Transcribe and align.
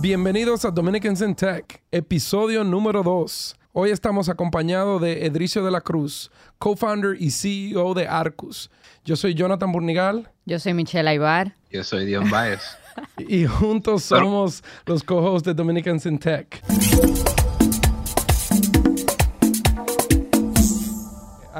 Bienvenidos 0.00 0.64
a 0.64 0.70
Dominicans 0.70 1.20
in 1.20 1.34
Tech, 1.34 1.82
episodio 1.90 2.64
número 2.64 3.02
2. 3.02 3.54
Hoy 3.74 3.90
estamos 3.90 4.30
acompañados 4.30 4.98
de 5.02 5.26
Edricio 5.26 5.62
de 5.62 5.70
la 5.70 5.82
Cruz, 5.82 6.30
co-founder 6.58 7.20
y 7.20 7.30
CEO 7.30 7.92
de 7.92 8.08
Arcus. 8.08 8.70
Yo 9.04 9.14
soy 9.14 9.34
Jonathan 9.34 9.70
Burnigal. 9.70 10.30
Yo 10.46 10.58
soy 10.58 10.72
Michelle 10.72 11.06
Aybar. 11.06 11.54
Yo 11.70 11.84
soy 11.84 12.06
Dion 12.06 12.30
Baez. 12.30 12.62
y 13.18 13.44
juntos 13.44 14.04
somos 14.04 14.64
los 14.86 15.04
co-hosts 15.04 15.44
de 15.44 15.52
Dominicans 15.52 16.06
in 16.06 16.18
Tech. 16.18 16.62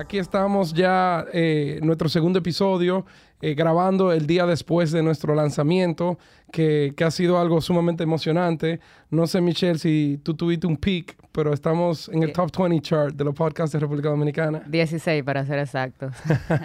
Aquí 0.00 0.16
estamos 0.16 0.72
ya 0.72 1.26
eh, 1.30 1.78
nuestro 1.82 2.08
segundo 2.08 2.38
episodio, 2.38 3.04
eh, 3.42 3.52
grabando 3.52 4.12
el 4.12 4.26
día 4.26 4.46
después 4.46 4.92
de 4.92 5.02
nuestro 5.02 5.34
lanzamiento, 5.34 6.18
que, 6.50 6.94
que, 6.96 7.04
ha 7.04 7.10
sido 7.10 7.38
algo 7.38 7.60
sumamente 7.60 8.02
emocionante. 8.02 8.80
No 9.10 9.26
sé, 9.26 9.42
Michelle, 9.42 9.78
si 9.78 10.18
tú 10.22 10.32
tuviste 10.32 10.66
un 10.66 10.78
peak, 10.78 11.18
pero 11.32 11.52
estamos 11.52 12.08
en 12.08 12.22
el 12.22 12.32
top 12.32 12.50
20 12.56 12.80
chart 12.80 13.14
de 13.14 13.24
los 13.24 13.34
podcasts 13.34 13.74
de 13.74 13.78
República 13.78 14.08
Dominicana. 14.08 14.62
16 14.66 15.22
para 15.22 15.44
ser 15.44 15.58
exactos. 15.58 16.14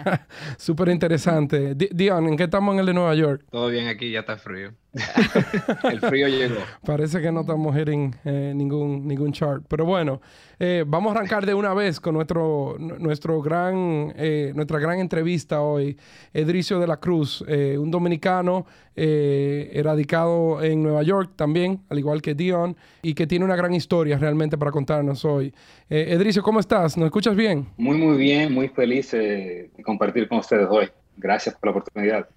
Súper 0.56 0.88
interesante. 0.88 1.74
Dion, 1.74 2.28
¿en 2.28 2.36
qué 2.38 2.44
estamos 2.44 2.72
en 2.72 2.80
el 2.80 2.86
de 2.86 2.94
Nueva 2.94 3.14
York? 3.14 3.44
Todo 3.50 3.68
bien 3.68 3.86
aquí, 3.88 4.10
ya 4.10 4.20
está 4.20 4.38
frío. 4.38 4.72
el 5.90 6.00
frío 6.00 6.28
llegó. 6.28 6.56
Parece 6.84 7.20
que 7.20 7.30
no 7.30 7.40
estamos 7.40 7.76
hitting 7.76 8.14
eh, 8.24 8.52
ningún, 8.54 9.06
ningún 9.06 9.32
chart. 9.32 9.62
Pero 9.68 9.84
bueno, 9.84 10.20
eh, 10.58 10.84
vamos 10.86 11.14
a 11.14 11.18
arrancar 11.18 11.44
de 11.44 11.54
una 11.54 11.74
vez 11.74 12.00
con 12.00 12.14
nuestro, 12.14 12.76
nuestro 12.78 13.42
gran, 13.42 14.12
eh, 14.16 14.52
nuestra 14.54 14.78
gran 14.78 14.98
entrevista 14.98 15.60
hoy. 15.60 15.98
Edricio 16.32 16.80
de 16.80 16.86
la 16.86 16.98
Cruz, 16.98 17.42
un 17.42 17.90
dominicano 17.90 18.66
radicado 18.96 20.62
en 20.62 20.82
Nueva 20.82 21.02
York 21.02 21.32
también, 21.36 21.82
al 21.90 21.98
igual 21.98 22.22
que 22.22 22.34
Dion, 22.34 22.76
y 23.02 23.14
que 23.14 23.26
tiene 23.26 23.44
una 23.44 23.56
gran 23.56 23.74
historia 23.74 24.16
realmente 24.18 24.56
para 24.56 24.70
contarnos 24.70 25.24
hoy. 25.24 25.52
Edricio, 25.88 26.42
¿cómo 26.42 26.60
estás? 26.60 26.96
¿Nos 26.96 27.06
escuchas 27.06 27.36
bien? 27.36 27.66
Muy, 27.76 27.98
muy 27.98 28.16
bien, 28.16 28.52
muy 28.52 28.68
feliz 28.68 29.10
de 29.12 29.70
compartir 29.84 30.28
con 30.28 30.38
ustedes 30.38 30.66
hoy. 30.70 30.88
Gracias 31.16 31.54
por 31.54 31.66
la 31.66 31.70
oportunidad. 31.72 32.28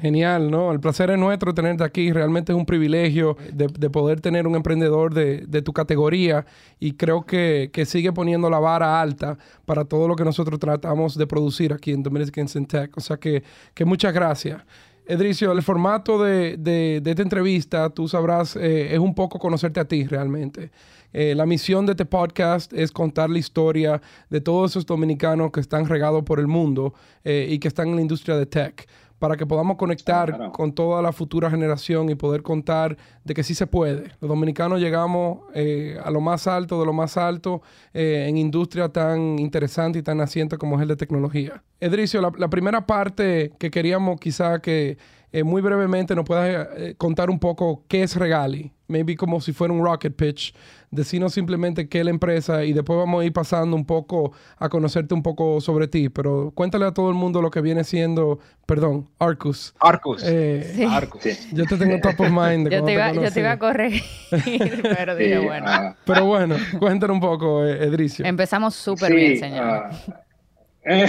Genial, 0.00 0.48
¿no? 0.48 0.70
El 0.70 0.78
placer 0.78 1.10
es 1.10 1.18
nuestro 1.18 1.52
tenerte 1.52 1.82
aquí. 1.82 2.12
Realmente 2.12 2.52
es 2.52 2.58
un 2.58 2.66
privilegio 2.66 3.36
de, 3.52 3.90
poder 3.90 4.20
tener 4.20 4.46
un 4.46 4.54
emprendedor 4.54 5.12
de, 5.12 5.62
tu 5.62 5.72
categoría 5.72 6.46
y 6.78 6.92
creo 6.92 7.26
que, 7.26 7.70
sigue 7.84 8.12
poniendo 8.12 8.48
la 8.48 8.60
vara 8.60 9.00
alta 9.00 9.36
para 9.66 9.84
todo 9.84 10.06
lo 10.06 10.14
que 10.14 10.24
nosotros 10.24 10.60
tratamos 10.60 11.18
de 11.18 11.26
producir 11.26 11.72
aquí 11.72 11.92
en 11.92 12.04
Dominican 12.04 12.46
Tech. 12.66 12.96
O 12.96 13.00
sea 13.00 13.16
que, 13.16 13.42
muchas 13.84 14.14
gracias. 14.14 14.62
Edricio, 15.04 15.50
el 15.50 15.62
formato 15.62 16.22
de, 16.22 17.02
esta 17.04 17.22
entrevista, 17.22 17.90
tú 17.90 18.06
sabrás, 18.06 18.54
eh, 18.54 18.94
es 18.94 18.98
un 19.00 19.14
poco 19.14 19.38
conocerte 19.40 19.80
a 19.80 19.84
ti 19.86 20.06
realmente. 20.06 20.70
Eh, 21.12 21.34
la 21.34 21.46
misión 21.46 21.86
de 21.86 21.92
este 21.92 22.04
podcast 22.04 22.72
es 22.74 22.92
contar 22.92 23.30
la 23.30 23.38
historia 23.38 24.00
de 24.28 24.42
todos 24.42 24.72
esos 24.72 24.84
dominicanos 24.84 25.50
que 25.50 25.60
están 25.60 25.86
regados 25.86 26.22
por 26.22 26.38
el 26.38 26.46
mundo 26.46 26.92
eh, 27.24 27.48
y 27.48 27.58
que 27.58 27.68
están 27.68 27.88
en 27.88 27.96
la 27.96 28.02
industria 28.02 28.36
de 28.36 28.44
tech 28.44 28.86
para 29.18 29.36
que 29.36 29.46
podamos 29.46 29.76
conectar 29.76 30.52
con 30.52 30.72
toda 30.72 31.02
la 31.02 31.12
futura 31.12 31.50
generación 31.50 32.08
y 32.08 32.14
poder 32.14 32.42
contar 32.42 32.96
de 33.24 33.34
que 33.34 33.42
sí 33.42 33.54
se 33.54 33.66
puede. 33.66 34.12
Los 34.20 34.28
dominicanos 34.28 34.80
llegamos 34.80 35.40
eh, 35.54 35.98
a 36.02 36.10
lo 36.10 36.20
más 36.20 36.46
alto 36.46 36.78
de 36.78 36.86
lo 36.86 36.92
más 36.92 37.16
alto 37.16 37.62
eh, 37.92 38.26
en 38.28 38.36
industria 38.36 38.88
tan 38.88 39.38
interesante 39.38 39.98
y 39.98 40.02
tan 40.02 40.18
naciente 40.18 40.56
como 40.56 40.76
es 40.76 40.82
el 40.82 40.88
de 40.88 40.96
tecnología. 40.96 41.62
Edricio, 41.80 42.20
la, 42.20 42.48
primera 42.48 42.86
parte 42.86 43.52
que 43.58 43.70
queríamos 43.70 44.18
quizá 44.20 44.60
que 44.60 44.98
eh, 45.32 45.42
muy 45.42 45.62
brevemente 45.62 46.14
nos 46.14 46.24
puedas 46.24 46.68
contar 46.96 47.30
un 47.30 47.38
poco 47.38 47.84
qué 47.88 48.02
es 48.02 48.16
Regali, 48.16 48.72
maybe 48.88 49.16
como 49.16 49.40
si 49.40 49.52
fuera 49.52 49.72
un 49.72 49.84
rocket 49.84 50.14
pitch 50.16 50.54
decirnos 50.90 51.34
simplemente 51.34 51.88
qué 51.88 51.98
es 51.98 52.04
la 52.04 52.10
empresa 52.10 52.64
y 52.64 52.72
después 52.72 52.98
vamos 52.98 53.22
a 53.22 53.24
ir 53.24 53.32
pasando 53.32 53.76
un 53.76 53.84
poco 53.84 54.32
a 54.58 54.68
conocerte 54.68 55.14
un 55.14 55.22
poco 55.22 55.60
sobre 55.60 55.88
ti. 55.88 56.08
Pero 56.08 56.50
cuéntale 56.54 56.86
a 56.86 56.92
todo 56.92 57.10
el 57.10 57.14
mundo 57.14 57.42
lo 57.42 57.50
que 57.50 57.60
viene 57.60 57.84
siendo, 57.84 58.38
perdón, 58.66 59.08
Arcus. 59.18 59.74
Arcus. 59.80 60.22
Eh, 60.24 60.86
Arcus. 60.90 61.52
Yo 61.52 61.64
te 61.64 61.76
tengo 61.76 62.00
top 62.00 62.20
of 62.20 62.30
mind. 62.30 62.70
yo, 62.70 62.84
te 62.84 62.92
iba, 62.92 63.12
yo, 63.12 63.30
te 63.30 63.40
iba, 63.40 63.52
a 63.52 63.58
corregir, 63.58 64.02
pero 64.82 65.14
dije, 65.14 65.38
bueno. 65.38 65.66
Ah. 65.68 65.96
Pero 66.04 66.24
bueno, 66.24 66.56
cuéntanos 66.78 67.14
un 67.14 67.20
poco, 67.20 67.64
eh, 67.64 67.84
Edricio. 67.84 68.24
Empezamos 68.24 68.74
súper 68.74 69.14
bien, 69.14 69.38
señor. 69.38 69.66
Ah. 69.66 69.90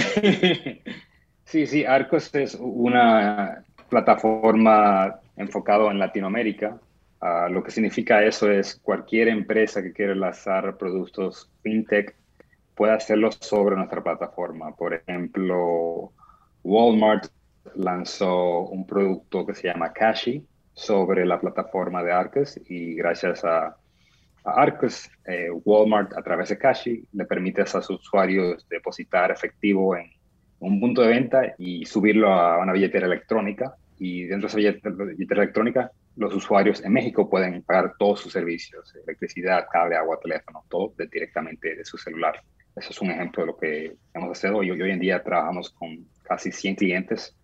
sí, 1.44 1.66
sí, 1.66 1.84
Arcus 1.84 2.34
es 2.34 2.54
una 2.60 3.64
plataforma 3.88 5.20
enfocado 5.36 5.90
en 5.90 5.98
Latinoamérica 5.98 6.78
Ah, 7.20 7.48
lo 7.50 7.62
que 7.62 7.70
significa 7.70 8.24
eso 8.24 8.50
es 8.50 8.76
cualquier 8.76 9.28
empresa 9.28 9.82
que 9.82 9.92
quiera 9.92 10.14
lanzar 10.14 10.78
productos 10.78 11.50
fintech 11.62 12.16
puede 12.74 12.94
hacerlo 12.94 13.30
sobre 13.30 13.76
nuestra 13.76 14.02
plataforma. 14.02 14.74
Por 14.74 14.94
ejemplo, 14.94 16.12
Walmart 16.64 17.26
lanzó 17.74 18.60
un 18.60 18.86
producto 18.86 19.44
que 19.44 19.54
se 19.54 19.68
llama 19.68 19.92
Cashi 19.92 20.46
sobre 20.72 21.26
la 21.26 21.38
plataforma 21.38 22.02
de 22.02 22.12
Arcus 22.12 22.58
y 22.70 22.94
gracias 22.94 23.44
a, 23.44 23.76
Arcus, 24.42 25.10
eh, 25.26 25.50
Walmart 25.50 26.16
a 26.16 26.22
través 26.22 26.48
de 26.48 26.56
Cashi 26.56 27.04
le 27.12 27.26
permite 27.26 27.60
a 27.60 27.66
sus 27.66 27.90
usuarios 27.90 28.66
depositar 28.70 29.30
efectivo 29.30 29.94
en 29.94 30.10
un 30.60 30.80
punto 30.80 31.02
de 31.02 31.08
venta 31.08 31.54
y 31.58 31.84
subirlo 31.84 32.32
a 32.32 32.58
una 32.58 32.72
billetera 32.72 33.06
electrónica 33.06 33.74
y 33.98 34.24
dentro 34.24 34.48
de 34.48 34.60
esa 34.62 35.04
billetera 35.04 35.42
electrónica 35.42 35.92
los 36.16 36.34
usuarios 36.34 36.82
en 36.84 36.92
México 36.92 37.28
pueden 37.28 37.62
pagar 37.62 37.94
todos 37.98 38.20
sus 38.20 38.32
servicios, 38.32 38.94
electricidad, 39.06 39.66
cable, 39.70 39.96
agua, 39.96 40.18
teléfono, 40.20 40.64
todo 40.68 40.92
directamente 41.10 41.76
de 41.76 41.84
su 41.84 41.96
celular. 41.96 42.42
Eso 42.76 42.90
es 42.90 43.00
un 43.00 43.10
ejemplo 43.10 43.42
de 43.42 43.46
lo 43.46 43.56
que 43.56 43.96
hemos 44.14 44.44
hecho 44.44 44.56
hoy. 44.56 44.70
Hoy 44.70 44.90
en 44.90 45.00
día 45.00 45.22
trabajamos 45.22 45.70
con 45.70 46.06
casi 46.22 46.52
100 46.52 46.76
clientes, 46.76 47.36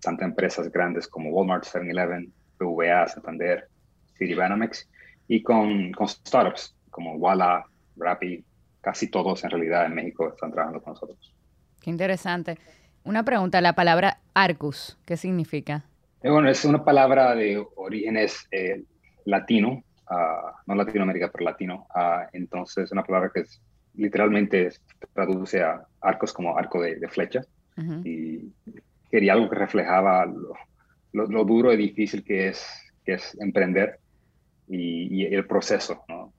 tanto 0.00 0.24
empresas 0.24 0.70
grandes 0.70 1.06
como 1.06 1.30
Walmart, 1.30 1.64
7-Eleven, 1.64 2.32
PVA, 2.58 3.06
Santander, 3.06 3.68
Citibanamex, 4.18 4.88
y 5.28 5.42
con, 5.42 5.92
con 5.92 6.08
startups 6.08 6.74
como 6.90 7.14
Walla, 7.14 7.64
Rappi, 7.96 8.44
casi 8.80 9.08
todos 9.08 9.44
en 9.44 9.50
realidad 9.50 9.86
en 9.86 9.94
México 9.94 10.28
están 10.28 10.52
trabajando 10.52 10.82
con 10.82 10.94
nosotros. 10.94 11.34
Qué 11.80 11.90
interesante. 11.90 12.58
Una 13.04 13.24
pregunta, 13.24 13.60
la 13.60 13.74
palabra 13.74 14.18
Arcus, 14.34 14.98
¿qué 15.04 15.16
significa? 15.16 15.84
Eh, 16.22 16.30
bueno, 16.30 16.48
es 16.48 16.64
una 16.64 16.84
palabra 16.84 17.34
de 17.34 17.64
orígenes 17.76 18.46
eh, 18.50 18.84
latino, 19.24 19.82
uh, 20.10 20.50
no 20.66 20.74
Latinoamérica, 20.74 21.30
pero 21.30 21.44
latino. 21.44 21.86
Uh, 21.94 22.28
entonces, 22.32 22.84
es 22.84 22.92
una 22.92 23.02
palabra 23.02 23.30
que 23.34 23.40
es, 23.40 23.60
literalmente 23.94 24.70
traduce 25.12 25.62
a 25.62 25.84
arcos 26.00 26.32
como 26.32 26.56
arco 26.56 26.80
de, 26.80 27.08
flecha. 27.08 27.42
Y 28.04 28.52
quería 29.10 29.32
algo 29.32 29.48
que 29.48 29.56
reflejaba 29.56 30.26
lo, 30.26 31.26
lo, 31.26 31.44
duro 31.44 31.72
y 31.72 31.76
difícil 31.76 32.22
que 32.22 32.48
es, 32.48 32.66
que 33.04 33.14
es 33.14 33.36
emprender 33.40 33.98
y, 34.68 35.22
y 35.22 35.34
el 35.34 35.46
proceso. 35.46 36.04
¿no? 36.08 36.32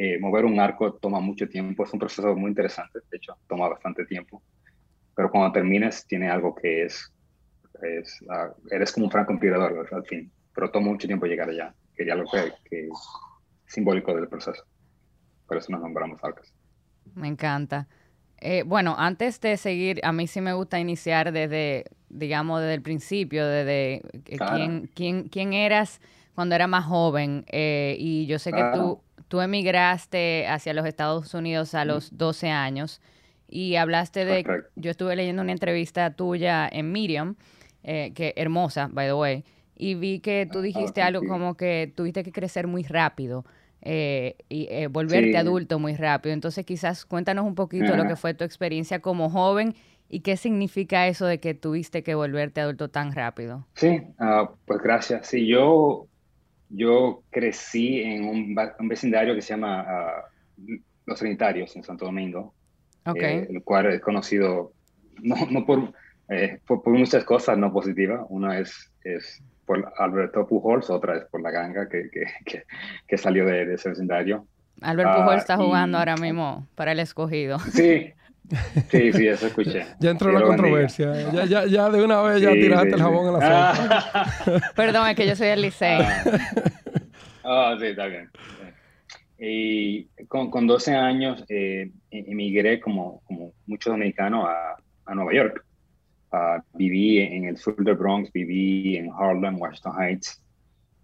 Eh, 0.00 0.16
mover 0.20 0.44
un 0.44 0.60
arco 0.60 0.94
toma 0.94 1.18
mucho 1.18 1.48
tiempo, 1.48 1.82
es 1.82 1.92
un 1.92 1.98
proceso 1.98 2.36
muy 2.36 2.50
interesante, 2.50 3.00
de 3.10 3.16
hecho, 3.16 3.36
toma 3.48 3.68
bastante 3.68 4.06
tiempo. 4.06 4.40
Pero 5.12 5.28
cuando 5.28 5.50
termines, 5.50 6.06
tiene 6.06 6.30
algo 6.30 6.54
que 6.54 6.84
es 6.84 7.12
es, 7.82 8.20
uh, 8.22 8.54
eres 8.70 8.92
como 8.92 9.06
un 9.06 9.12
francotirador 9.12 9.88
al 9.92 10.04
fin, 10.04 10.30
pero 10.54 10.70
tomó 10.70 10.92
mucho 10.92 11.06
tiempo 11.06 11.26
llegar 11.26 11.48
allá. 11.48 11.74
Quería 11.96 12.14
algo 12.14 12.30
que, 12.30 12.52
que 12.68 12.86
es 12.86 12.98
simbólico 13.66 14.14
del 14.14 14.28
proceso. 14.28 14.64
Por 15.46 15.56
eso 15.56 15.72
nos 15.72 15.80
nombramos 15.80 16.22
Arcas. 16.22 16.52
Me 17.14 17.28
encanta. 17.28 17.88
Eh, 18.40 18.62
bueno, 18.64 18.94
antes 18.96 19.40
de 19.40 19.56
seguir, 19.56 20.00
a 20.04 20.12
mí 20.12 20.26
sí 20.26 20.40
me 20.40 20.52
gusta 20.52 20.78
iniciar 20.78 21.32
desde, 21.32 21.84
digamos, 22.08 22.60
desde 22.60 22.74
el 22.74 22.82
principio, 22.82 23.46
desde 23.46 24.02
quién, 24.24 24.90
quién, 24.94 25.28
quién 25.28 25.52
eras 25.52 26.00
cuando 26.34 26.54
era 26.54 26.68
más 26.68 26.84
joven. 26.84 27.44
Eh, 27.48 27.96
y 27.98 28.26
yo 28.26 28.38
sé 28.38 28.52
que 28.52 28.64
tú, 28.74 29.00
tú 29.26 29.40
emigraste 29.40 30.46
hacia 30.46 30.72
los 30.72 30.86
Estados 30.86 31.34
Unidos 31.34 31.74
a 31.74 31.84
los 31.84 32.16
12 32.16 32.50
años 32.50 33.00
y 33.48 33.76
hablaste 33.76 34.24
de, 34.24 34.44
yo 34.76 34.90
estuve 34.90 35.16
leyendo 35.16 35.42
una 35.42 35.52
entrevista 35.52 36.12
tuya 36.12 36.68
en 36.70 36.92
Medium 36.92 37.34
eh, 37.90 38.12
que 38.12 38.34
hermosa, 38.36 38.90
by 38.92 39.06
the 39.06 39.14
way, 39.14 39.44
y 39.74 39.94
vi 39.94 40.20
que 40.20 40.46
tú 40.52 40.58
ah, 40.58 40.62
dijiste 40.62 41.00
algo 41.00 41.26
como 41.26 41.56
que 41.56 41.90
tuviste 41.96 42.22
que 42.22 42.32
crecer 42.32 42.66
muy 42.66 42.82
rápido 42.82 43.46
eh, 43.80 44.36
y 44.50 44.68
eh, 44.70 44.88
volverte 44.88 45.38
adulto 45.38 45.78
muy 45.78 45.94
rápido. 45.94 46.34
Entonces 46.34 46.66
quizás 46.66 47.06
cuéntanos 47.06 47.46
un 47.46 47.54
poquito 47.54 47.96
lo 47.96 48.06
que 48.06 48.16
fue 48.16 48.34
tu 48.34 48.44
experiencia 48.44 49.00
como 49.00 49.30
joven 49.30 49.74
y 50.10 50.20
qué 50.20 50.36
significa 50.36 51.06
eso 51.06 51.24
de 51.24 51.40
que 51.40 51.54
tuviste 51.54 52.02
que 52.02 52.14
volverte 52.14 52.60
adulto 52.60 52.90
tan 52.90 53.14
rápido. 53.14 53.66
Sí, 53.72 54.02
ah, 54.18 54.50
pues 54.66 54.82
gracias. 54.82 55.26
Sí, 55.26 55.46
yo, 55.46 56.08
yo 56.68 57.22
crecí 57.30 58.02
en 58.02 58.24
un, 58.24 58.54
vecindario 58.86 59.34
que 59.34 59.40
se 59.40 59.54
llama 59.54 59.80
ah, 59.88 60.24
Los 61.06 61.20
Trinitarios 61.20 61.74
en 61.74 61.84
Santo 61.84 62.04
Domingo, 62.04 62.52
el 63.06 63.62
cual 63.64 63.94
he 63.94 64.00
conocido 64.00 64.74
no, 65.22 65.36
no 65.50 65.64
por 65.64 65.94
eh, 66.30 66.60
por, 66.66 66.86
muchas 66.88 67.24
cosas 67.24 67.58
no 67.58 67.72
positivas. 67.72 68.20
Una 68.28 68.58
es, 68.58 68.92
es 69.04 69.42
por 69.66 69.92
Alberto 69.98 70.46
Pujols, 70.46 70.90
otra 70.90 71.14
vez 71.14 71.24
por 71.30 71.42
la 71.42 71.50
ganga 71.50 71.88
que, 71.88 72.10
que, 73.06 73.18
salió 73.18 73.44
de, 73.44 73.74
ese 73.74 73.90
vecindario. 73.90 74.46
Alberto 74.80 75.12
Pujols 75.16 75.36
ah, 75.36 75.38
está 75.38 75.56
jugando 75.56 75.98
ahora 75.98 76.16
mismo 76.16 76.66
para 76.74 76.92
el 76.92 77.00
escogido. 77.00 77.58
Sí, 77.58 78.12
Sí, 78.90 79.12
sí, 79.12 79.26
eso 79.26 79.46
escuché. 79.46 79.84
Ya 80.00 80.10
entró 80.10 80.32
la 80.32 80.42
controversia. 80.42 81.12
Ya, 81.32 81.44
ya, 81.44 81.66
ya, 81.66 81.90
de 81.90 82.02
una 82.02 82.22
vez 82.22 82.40
ya 82.40 82.52
tiraste 82.52 82.94
el 82.94 83.00
jabón 83.00 83.26
en 83.26 83.40
la 83.40 83.74
sopa. 83.74 84.72
Perdón, 84.76 85.08
es 85.08 85.16
que 85.16 85.26
yo 85.26 85.36
soy 85.36 85.48
el 85.48 85.62
liceo. 85.62 86.00
Ah, 87.44 87.76
sí, 87.78 87.86
está 87.86 88.06
bien. 88.06 88.30
Y 89.38 90.04
con, 90.26 90.50
con 90.50 90.66
12 90.66 90.94
años 90.94 91.44
eh, 91.48 91.90
emigré 92.10 92.80
como, 92.80 93.20
como 93.24 93.52
muchos 93.66 93.92
dominicanos 93.92 94.48
a, 94.48 94.76
a 95.06 95.14
Nueva 95.14 95.32
York. 95.32 95.64
Uh, 96.30 96.60
viví 96.74 97.20
en 97.20 97.46
el 97.46 97.56
sur 97.56 97.82
del 97.82 97.96
Bronx, 97.96 98.30
viví 98.32 98.96
en 98.96 99.10
Harlem, 99.12 99.58
Washington 99.58 99.94
Heights. 99.98 100.42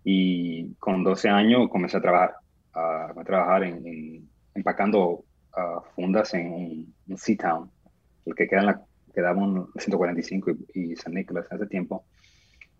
Y 0.04 0.74
con 0.74 1.02
12 1.02 1.28
años 1.28 1.68
comencé 1.70 1.96
a 1.96 2.02
trabajar, 2.02 2.34
a 2.74 3.24
trabajar 3.24 3.64
en, 3.64 4.28
empacando 4.54 5.24
fundas 5.94 6.34
en 6.34 6.92
un 7.08 7.16
Seatown, 7.16 7.70
el 8.26 8.34
que 8.34 8.48
queda 8.48 8.60
en 8.60 8.66
la, 8.66 8.82
quedaba 9.14 9.42
en 9.44 9.66
145 9.76 10.50
y, 10.74 10.92
y 10.92 10.96
San 10.96 11.14
Nicolás 11.14 11.46
hace 11.50 11.66
tiempo. 11.66 12.04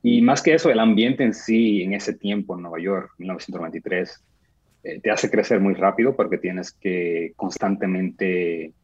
Y 0.03 0.21
más 0.21 0.43
que 0.43 0.53
eso, 0.53 0.71
el 0.71 0.81
ambiente 0.81 1.25
en 1.25 1.33
sí, 1.33 1.83
en 1.83 1.95
ese 1.95 2.13
tiempo 2.13 2.55
en 2.55 2.63
Nueva 2.63 2.79
York, 2.79 3.13
1993, 3.17 4.23
eh, 4.83 5.01
te 5.01 5.11
hace 5.11 5.31
crecer 5.31 5.61
muy 5.61 5.73
rápido 5.73 6.15
porque 6.15 6.37
tienes 6.37 6.73
que 6.73 7.33
constantemente 7.37 8.75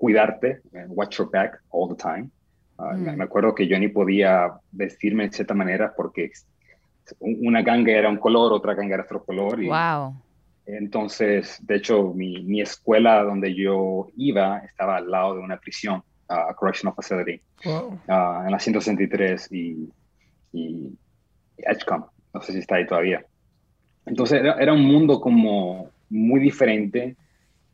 cuidarte, 0.00 0.62
eh, 0.72 0.86
watch 0.88 1.18
your 1.18 1.30
back 1.30 1.60
all 1.70 1.94
the 1.94 1.94
time. 1.94 2.30
Ah, 2.78 2.94
mm. 2.96 3.16
Me 3.18 3.24
acuerdo 3.24 3.54
que 3.54 3.68
yo 3.68 3.78
ni 3.78 3.88
podía 3.88 4.50
vestirme 4.72 5.24
de 5.24 5.32
cierta 5.32 5.52
manera 5.52 5.92
porque 5.94 6.30
una 7.20 7.60
ganga 7.60 7.92
era 7.92 8.08
un 8.08 8.16
color, 8.16 8.54
otra 8.54 8.74
ganga 8.74 8.94
era 8.94 9.04
otro 9.04 9.22
color. 9.22 9.62
Y, 9.62 9.68
wow. 9.68 10.14
Entonces, 10.64 11.58
de 11.66 11.76
hecho, 11.76 12.14
mi, 12.14 12.42
mi, 12.44 12.62
escuela 12.62 13.22
donde 13.24 13.54
yo 13.54 14.08
iba 14.16 14.58
estaba 14.60 14.96
al 14.96 15.10
lado 15.10 15.34
de 15.34 15.40
una 15.40 15.58
prisión, 15.58 16.02
a 16.28 16.54
Correctional 16.54 16.94
Facility, 16.94 17.42
en 17.64 18.50
la 18.50 18.58
163 18.58 19.52
y, 19.52 19.92
y 20.52 20.96
Edgecombe. 21.58 22.06
No 22.32 22.40
sé 22.40 22.52
si 22.52 22.60
está 22.60 22.76
ahí 22.76 22.86
todavía. 22.86 23.22
Entonces, 24.06 24.40
era, 24.40 24.72
un 24.72 24.84
mundo 24.84 25.20
como 25.20 25.90
muy 26.08 26.40
diferente 26.40 27.16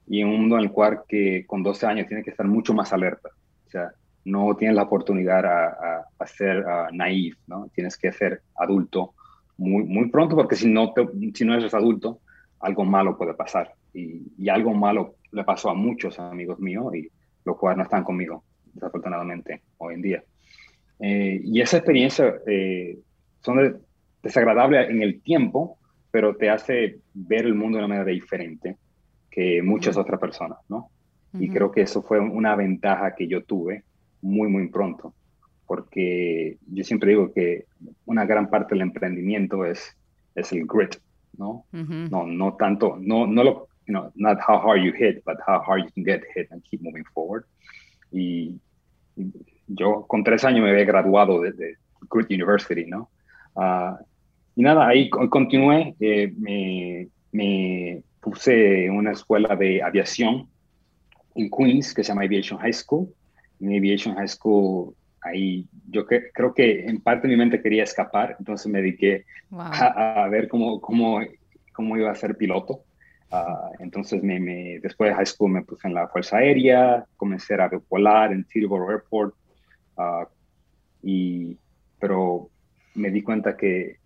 y 0.06 0.22
un 0.22 0.30
mundo 0.30 0.56
en 0.56 0.64
el 0.64 0.70
cual 0.70 1.00
que 1.08 1.44
con 1.46 1.62
12 1.62 1.86
años 1.86 2.06
tienes 2.06 2.24
que 2.24 2.30
estar 2.30 2.46
mucho 2.46 2.74
más 2.74 2.92
alerta. 2.92 3.30
O 3.66 3.70
sea, 3.70 3.90
no 4.24 4.54
tienes 4.56 4.76
la 4.76 4.82
oportunidad 4.82 5.44
a, 5.44 6.06
a, 6.18 6.26
ser 6.26 6.64
naive, 6.92 7.36
¿no? 7.46 7.68
Tienes 7.74 7.96
que 7.96 8.12
ser 8.12 8.42
adulto 8.56 9.14
muy, 9.56 9.84
muy 9.84 10.08
pronto 10.10 10.36
porque 10.36 10.56
si 10.56 10.68
no, 10.68 10.92
si 11.34 11.44
no 11.44 11.54
eres 11.54 11.74
adulto, 11.74 12.20
algo 12.60 12.84
malo 12.84 13.16
puede 13.16 13.34
pasar. 13.34 13.72
Y, 13.92 14.48
algo 14.48 14.74
malo 14.74 15.16
le 15.32 15.44
pasó 15.44 15.70
a 15.70 15.74
muchos 15.74 16.18
amigos 16.18 16.58
míos 16.58 16.94
y 16.94 17.08
los 17.44 17.56
cuales 17.56 17.78
no 17.78 17.84
están 17.84 18.04
conmigo, 18.04 18.44
desafortunadamente, 18.72 19.62
hoy 19.78 19.94
en 19.94 20.02
día. 20.02 20.24
Eh, 21.00 21.40
y 21.44 21.60
esa 21.60 21.78
experiencia 21.78 22.34
eh, 22.46 22.98
son 23.40 23.80
desagradables 24.22 24.90
en 24.90 25.02
el 25.02 25.20
tiempo, 25.20 25.78
pero 26.10 26.36
te 26.36 26.50
hace 26.50 26.98
ver 27.14 27.46
el 27.46 27.54
mundo 27.54 27.78
de 27.78 27.84
una 27.84 27.94
manera 27.94 28.10
diferente 28.10 28.76
que 29.36 29.62
muchas 29.62 29.98
otras 29.98 30.18
personas, 30.18 30.58
¿no? 30.70 30.88
Y 31.38 31.50
creo 31.50 31.70
que 31.70 31.82
eso 31.82 32.02
fue 32.02 32.18
una 32.18 32.56
ventaja 32.56 33.14
que 33.14 33.28
yo 33.28 33.44
tuve 33.44 33.84
muy, 34.22 34.48
muy 34.48 34.68
pronto, 34.68 35.12
porque 35.66 36.56
yo 36.66 36.82
siempre 36.82 37.10
digo 37.10 37.34
que 37.34 37.66
una 38.06 38.24
gran 38.24 38.48
parte 38.48 38.74
del 38.74 38.80
emprendimiento 38.80 39.66
es, 39.66 39.94
es 40.34 40.50
el 40.52 40.64
grit, 40.66 40.96
¿no? 41.36 41.66
No, 41.72 42.26
no 42.26 42.54
tanto, 42.54 42.96
no, 42.98 43.26
no 43.26 43.44
lo, 43.44 43.68
you 43.86 43.92
know, 43.92 44.10
not 44.14 44.38
how 44.48 44.58
hard 44.58 44.82
you 44.82 44.92
hit, 44.92 45.22
but 45.26 45.36
how 45.46 45.60
hard 45.60 45.84
you 45.84 45.90
can 45.92 46.04
get 46.04 46.22
hit 46.34 46.50
and 46.50 46.62
keep 46.64 46.80
moving 46.80 47.04
forward. 47.12 47.44
Y, 48.10 48.58
yo 49.66 50.06
con 50.06 50.24
tres 50.24 50.44
años 50.44 50.62
me 50.62 50.70
había 50.70 50.84
graduado 50.84 51.42
de, 51.42 51.52
de 51.52 51.76
Good 52.08 52.26
University, 52.30 52.86
¿no? 52.86 53.10
Uh, 53.54 53.96
y 54.54 54.62
nada, 54.62 54.88
ahí 54.88 55.10
continué, 55.10 55.94
eh, 56.00 56.32
me, 56.38 57.08
puse 58.36 58.84
en 58.84 58.92
una 58.92 59.12
escuela 59.12 59.56
de 59.56 59.82
aviación 59.82 60.46
en 61.34 61.50
Queens 61.50 61.94
que 61.94 62.04
se 62.04 62.08
llama 62.08 62.24
Aviation 62.24 62.58
High 62.58 62.74
School. 62.74 63.08
En 63.60 63.74
Aviation 63.74 64.14
High 64.14 64.28
School 64.28 64.94
ahí 65.22 65.66
yo 65.88 66.04
creo 66.06 66.52
que 66.54 66.84
en 66.84 67.00
parte 67.00 67.26
de 67.26 67.34
mi 67.34 67.38
mente 67.38 67.62
quería 67.62 67.82
escapar, 67.82 68.36
entonces 68.38 68.70
me 68.70 68.80
dediqué 68.80 69.24
a, 69.50 70.28
ver 70.30 70.48
cómo, 70.48 70.80
cómo, 70.80 71.20
cómo 71.72 71.96
iba 71.96 72.10
a 72.10 72.14
ser 72.14 72.36
piloto. 72.36 72.82
Uh, 73.32 73.82
entonces, 73.82 74.22
me, 74.22 74.38
me, 74.38 74.78
después 74.80 75.10
de 75.10 75.16
high 75.16 75.26
school 75.26 75.50
me 75.50 75.62
puse 75.62 75.88
en 75.88 75.94
la 75.94 76.06
Fuerza 76.06 76.36
Aérea, 76.36 77.04
comencé 77.16 77.54
a 77.54 77.70
volar 77.88 78.32
en 78.32 78.44
Teterboro 78.44 78.90
Airport, 78.90 79.34
uh, 79.96 80.26
y, 81.02 81.58
pero 81.98 82.50
me 82.94 83.10
di 83.10 83.22
cuenta 83.22 83.56
que 83.56 83.96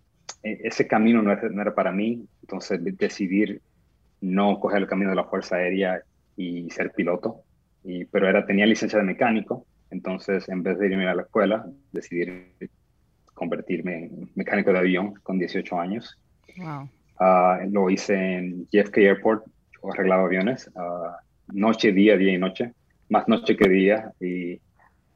e, 0.41 0.61
ese 0.63 0.87
camino 0.87 1.21
no 1.21 1.31
era, 1.31 1.49
no 1.49 1.61
era 1.61 1.75
para 1.75 1.91
mí, 1.91 2.25
entonces 2.41 2.79
decidir 2.97 3.61
no 4.21 4.59
coger 4.59 4.79
el 4.83 4.87
camino 4.87 5.09
de 5.09 5.15
la 5.15 5.25
Fuerza 5.25 5.57
Aérea 5.57 6.01
y 6.37 6.69
ser 6.69 6.91
piloto, 6.91 7.41
y, 7.83 8.05
pero 8.05 8.29
era, 8.29 8.45
tenía 8.45 8.65
licencia 8.65 8.99
de 8.99 9.05
mecánico, 9.05 9.65
entonces, 9.91 10.47
en 10.47 10.63
vez 10.63 10.79
de 10.79 10.87
irme 10.87 11.07
a 11.07 11.15
la 11.15 11.23
escuela, 11.23 11.65
decidí 11.91 12.25
convertirme 13.33 14.05
en 14.05 14.29
mecánico 14.35 14.71
de 14.71 14.79
avión 14.79 15.15
con 15.21 15.37
18 15.37 15.79
años. 15.79 16.17
Wow. 16.57 16.89
Ah, 17.19 17.59
lo 17.69 17.89
hice 17.89 18.15
en 18.15 18.67
JFK 18.71 18.97
Airport, 18.97 19.45
yo 19.45 19.91
arreglaba 19.93 20.23
aviones, 20.23 20.71
uh, 20.75 21.11
noche, 21.53 21.91
día, 21.91 22.17
día 22.17 22.33
y 22.33 22.37
noche, 22.37 22.73
más 23.09 23.27
noche 23.27 23.55
que 23.57 23.69
día 23.69 24.11
y 24.19 24.59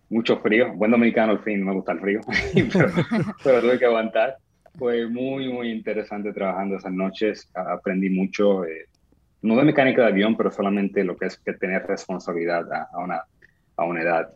mucho 0.10 0.38
frío. 0.40 0.74
Buen 0.74 0.92
dominicano 0.92 1.32
al 1.32 1.44
fin, 1.44 1.62
no 1.62 1.68
me 1.68 1.74
gusta 1.74 1.94
el 1.94 2.00
frío, 2.02 2.22
pero, 3.44 3.62
tuve 3.62 3.80
que 3.80 3.86
aguantar. 3.86 4.38
Fue 4.78 5.08
muy, 5.08 5.52
muy 5.52 5.72
interesante 5.72 6.34
trabajando 6.34 6.76
esas 6.76 6.92
noches, 6.92 7.50
aprendí 7.54 8.10
mucho, 8.10 8.66
eh, 8.66 8.88
no 9.46 9.56
de 9.56 9.64
mecánica 9.64 10.02
de 10.02 10.08
avión, 10.08 10.36
pero 10.36 10.52
solamente 10.52 11.04
lo 11.04 11.16
que 11.16 11.28
es 11.28 11.38
que 11.38 11.54
tener 11.54 11.86
responsabilidad 11.86 12.66
a, 12.74 12.98
una, 12.98 13.24
a 13.78 13.84
una 13.84 14.02
edad 14.02 14.30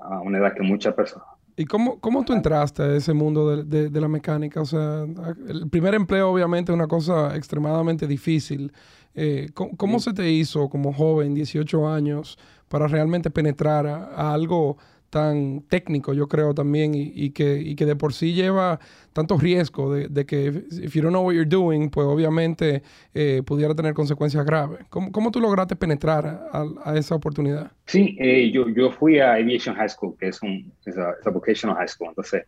a, 0.00 0.20
una 0.20 0.38
edad 0.38 0.54
que 0.54 0.62
muchas 0.62 0.94
personas. 0.94 1.26
¿Y 1.56 1.64
cómo, 1.64 2.00
cómo 2.00 2.24
tú 2.24 2.32
entraste 2.32 2.82
a 2.82 2.96
ese 2.96 3.12
mundo 3.12 3.64
de, 3.64 3.90
de, 3.90 4.00
la 4.00 4.08
mecánica? 4.08 4.60
O 4.60 4.64
sea, 4.64 5.04
el 5.48 5.68
primer 5.68 5.94
empleo 5.94 6.30
obviamente 6.30 6.72
es 6.72 6.74
una 6.74 6.86
cosa 6.86 7.36
extremadamente 7.36 8.06
difícil. 8.06 8.72
Eh, 9.14 9.50
¿cómo, 9.54 9.98
se 9.98 10.12
te 10.12 10.30
hizo 10.30 10.68
como 10.68 10.92
joven, 10.92 11.34
18 11.34 11.88
años, 11.88 12.38
para 12.68 12.86
realmente 12.86 13.30
penetrar 13.30 13.86
a 13.86 14.32
algo 14.32 14.78
tan 15.10 15.62
técnico, 15.62 16.14
yo 16.14 16.28
creo 16.28 16.54
también, 16.54 16.92
y, 16.94 17.30
que, 17.30 17.74
de 17.76 17.96
por 17.96 18.12
sí 18.12 18.32
lleva 18.32 18.78
tanto 19.12 19.36
riesgo 19.36 19.92
de, 19.92 20.24
que 20.24 20.64
if 20.82 20.94
you 20.94 21.02
don't 21.02 21.12
know 21.12 21.26
what 21.26 21.34
you're 21.34 21.44
doing, 21.44 21.90
pues 21.90 22.06
obviamente 22.06 22.82
eh, 23.12 23.42
pudiera 23.44 23.74
tener 23.74 23.92
consecuencias 23.92 24.44
graves. 24.46 24.86
¿Cómo, 24.88 25.10
¿Cómo, 25.10 25.30
tú 25.30 25.40
lograste 25.40 25.74
penetrar 25.74 26.48
a, 26.52 26.64
a 26.84 26.96
esa 26.96 27.16
oportunidad? 27.16 27.72
Sí, 27.86 28.16
eh, 28.20 28.50
yo, 28.52 28.68
yo 28.68 28.92
fui 28.92 29.18
a 29.18 29.34
Aviation 29.34 29.74
High 29.74 29.88
School, 29.90 30.16
que 30.18 30.28
es 30.28 30.40
un 30.42 30.72
es 30.86 30.94
vocational 31.32 31.76
high 31.76 31.88
school, 31.88 32.08
entonces, 32.10 32.44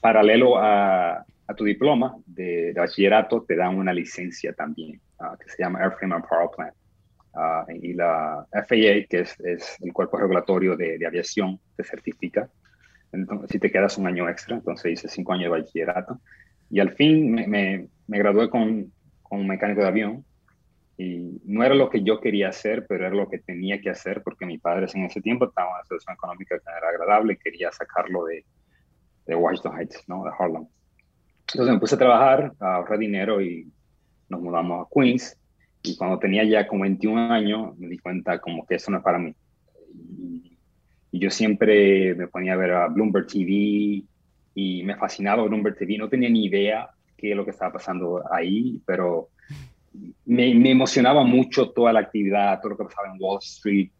paralelo 0.00 0.56
a, 0.58 1.24
a 1.46 1.54
tu 1.54 1.64
diploma 1.64 2.16
de, 2.26 2.72
bachillerato, 2.74 3.44
te 3.46 3.54
dan 3.54 3.76
una 3.76 3.92
licencia 3.92 4.52
también, 4.54 5.00
ah, 5.20 5.36
que 5.38 5.50
se 5.50 5.62
llama 5.62 5.80
Airframe 5.80 6.14
and 6.14 6.24
Power 6.26 6.48
Plant. 6.56 6.74
Ah, 7.34 7.64
y 7.68 7.94
la 7.94 8.46
FAA, 8.52 9.06
que 9.08 9.20
es, 9.20 9.40
es 9.40 9.78
el 9.80 9.92
cuerpo 9.92 10.18
regulatorio 10.18 10.76
de, 10.76 10.98
de, 10.98 11.06
aviación, 11.06 11.58
te 11.76 11.84
certifica. 11.84 12.50
Entonces, 13.10 13.50
si 13.50 13.58
te 13.58 13.70
quedas 13.70 13.96
un 13.96 14.06
año 14.06 14.28
extra, 14.28 14.56
entonces 14.56 14.92
hice 14.92 15.08
cinco 15.08 15.32
años 15.32 15.44
de 15.44 15.60
bachillerato. 15.60 16.20
Y 16.68 16.80
al 16.80 16.92
fin 16.92 17.32
me, 17.32 17.46
me, 17.46 17.88
me 18.06 18.18
gradué 18.18 18.50
con, 18.50 18.92
con 19.22 19.46
mecánico 19.46 19.80
de 19.80 19.88
avión. 19.88 20.24
Y 20.98 21.40
no 21.44 21.64
era 21.64 21.74
lo 21.74 21.88
que 21.88 22.02
yo 22.02 22.20
quería 22.20 22.50
hacer, 22.50 22.86
pero 22.86 23.06
era 23.06 23.14
lo 23.14 23.28
que 23.28 23.38
tenía 23.38 23.80
que 23.80 23.90
hacer 23.90 24.22
porque 24.22 24.44
mi 24.44 24.58
padre 24.58 24.86
en 24.92 25.04
ese 25.04 25.22
tiempo 25.22 25.46
estaba 25.46 25.68
en 25.68 25.74
una 25.74 25.82
situación 25.84 26.14
económica 26.14 26.58
que 26.58 26.70
era 26.70 26.88
agradable 26.88 27.32
y 27.32 27.36
quería 27.38 27.72
sacarlo 27.72 28.26
de, 28.26 28.44
de 29.26 29.34
Washington 29.34 29.78
Heights, 29.78 30.04
¿no? 30.06 30.24
de 30.24 30.30
Harlem. 30.38 30.66
Entonces 31.52 31.74
me 31.74 31.80
puse 31.80 31.94
a 31.94 31.98
trabajar, 31.98 32.52
a 32.60 32.74
ahorrar 32.76 32.98
dinero 32.98 33.40
y 33.40 33.72
nos 34.28 34.40
mudamos 34.42 34.86
a 34.86 34.88
Queens 34.94 35.36
y 35.82 35.96
cuando 35.96 36.18
tenía 36.18 36.44
ya 36.44 36.66
como 36.66 36.82
21 36.82 37.32
años, 37.32 37.76
me 37.78 37.88
di 37.88 37.98
cuenta 37.98 38.38
como 38.38 38.64
que 38.66 38.76
eso 38.76 38.90
no 38.90 38.98
es 38.98 39.02
para 39.02 39.18
mí. 39.18 39.34
Y, 39.94 40.48
yo 41.14 41.30
siempre 41.30 42.14
me 42.14 42.26
ponía 42.26 42.54
a 42.54 42.56
ver 42.56 42.72
a 42.72 42.86
Bloomberg 42.88 43.26
TV 43.26 44.02
y 44.54 44.82
me 44.82 44.96
fascinaba 44.96 45.42
Bloomberg 45.42 45.76
TV. 45.76 45.98
No 45.98 46.08
tenía 46.08 46.30
ni 46.30 46.46
idea 46.46 46.88
qué 47.18 47.32
es 47.32 47.36
lo 47.36 47.44
que 47.44 47.50
estaba 47.50 47.74
pasando 47.74 48.22
ahí, 48.32 48.80
pero 48.86 49.28
me, 50.24 50.54
me, 50.54 50.70
emocionaba 50.70 51.22
mucho 51.22 51.70
toda 51.70 51.92
la 51.92 52.00
actividad, 52.00 52.58
todo 52.60 52.70
lo 52.70 52.76
que 52.78 52.84
pasaba 52.84 53.12
en 53.12 53.20
Wall 53.20 53.40
Street. 53.42 53.90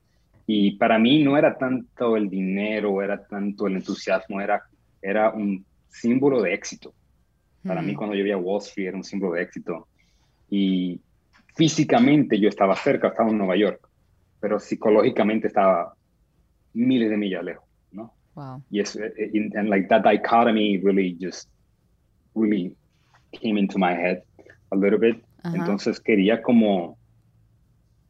Y 0.47 0.73
para 0.73 0.99
mí 0.99 1.23
no 1.23 1.37
era 1.37 1.59
tanto 1.59 2.17
el 2.17 2.31
dinero, 2.31 3.03
era 3.03 3.23
tanto 3.23 3.67
el 3.67 3.77
entusiasmo, 3.77 4.41
era, 4.41 4.63
era 5.03 5.31
un 5.31 5.65
símbolo 5.89 6.41
de 6.41 6.55
éxito. 6.55 6.95
Para 7.63 7.83
mí, 7.83 7.95
cuando 7.95 8.17
yo 8.17 8.25
veía 8.25 8.37
Wall 8.37 8.63
Street, 8.63 8.89
era 8.89 8.97
un 8.97 9.05
símbolo 9.05 9.35
de 9.35 9.43
éxito. 9.43 9.87
Y 10.51 10.99
físicamente 11.55 12.39
yo 12.39 12.49
estaba 12.49 12.75
cerca, 12.77 13.09
estaba 13.09 13.31
en 13.31 13.39
Nueva 13.39 13.57
York, 13.57 13.89
pero 14.41 14.59
psicológicamente 14.59 15.49
estaba 15.49 15.95
miles 16.75 17.11
de 17.11 17.17
millas 17.17 17.45
lejos, 17.45 17.65
¿no? 17.91 18.15
Wow. 18.35 18.63
Y 18.71 18.81
es, 18.81 18.97
eh, 18.97 19.13
eh, 19.17 19.51
and 19.55 19.69
like 19.69 19.89
that 19.89 20.03
dichotomy 20.03 20.79
really 20.79 21.17
just 21.21 21.49
really 22.35 22.75
came 23.33 23.59
into 23.59 23.79
my 23.79 23.93
head 23.93 24.23
a 24.71 24.77
little 24.77 24.99
bit. 24.99 25.23
Entonces 25.45 26.01
quería 26.01 26.41
como, 26.41 26.97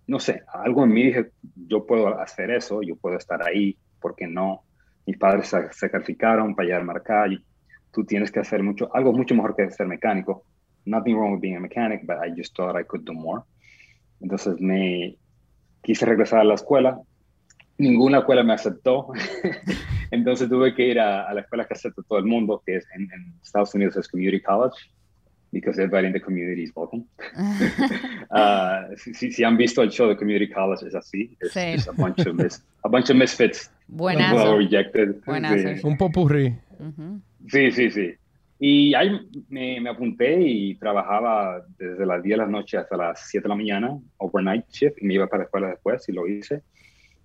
no 0.06 0.18
sé, 0.18 0.42
algo 0.52 0.84
en 0.84 0.92
mí 0.92 1.04
dije, 1.04 1.30
yo 1.66 1.86
puedo 1.86 2.20
hacer 2.20 2.50
eso, 2.50 2.82
yo 2.82 2.96
puedo 2.96 3.16
estar 3.16 3.42
ahí, 3.42 3.76
¿por 4.00 4.14
qué 4.14 4.26
no? 4.26 4.62
Mis 5.06 5.16
padres 5.16 5.48
se 5.48 5.72
sacrificaron 5.72 6.54
para 6.54 6.66
llegar 6.66 7.10
a 7.10 7.28
y 7.28 7.42
tú 7.90 8.04
tienes 8.04 8.30
que 8.30 8.40
hacer 8.40 8.62
mucho, 8.62 8.94
algo 8.94 9.12
mucho 9.12 9.34
mejor 9.34 9.56
que 9.56 9.70
ser 9.70 9.86
mecánico. 9.86 10.44
Nothing 10.84 11.16
wrong 11.16 11.32
with 11.32 11.40
being 11.40 11.56
a 11.56 11.60
mechanic, 11.60 12.06
but 12.06 12.18
I 12.18 12.30
just 12.30 12.54
thought 12.56 12.76
I 12.76 12.82
could 12.84 13.04
do 13.04 13.12
more. 13.12 13.44
Entonces 14.20 14.60
me 14.60 15.16
quise 15.82 16.06
regresar 16.06 16.40
a 16.40 16.44
la 16.44 16.54
escuela. 16.54 17.00
Ninguna 17.78 18.18
escuela 18.18 18.42
me 18.42 18.54
aceptó. 18.54 19.12
Entonces 20.10 20.48
tuve 20.48 20.74
que 20.74 20.88
ir 20.88 21.00
a, 21.00 21.32
la 21.32 21.40
escuela 21.40 21.66
que 21.66 21.74
acepta 21.74 22.02
todo 22.02 22.18
el 22.18 22.26
mundo, 22.26 22.62
que 22.64 22.76
es 22.76 22.86
en, 22.94 23.02
en 23.12 23.34
Estados 23.42 23.74
Unidos 23.74 23.96
es 23.96 24.08
Community 24.08 24.40
College 24.40 24.76
because 25.52 25.78
everybody 25.78 26.06
in 26.06 26.12
the 26.12 26.20
community 26.20 26.64
is 26.64 26.72
welcome. 26.74 27.04
uh, 28.30 28.96
si, 28.96 29.30
si, 29.30 29.44
han 29.44 29.56
visto 29.56 29.82
el 29.82 29.90
show 29.90 30.08
de 30.08 30.16
Community 30.16 30.48
College, 30.48 30.86
es 30.86 30.94
así. 30.94 31.36
Es, 31.40 31.52
sí. 31.52 31.88
a, 31.88 31.92
bunch 31.92 32.26
of 32.26 32.34
mis, 32.34 32.62
a 32.84 32.88
bunch 32.88 33.10
of 33.10 33.16
misfits. 33.16 33.70
Buenazo. 33.88 34.34
Well 34.34 34.56
rejected. 34.58 35.22
Buenazo. 35.24 35.86
Un 35.86 35.96
popurrí. 35.96 36.56
Sí, 37.48 37.70
sí, 37.70 37.90
sí. 37.90 38.14
Y 38.64 38.94
ahí 38.94 39.10
me, 39.48 39.80
me, 39.80 39.90
apunté 39.90 40.40
y 40.40 40.76
trabajaba 40.76 41.64
desde 41.76 42.06
las 42.06 42.22
10 42.22 42.38
de 42.38 42.44
la 42.44 42.48
noche 42.48 42.78
hasta 42.78 42.96
las 42.96 43.28
7 43.28 43.42
de 43.42 43.48
la 43.48 43.56
mañana, 43.56 43.98
overnight 44.18 44.68
shift, 44.68 45.02
y 45.02 45.06
me 45.06 45.14
iba 45.14 45.26
para 45.26 45.40
la 45.40 45.44
escuela 45.46 45.68
después 45.68 46.08
y 46.08 46.12
lo 46.12 46.28
hice 46.28 46.62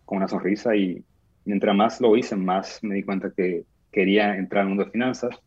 con 0.03 0.17
una 0.17 0.27
sonrisa. 0.27 0.75
Y 0.75 1.03
mientras 1.46 1.75
más 1.75 2.01
lo 2.01 2.17
hice, 2.17 2.36
más 2.36 2.84
me 2.84 2.96
di 2.96 3.03
cuenta 3.03 3.32
que 3.36 3.65
quería 3.91 4.36
entrar 4.36 4.62
en 4.62 4.70
el 4.70 4.70
mundo 4.70 4.86
de 4.86 4.91
finanzas 4.91 5.39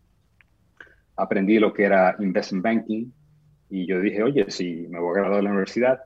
aprendí 1.21 1.59
lo 1.59 1.73
que 1.73 1.85
era 1.85 2.17
investment 2.19 2.65
banking 2.65 3.13
y 3.69 3.87
yo 3.87 4.01
dije, 4.01 4.23
oye, 4.23 4.51
si 4.51 4.87
me 4.89 4.99
voy 4.99 5.11
a 5.11 5.21
graduar 5.21 5.37
de 5.37 5.43
la 5.43 5.51
universidad, 5.51 6.01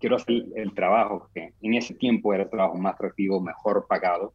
quiero 0.00 0.16
hacer 0.16 0.46
el 0.56 0.74
trabajo 0.74 1.28
que 1.34 1.52
en 1.60 1.74
ese 1.74 1.94
tiempo 1.94 2.32
era 2.34 2.44
el 2.44 2.50
trabajo 2.50 2.76
más 2.76 2.94
atractivo, 2.94 3.40
mejor 3.40 3.86
pagado, 3.88 4.32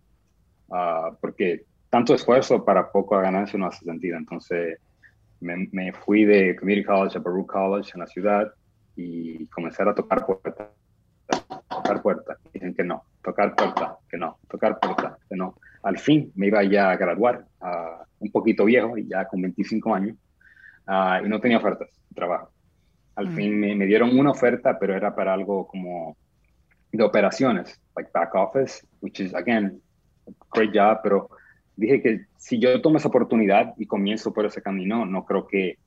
ah, 0.71 1.11
porque 1.19 1.65
tanto 1.93 2.15
esfuerzo 2.15 2.65
para 2.65 2.91
poco 2.91 3.19
ganancia 3.19 3.59
no 3.59 3.67
hace 3.67 3.85
sentido. 3.85 4.17
Entonces 4.17 4.79
me, 5.39 5.93
fui 5.93 6.25
de 6.25 6.55
Community 6.55 6.83
College 6.83 7.19
a 7.19 7.21
Baruch 7.21 7.45
College 7.45 7.91
en 7.93 7.99
la 7.99 8.07
ciudad 8.07 8.51
y 8.95 9.45
comencé 9.45 9.83
a 9.83 9.93
tocar 9.93 10.25
puertas, 10.25 10.69
tocar 11.69 12.01
puertas. 12.01 12.39
Dicen 12.51 12.73
que 12.73 12.83
no, 12.83 13.03
tocar 13.23 13.53
puertas, 13.53 13.91
que 14.09 14.17
no, 14.17 14.39
tocar 14.49 14.79
puertas, 14.79 15.19
que 15.29 15.35
no. 15.35 15.55
Al 15.83 15.99
fin 15.99 16.31
me 16.33 16.47
iba 16.47 16.63
ya 16.63 16.89
a 16.89 16.97
graduar. 16.97 17.45
Uh, 17.61 18.03
un 18.17 18.31
poquito 18.31 18.65
viejo, 18.65 18.97
ya 18.97 19.27
con 19.27 19.43
25 19.43 19.93
años, 19.93 20.17
ah, 20.87 21.21
y 21.23 21.29
no 21.29 21.39
tenía 21.39 21.57
ofertas 21.59 21.89
de 22.09 22.15
trabajo. 22.15 22.49
Al 23.15 23.27
mm. 23.27 23.35
fin 23.35 23.59
me, 23.59 23.85
dieron 23.85 24.17
una 24.17 24.31
oferta, 24.31 24.79
pero 24.79 24.95
era 24.95 25.13
para 25.13 25.31
algo 25.31 25.67
como 25.67 26.17
de 26.91 27.03
operaciones, 27.03 27.79
like 27.95 28.09
back 28.11 28.33
office, 28.33 28.83
which 29.01 29.19
is, 29.19 29.35
again, 29.35 29.79
great 30.53 30.71
job, 30.73 31.01
pero 31.03 31.29
dije 31.75 32.01
que 32.01 32.25
si 32.37 32.59
yo 32.59 32.81
tomo 32.81 32.97
esa 32.97 33.07
oportunidad 33.07 33.73
y 33.77 33.85
comienzo 33.85 34.33
por 34.33 34.45
ese 34.45 34.61
camino, 34.61 35.05
no 35.05 35.25
creo 35.25 35.47
que 35.47 35.77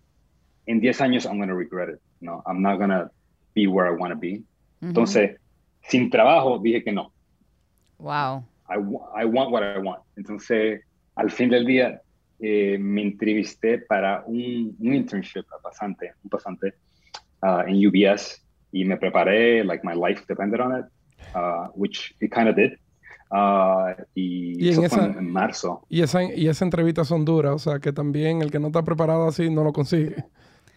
en 0.66 0.80
10 0.80 1.00
años 1.00 1.24
I'm 1.26 1.38
going 1.38 1.48
to 1.48 1.54
regret 1.54 1.88
it. 1.88 2.00
No, 2.20 2.42
I'm 2.46 2.60
not 2.60 2.78
going 2.78 2.90
to 2.90 3.10
be 3.54 3.66
where 3.66 3.88
I 3.88 3.96
want 3.96 4.12
to 4.12 4.18
be. 4.18 4.42
Entonces, 4.80 5.38
sin 5.82 6.10
trabajo, 6.10 6.58
dije 6.58 6.82
que 6.82 6.92
no. 6.92 7.12
Wow. 7.98 8.44
I, 8.68 8.76
I 9.22 9.24
want 9.24 9.50
what 9.50 9.62
I 9.62 9.78
want. 9.78 10.02
Entonces, 10.16 10.82
al 11.14 11.30
fin 11.30 11.48
del 11.50 11.64
día, 11.64 12.00
eh, 12.40 12.76
me 12.78 13.02
entrevisté 13.02 13.78
para 13.78 14.22
un, 14.26 14.76
un 14.78 14.94
internship, 14.94 15.46
pasante, 15.62 16.12
un 16.22 16.30
pasante 16.30 16.74
uh, 17.42 17.60
en 17.66 17.86
UBS 17.86 18.44
y 18.72 18.84
me 18.84 18.96
preparé, 18.96 19.64
like 19.64 19.82
my 19.84 19.94
life 19.94 20.24
depended 20.28 20.60
on 20.60 20.80
it, 20.80 20.84
uh, 21.34 21.68
which 21.74 22.14
it 22.20 22.30
kind 22.30 22.48
of 22.48 22.56
did. 22.56 22.78
Uh, 23.30 24.00
y, 24.14 24.68
eso 24.68 24.82
en, 24.82 24.90
fue 24.90 25.04
en, 25.04 25.32
marzo. 25.32 25.82
Y 25.88 26.02
esa, 26.02 26.22
y 26.22 26.46
esa 26.48 26.64
entrevista 26.64 27.04
son 27.04 27.24
duras, 27.24 27.54
o 27.54 27.58
sea 27.58 27.80
que 27.80 27.92
también 27.92 28.42
el 28.42 28.50
que 28.50 28.60
no 28.60 28.68
está 28.68 28.82
preparado 28.82 29.26
así 29.26 29.50
no 29.50 29.64
lo 29.64 29.72
consigue. 29.72 30.24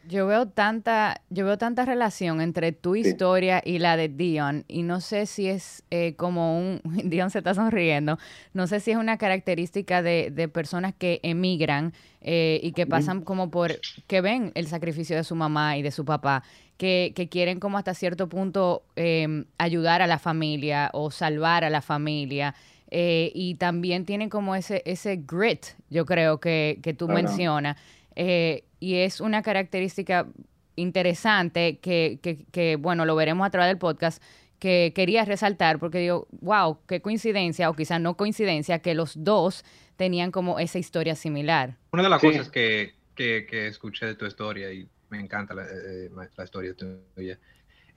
Yo 0.10 0.26
veo 0.26 0.48
tanta, 0.48 1.22
yo 1.30 1.46
veo 1.46 1.60
tanta 1.60 1.86
relación 1.86 2.42
entre 2.42 2.72
tu 2.72 2.96
historia 2.96 3.62
y 3.64 3.78
la 3.78 3.96
de 3.96 4.10
Dion, 4.10 4.66
y 4.68 4.82
no 4.82 5.02
sé 5.02 5.28
si 5.28 5.48
es 5.48 5.84
eh, 5.92 6.16
como 6.16 6.58
un, 6.58 6.82
Dion 7.06 7.30
se 7.30 7.38
está 7.38 7.54
sonriendo, 7.54 8.18
no 8.54 8.66
sé 8.66 8.80
si 8.80 8.90
es 8.90 8.98
una 8.98 9.20
característica 9.20 10.02
de, 10.02 10.32
de 10.32 10.48
personas 10.48 10.96
que 10.98 11.20
emigran 11.22 11.94
eh, 12.22 12.60
y 12.64 12.72
que 12.72 12.88
pasan 12.88 13.22
como 13.22 13.52
por, 13.52 13.80
que 14.08 14.22
ven 14.22 14.52
el 14.56 14.66
sacrificio 14.66 15.16
de 15.16 15.24
su 15.24 15.36
mamá 15.36 15.78
y 15.78 15.84
de 15.84 15.92
su 15.92 16.06
papá, 16.06 16.44
que, 16.78 17.14
que 17.16 17.30
quieren 17.30 17.60
como 17.60 17.78
hasta 17.78 17.94
cierto 17.94 18.28
punto 18.30 18.82
em, 18.96 19.46
ayudar 19.60 20.02
a 20.02 20.08
la 20.08 20.18
familia 20.18 20.90
o 20.94 21.12
salvar 21.12 21.64
a 21.64 21.70
la 21.70 21.82
familia. 21.82 22.56
Eh, 22.90 23.32
y 23.36 23.54
también 23.56 24.06
tienen 24.06 24.30
como 24.30 24.56
ese, 24.56 24.82
ese 24.86 25.18
grit, 25.18 25.68
yo 25.92 26.08
creo 26.08 26.40
que, 26.40 26.80
que 26.82 26.96
tú 26.96 27.08
mencionas. 27.08 27.78
Eh, 28.16 28.64
y 28.80 28.96
es 28.96 29.22
una 29.22 29.42
característica 29.42 30.28
interesante 30.76 31.80
que, 31.80 32.20
que, 32.52 32.76
bueno, 32.78 33.06
lo 33.06 33.16
veremos 33.16 33.46
a 33.46 33.50
través 33.50 33.70
del 33.70 33.78
podcast, 33.78 34.24
que 34.60 34.92
quería 34.96 35.26
resaltar 35.26 35.80
porque 35.80 36.00
digo, 36.00 36.28
wow, 36.42 36.80
qué 36.88 37.02
coincidencia, 37.02 37.70
o 37.70 37.76
quizás 37.76 38.00
no 38.02 38.16
coincidencia, 38.16 38.80
que 38.80 38.94
los 38.94 39.24
dos 39.24 39.64
tenían 39.96 40.32
como 40.32 40.60
esa 40.60 40.80
historia 40.80 41.16
similar. 41.16 41.78
Una 41.92 42.04
de 42.04 42.10
las 42.10 42.22
cosas 42.22 42.50
que, 42.50 42.94
que, 43.16 43.68
escuché 43.68 44.06
de 44.06 44.16
tu 44.16 44.26
historia, 44.26 44.72
y 44.72 44.88
me 45.10 45.20
encanta 45.20 45.54
la, 45.54 45.64
eh, 45.64 46.10
la 46.36 46.44
historia 46.44 46.74
tuya, 46.74 47.38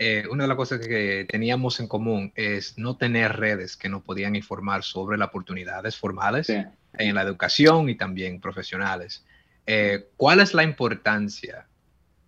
eh, 0.04 0.24
una 0.28 0.44
de 0.44 0.48
las 0.48 0.56
cosas 0.56 0.84
que 0.84 1.26
teníamos 1.28 1.78
en 1.78 1.86
común 1.86 2.32
es 2.34 2.76
no 2.76 2.96
tener 2.96 3.36
redes 3.36 3.76
que 3.76 3.88
nos 3.88 4.02
podían 4.02 4.34
informar 4.34 4.82
sobre 4.82 5.16
las 5.16 5.28
oportunidades 5.28 5.96
formales 5.96 6.48
en 6.48 7.14
la 7.14 7.22
educación 7.22 7.88
y 7.88 7.94
también 7.94 8.40
profesionales. 8.40 9.24
Eh, 9.66 10.06
¿cuál 10.16 10.40
es 10.40 10.54
la 10.54 10.62
importancia 10.62 11.66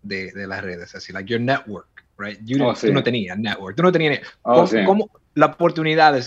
de, 0.03 0.33
de, 0.33 0.47
las 0.47 0.63
redes? 0.63 0.95
Así, 0.95 1.13
like 1.13 1.29
your 1.29 1.41
network, 1.41 2.05
right? 2.19 2.39
Oh, 2.61 2.75
tú 2.75 2.93
no 2.93 3.03
tenías 3.03 3.39
network, 3.39 3.77
tú 3.77 3.83
no 3.83 3.93
tenías... 3.93 4.21
Oh, 4.43 4.69
¿Cómo, 4.87 5.11
la 5.35 5.47
oportunidad 5.47 6.21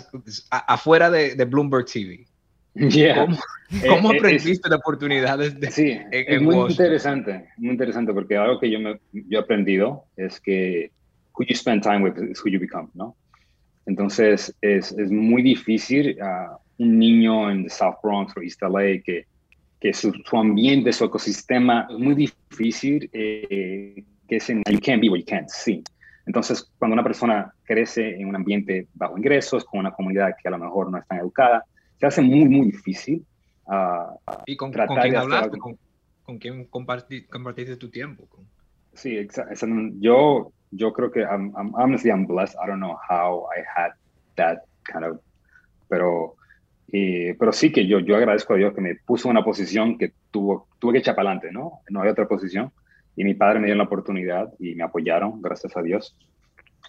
afuera 0.49 1.09
de, 1.09 1.35
de, 1.35 1.45
Bloomberg 1.45 1.85
TV? 1.85 2.27
¿Cómo, 2.73 3.37
cómo 3.87 4.11
eh, 4.11 4.15
eh, 4.15 4.17
aprendiste 4.17 4.69
las 4.69 4.79
oportunidades 4.79 5.59
de, 5.59 5.71
Sí, 5.71 5.97
es 6.11 6.41
muy 6.41 6.71
interesante, 6.71 7.49
muy 7.57 7.71
interesante, 7.71 8.13
porque 8.13 8.37
algo 8.37 8.59
que 8.59 8.69
yo, 8.69 8.79
me, 8.79 8.99
yo 9.13 9.39
he 9.39 9.41
aprendido 9.41 10.05
es 10.15 10.39
que 10.39 10.91
who 11.33 11.45
you 11.45 11.55
spend 11.55 11.83
time 11.83 12.03
with 12.03 12.17
is 12.29 12.41
who 12.43 12.49
you 12.49 12.59
become, 12.59 12.89
¿no? 12.93 13.15
Entonces, 13.85 14.53
es, 14.61 14.91
es 14.91 15.09
muy 15.09 15.41
difícil 15.41 16.17
uh, 16.21 16.57
un 16.77 16.99
niño 16.99 17.49
en 17.49 17.69
South 17.69 17.95
Bronx 18.03 18.35
o 18.35 18.41
East 18.41 18.61
LA 18.61 19.01
que 19.03 19.25
que 19.79 19.93
su, 19.93 20.11
su, 20.25 20.37
ambiente, 20.37 20.91
su 20.91 21.05
ecosistema 21.05 21.87
es 21.89 21.97
muy 21.97 22.15
difícil, 22.15 23.09
eh, 23.13 24.03
que 24.27 24.35
es 24.35 24.49
en 24.49 24.63
you 24.69 24.79
can't 24.79 25.01
be 25.01 25.09
what 25.09 25.19
you 25.19 25.25
can't 25.25 25.49
see. 25.49 25.83
Entonces, 26.25 26.69
cuando 26.77 26.93
una 26.93 27.03
persona 27.03 27.53
crece 27.63 28.19
en 28.19 28.27
un 28.27 28.35
ambiente 28.35 28.87
bajo 28.93 29.17
ingresos, 29.17 29.63
con 29.63 29.79
una 29.79 29.91
comunidad 29.91 30.35
que 30.41 30.47
a 30.47 30.51
lo 30.51 30.57
mejor 30.57 30.91
no 30.91 30.97
es 30.97 31.07
tan 31.07 31.19
educada, 31.19 31.63
se 31.99 32.05
hace 32.05 32.21
muy, 32.21 32.49
muy 32.49 32.67
difícil. 32.67 33.25
Uh, 33.65 34.15
¿Y 34.45 34.57
con, 34.57 34.71
tratar 34.71 34.87
¿con 34.87 35.01
quién 35.01 35.15
hablaste? 35.15 35.57
¿Con, 35.57 35.77
¿Con, 36.23 36.37
quién 36.37 36.65
compartiste 36.65 37.77
tu 37.77 37.89
tiempo? 37.89 38.27
Sí, 38.93 39.17
exacto. 39.17 39.67
Yo, 39.99 40.51
yo 40.71 40.91
creo 40.91 41.11
que, 41.11 41.21
I'm, 41.21 41.53
I'm, 41.55 41.73
honestly, 41.75 42.09
I'm 42.09 42.25
blessed. 42.25 42.55
I 42.61 42.67
don't 42.67 42.79
know 42.79 42.97
how 43.09 43.47
I 43.55 43.63
had 43.75 43.91
that 44.35 44.63
kind 44.83 45.05
of, 45.05 45.19
pero 45.87 46.35
pero 46.89 47.51
sí 47.51 47.71
que 47.71 47.85
yo, 47.85 47.99
yo 47.99 48.15
agradezco 48.15 48.53
a 48.53 48.57
Dios 48.57 48.73
que 48.73 48.81
me 48.81 48.95
puso 48.95 49.27
en 49.27 49.31
una 49.31 49.43
posición 49.43 49.97
que 49.97 50.13
tuvo, 50.31 50.67
tuve 50.79 50.93
que 50.93 50.99
echar 50.99 51.15
para 51.15 51.31
adelante, 51.31 51.51
¿no? 51.51 51.79
No 51.89 52.01
hay 52.01 52.09
otra 52.09 52.27
posición. 52.27 52.71
Y 53.15 53.23
mi 53.23 53.33
padre 53.33 53.59
me 53.59 53.65
dio 53.65 53.75
la 53.75 53.83
oportunidad 53.83 54.53
y 54.59 54.75
me 54.75 54.83
apoyaron, 54.83 55.41
gracias 55.41 55.75
a 55.75 55.81
Dios. 55.81 56.15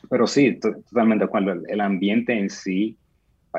Pero 0.09 0.27
sí, 0.27 0.59
totalmente 0.61 1.27
cuando 1.27 1.53
el, 1.53 1.81
ambiente 1.81 2.39
en 2.39 2.51
sí, 2.51 2.97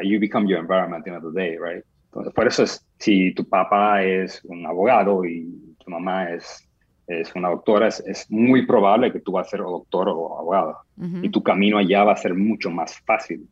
you 0.04 0.20
become 0.20 0.48
your 0.48 0.60
environment 0.60 1.02
at 1.02 1.04
the 1.04 1.10
end 1.10 1.26
of 1.26 1.34
the 1.34 1.40
day, 1.40 1.58
right? 1.58 1.84
Entonces, 2.06 2.34
por 2.34 2.48
eso 2.48 2.64
es, 2.64 2.86
si 2.98 3.34
tu 3.34 3.48
papá 3.48 4.04
es 4.04 4.44
un 4.46 4.66
abogado 4.66 5.26
y 5.26 5.76
tu 5.84 5.92
mamá 5.92 6.32
es, 6.32 6.68
es 7.08 7.34
una 7.36 7.50
doctora, 7.50 7.88
es, 7.88 8.02
es 8.08 8.32
muy 8.32 8.66
probable 8.66 9.12
que 9.12 9.20
tú 9.20 9.34
vas 9.34 9.48
a 9.48 9.50
ser 9.50 9.60
doctor 9.60 10.08
o 10.10 10.40
abogado. 10.40 10.78
Y 11.22 11.30
tu 11.30 11.42
camino 11.42 11.78
allá 11.78 12.04
va 12.04 12.14
a 12.14 12.18
ser 12.18 12.34
mucho 12.34 12.70
más 12.70 13.00
fácil. 13.00 13.48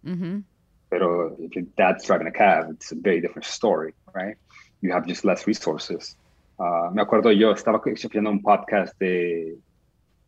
Pero 0.90 1.36
if 1.40 1.56
your 1.56 1.66
dad's 1.78 2.06
driving 2.06 2.28
a 2.28 2.32
cab, 2.32 2.70
it's 2.72 2.92
a 2.92 2.96
very 2.96 3.22
different 3.22 3.46
story, 3.46 3.94
right? 4.14 4.38
you 4.82 4.92
have 4.92 5.06
just 5.08 5.24
less 5.26 5.48
resources. 5.48 6.16
Uh, 6.60 6.90
me 6.92 7.02
acuerdo 7.02 7.32
yo, 7.32 7.52
estaba 7.52 7.82
escuchando 7.86 8.30
un 8.30 8.42
podcast 8.42 8.98
de, 9.00 9.58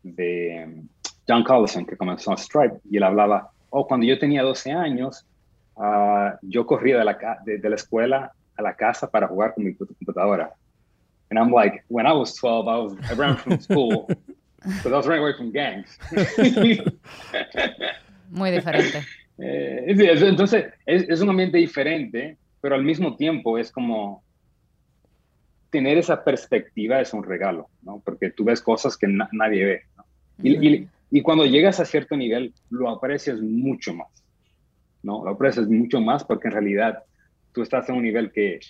de 0.02 0.64
um, 0.64 0.88
John 1.28 1.44
Collison 1.44 1.84
que 1.86 1.96
comenzó 1.96 2.32
a 2.32 2.36
Stripe 2.36 2.80
y 2.90 2.96
él 2.96 3.02
hablaba, 3.02 3.50
oh, 3.70 3.86
cuando 3.86 4.06
yo 4.06 4.18
tenía 4.18 4.42
12 4.42 4.72
años, 4.72 5.26
uh, 5.76 6.30
yo 6.42 6.66
corría 6.66 6.98
de 6.98 7.04
la, 7.04 7.18
de, 7.44 7.58
de, 7.58 7.68
la 7.68 7.76
escuela 7.76 8.32
a 8.56 8.62
la 8.62 8.74
casa 8.74 9.10
para 9.10 9.28
jugar 9.28 9.54
con 9.54 9.64
mi 9.64 9.74
computadora. 9.74 10.52
And 11.30 11.38
I'm 11.38 11.52
like, 11.52 11.84
when 11.88 12.06
I 12.06 12.12
was 12.12 12.34
12, 12.34 12.68
I 12.68 12.76
was 12.76 12.92
I 13.08 13.14
ran 13.14 13.36
from 13.36 13.60
school 13.60 14.06
because 14.64 14.92
I 14.92 14.96
was 14.96 15.06
running 15.06 15.22
away 15.22 15.36
from 15.36 15.52
gangs. 15.52 15.96
Muy 18.30 18.50
diferente. 18.50 19.04
Eh, 19.42 19.84
entonces, 19.86 20.66
es, 20.84 21.08
es, 21.08 21.20
un 21.20 21.30
ambiente 21.30 21.58
diferente, 21.58 22.36
pero 22.60 22.74
al 22.74 22.84
mismo 22.84 23.16
tiempo 23.16 23.58
es 23.58 23.72
como 23.72 24.22
tener 25.70 25.98
esa 25.98 26.22
perspectiva 26.24 27.00
es 27.00 27.14
un 27.14 27.22
regalo, 27.22 27.68
¿no? 27.82 28.02
Porque 28.04 28.30
tú 28.30 28.44
ves 28.44 28.60
cosas 28.60 28.96
que 28.96 29.06
na 29.06 29.28
nadie 29.32 29.64
ve, 29.64 29.82
¿no? 29.96 30.04
y, 30.42 30.68
y, 30.68 30.88
y, 31.10 31.22
cuando 31.22 31.46
llegas 31.46 31.80
a 31.80 31.84
cierto 31.84 32.16
nivel, 32.16 32.52
lo 32.70 32.90
aprecias 32.90 33.40
mucho 33.40 33.94
más, 33.94 34.08
¿no? 35.02 35.24
Lo 35.24 35.30
aprecias 35.30 35.68
mucho 35.68 36.00
más 36.00 36.24
porque 36.24 36.48
en 36.48 36.54
realidad 36.54 37.04
tú 37.52 37.62
estás 37.62 37.88
en 37.88 37.96
un 37.96 38.02
nivel 38.02 38.32
que 38.32 38.60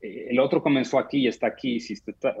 eh, 0.00 0.28
el 0.30 0.38
otro 0.38 0.62
comenzó 0.62 0.98
aquí 0.98 1.18
y 1.18 1.28
está 1.28 1.48
aquí, 1.48 1.80
si 1.80 2.00
tú 2.00 2.12
está, 2.12 2.34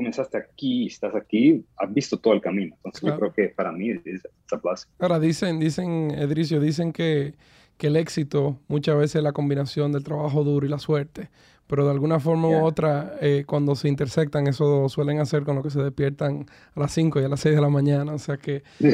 comenzaste 0.00 0.38
aquí 0.38 0.86
estás 0.86 1.14
aquí, 1.14 1.62
has 1.76 1.92
visto 1.92 2.16
todo 2.16 2.32
el 2.32 2.40
camino. 2.40 2.74
Entonces 2.76 3.00
claro. 3.02 3.16
yo 3.16 3.20
creo 3.20 3.32
que 3.48 3.54
para 3.54 3.70
mí 3.70 3.90
es, 3.90 4.00
es 4.06 4.22
plaza. 4.62 4.86
Ahora 4.98 5.20
dicen, 5.20 5.60
dicen, 5.60 6.10
Edricio, 6.12 6.58
dicen 6.58 6.92
que, 6.92 7.34
que 7.76 7.88
el 7.88 7.96
éxito 7.96 8.58
muchas 8.66 8.96
veces 8.96 9.16
es 9.16 9.22
la 9.22 9.32
combinación 9.32 9.92
del 9.92 10.02
trabajo 10.02 10.42
duro 10.42 10.64
y 10.64 10.70
la 10.70 10.78
suerte 10.78 11.28
pero 11.70 11.84
de 11.84 11.92
alguna 11.92 12.18
forma 12.18 12.48
yeah. 12.48 12.58
u 12.58 12.64
otra, 12.64 13.14
eh, 13.20 13.44
cuando 13.46 13.76
se 13.76 13.86
intersectan, 13.86 14.48
eso 14.48 14.88
suelen 14.88 15.20
hacer 15.20 15.44
con 15.44 15.54
lo 15.54 15.62
que 15.62 15.70
se 15.70 15.80
despiertan 15.80 16.44
a 16.74 16.80
las 16.80 16.90
5 16.90 17.20
y 17.20 17.24
a 17.24 17.28
las 17.28 17.38
6 17.38 17.54
de 17.54 17.60
la 17.60 17.68
mañana. 17.68 18.12
O 18.12 18.18
sea 18.18 18.38
que 18.38 18.64
sí. 18.80 18.88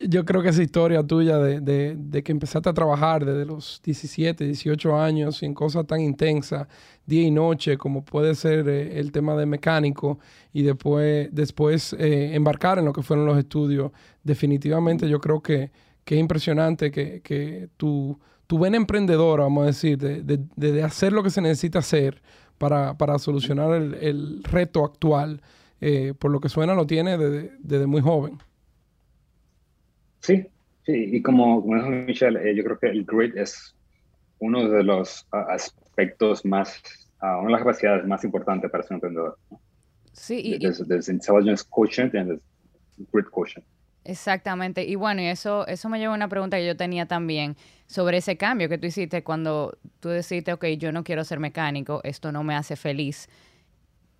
yo 0.08 0.24
creo 0.24 0.42
que 0.42 0.48
esa 0.48 0.62
historia 0.62 1.02
tuya 1.02 1.36
de, 1.36 1.60
de, 1.60 1.94
de, 1.94 2.22
que 2.22 2.32
empezaste 2.32 2.70
a 2.70 2.72
trabajar 2.72 3.26
desde 3.26 3.44
los 3.44 3.82
17, 3.84 4.42
18 4.42 4.98
años 4.98 5.42
en 5.42 5.52
cosas 5.52 5.86
tan 5.86 6.00
intensas, 6.00 6.66
día 7.04 7.24
y 7.24 7.30
noche, 7.30 7.76
como 7.76 8.02
puede 8.02 8.34
ser 8.34 8.66
eh, 8.70 8.98
el 8.98 9.12
tema 9.12 9.36
de 9.36 9.44
mecánico, 9.44 10.18
y 10.54 10.62
después, 10.62 11.28
después 11.30 11.92
eh, 11.98 12.34
embarcar 12.34 12.78
en 12.78 12.86
lo 12.86 12.94
que 12.94 13.02
fueron 13.02 13.26
los 13.26 13.36
estudios, 13.36 13.92
definitivamente 14.24 15.10
yo 15.10 15.20
creo 15.20 15.42
que, 15.42 15.70
que 16.06 16.14
es 16.14 16.20
impresionante 16.22 16.90
que, 16.90 17.20
que 17.20 17.68
tu 17.76 18.18
tu 18.46 18.58
buen 18.58 18.74
emprendedor, 18.74 19.40
vamos 19.40 19.64
a 19.64 19.66
decir, 19.66 19.98
de, 19.98 20.22
de, 20.22 20.38
de, 20.56 20.82
hacer 20.82 21.12
lo 21.12 21.22
que 21.22 21.30
se 21.30 21.40
necesita 21.40 21.80
hacer 21.80 22.22
para, 22.58 22.96
para 22.96 23.18
solucionar 23.18 23.72
el, 23.74 23.94
el, 23.94 24.44
reto 24.44 24.84
actual, 24.84 25.40
eh, 25.80 26.14
por 26.18 26.30
lo 26.30 26.40
que 26.40 26.48
suena, 26.48 26.74
lo 26.74 26.86
tiene 26.86 27.18
desde, 27.18 27.52
desde, 27.58 27.86
muy 27.86 28.00
joven. 28.00 28.38
Sí, 30.20 30.46
sí, 30.84 31.10
y 31.12 31.22
como, 31.22 31.60
como 31.62 31.76
dijo 31.76 31.88
Michelle, 31.88 32.50
eh, 32.50 32.54
yo 32.54 32.64
creo 32.64 32.78
que 32.78 32.86
el 32.86 33.04
grit 33.04 33.36
es 33.36 33.74
uno 34.38 34.68
de 34.68 34.82
los 34.82 35.26
uh, 35.32 35.50
aspectos 35.50 36.44
más, 36.44 36.82
uh, 37.22 37.38
una 37.38 37.46
de 37.46 37.52
las 37.52 37.60
capacidades 37.60 38.06
más 38.06 38.24
importantes 38.24 38.70
para 38.70 38.82
ser 38.82 38.92
un 38.92 38.96
emprendedor. 38.96 39.38
¿no? 39.50 39.60
Sí, 40.12 40.40
y, 40.42 40.58
there's, 40.58 40.86
there's 40.86 41.08
intelligence 41.08 41.64
quotient 41.68 42.14
and 42.14 42.28
there's 42.28 42.42
grit 43.12 43.26
quotient. 43.30 43.66
Exactamente. 44.04 44.84
Y 44.84 44.94
bueno, 44.94 45.20
y 45.20 45.26
eso, 45.26 45.66
eso 45.66 45.88
me 45.88 45.98
lleva 45.98 46.14
a 46.14 46.16
una 46.16 46.28
pregunta 46.28 46.56
que 46.56 46.66
yo 46.66 46.76
tenía 46.76 47.06
también 47.06 47.56
sobre 47.86 48.18
ese 48.18 48.36
cambio 48.36 48.68
que 48.68 48.78
tú 48.78 48.86
hiciste 48.86 49.22
cuando 49.22 49.78
tú 50.00 50.08
decidiste, 50.08 50.52
ok, 50.52 50.66
yo 50.78 50.92
no 50.92 51.04
quiero 51.04 51.24
ser 51.24 51.38
mecánico, 51.38 52.00
esto 52.04 52.32
no 52.32 52.42
me 52.42 52.54
hace 52.54 52.76
feliz. 52.76 53.28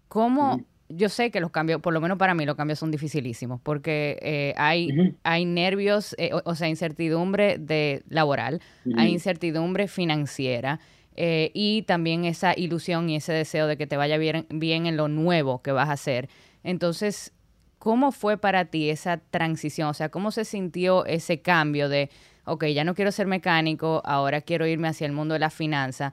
¿Cómo? 0.09 0.65
Yo 0.89 1.09
sé 1.09 1.33
que 1.33 1.41
los 1.41 1.51
cambios, 1.51 1.81
por 1.81 1.93
lo 1.93 2.01
menos 2.01 2.17
para 2.17 2.35
mí, 2.35 2.47
los 2.47 2.55
cambios 2.55 2.79
son 2.79 2.93
dificilísimos 2.93 3.61
porque 3.61 4.19
eh, 4.23 4.55
hay, 4.57 5.17
hay 5.25 5.45
nervios, 5.45 6.15
eh, 6.17 6.31
o, 6.33 6.43
o, 6.45 6.55
sea, 6.55 6.69
incertidumbre 6.69 7.59
de 7.59 8.05
laboral, 8.09 8.61
hay 8.97 9.11
incertidumbre 9.11 9.89
financiera. 9.89 10.79
Eh, 11.19 11.51
y 11.55 11.83
también 11.83 12.27
esa 12.27 12.53
ilusión 12.55 13.09
y 13.09 13.17
ese 13.17 13.33
deseo 13.33 13.67
de 13.67 13.79
que 13.79 13.87
te 13.87 13.97
vaya 13.97 14.19
bien, 14.19 14.47
bien 14.51 14.85
en 14.85 14.99
lo 14.99 15.09
nuevo 15.09 15.63
que 15.63 15.73
vas 15.73 15.89
a 15.89 15.93
hacer. 15.93 16.29
Entonces, 16.63 17.33
¿Cómo 17.79 18.11
fue 18.11 18.37
para 18.37 18.65
ti 18.65 18.91
esa 18.91 19.19
transición? 19.19 19.89
O 19.89 19.95
sea, 19.95 20.09
¿cómo 20.09 20.33
se 20.33 20.45
sintió 20.45 21.07
ese 21.07 21.41
cambio 21.41 21.89
de, 21.89 22.11
ok, 22.47 22.65
ya 22.67 22.85
no 22.85 22.95
quiero 22.95 23.13
ser 23.13 23.27
mecánico, 23.27 24.03
ahora 24.05 24.41
quiero 24.41 24.67
irme 24.67 24.89
hacia 24.89 25.07
el 25.07 25.13
mundo 25.13 25.35
de 25.35 25.41
la 25.41 25.51
finanza? 25.51 26.13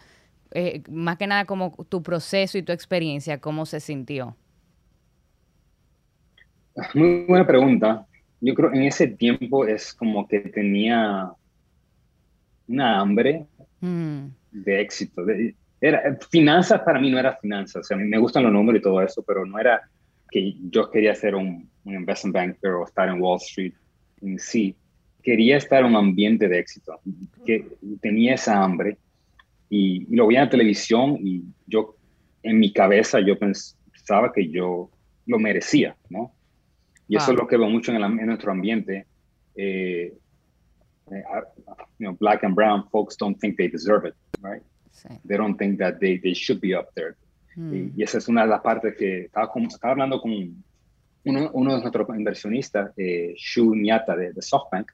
Eh, 0.51 0.83
más 0.89 1.17
que 1.17 1.27
nada, 1.27 1.45
como 1.45 1.75
tu 1.89 2.03
proceso 2.03 2.57
y 2.57 2.63
tu 2.63 2.71
experiencia, 2.71 3.39
¿cómo 3.39 3.65
se 3.65 3.79
sintió? 3.79 4.35
Muy 6.93 7.25
buena 7.27 7.45
pregunta. 7.45 8.05
Yo 8.41 8.53
creo 8.53 8.73
en 8.73 8.83
ese 8.83 9.07
tiempo 9.07 9.65
es 9.65 9.93
como 9.93 10.27
que 10.27 10.39
tenía 10.39 11.31
una 12.67 12.99
hambre 12.99 13.45
mm. 13.79 14.25
de 14.51 14.81
éxito. 14.81 15.23
De, 15.23 15.55
era, 15.79 16.17
finanzas 16.29 16.81
para 16.81 16.99
mí 16.99 17.09
no 17.09 17.19
era 17.19 17.35
finanzas. 17.37 17.81
O 17.81 17.83
sea, 17.83 17.97
a 17.97 17.99
mí 17.99 18.07
me 18.07 18.17
gustan 18.17 18.43
los 18.43 18.51
números 18.51 18.79
y 18.79 18.83
todo 18.83 19.01
eso, 19.01 19.23
pero 19.23 19.45
no 19.45 19.59
era 19.59 19.81
que 20.29 20.55
yo 20.69 20.89
quería 20.89 21.13
ser 21.13 21.35
un, 21.35 21.69
un 21.83 21.93
investment 21.93 22.33
banker 22.33 22.71
o 22.71 22.85
estar 22.85 23.07
en 23.07 23.21
Wall 23.21 23.37
Street 23.37 23.73
en 24.21 24.39
sí. 24.39 24.75
Quería 25.23 25.57
estar 25.57 25.79
en 25.79 25.87
un 25.87 25.95
ambiente 25.95 26.47
de 26.47 26.59
éxito, 26.59 26.99
que 27.45 27.65
tenía 28.01 28.35
esa 28.35 28.61
hambre 28.61 28.97
y, 29.69 30.05
y 30.11 30.15
lo 30.15 30.27
veía 30.27 30.39
en 30.41 30.45
la 30.45 30.51
televisión 30.51 31.17
y 31.21 31.43
yo, 31.65 31.95
en 32.43 32.59
mi 32.59 32.73
cabeza, 32.73 33.19
yo 33.21 33.39
pensaba 33.39 34.31
que 34.33 34.49
yo 34.49 34.89
lo 35.25 35.39
merecía, 35.39 35.95
¿no? 36.09 36.33
Y 37.07 37.17
eso 37.17 37.31
es 37.31 37.37
lo 37.37 37.47
que 37.47 37.57
veo 37.57 37.69
mucho 37.69 37.91
en, 37.91 37.97
el, 37.97 38.03
en 38.03 38.25
nuestro 38.25 38.51
ambiente. 38.51 39.05
Eh, 39.55 40.13
eh, 41.11 41.23
you 41.99 42.07
know, 42.07 42.15
black 42.19 42.43
and 42.43 42.55
brown 42.55 42.87
folks 42.89 43.15
don't 43.17 43.39
think 43.39 43.57
they 43.57 43.67
deserve 43.67 44.05
it, 44.07 44.15
right? 44.41 44.63
Sí. 44.91 45.09
They 45.27 45.37
don't 45.37 45.57
think 45.57 45.79
that 45.79 45.99
they, 45.99 46.17
they 46.17 46.33
should 46.33 46.61
be 46.61 46.75
up 46.75 46.93
there. 46.95 47.15
Mm. 47.55 47.91
Y, 47.95 48.03
esa 48.03 48.17
es 48.17 48.27
una 48.27 48.43
de 48.43 48.47
las 48.47 48.61
partes 48.61 48.95
que 48.97 49.25
estaba, 49.25 49.51
con, 49.51 49.63
estaba 49.63 49.91
hablando 49.91 50.21
con 50.21 50.31
uno, 51.25 51.51
uno, 51.53 51.75
de 51.75 51.81
nuestros 51.81 52.07
inversionistas, 52.09 52.91
eh, 52.97 53.33
Shu 53.37 53.75
Nyata 53.75 54.15
de, 54.15 54.33
de, 54.33 54.41
SoftBank, 54.41 54.91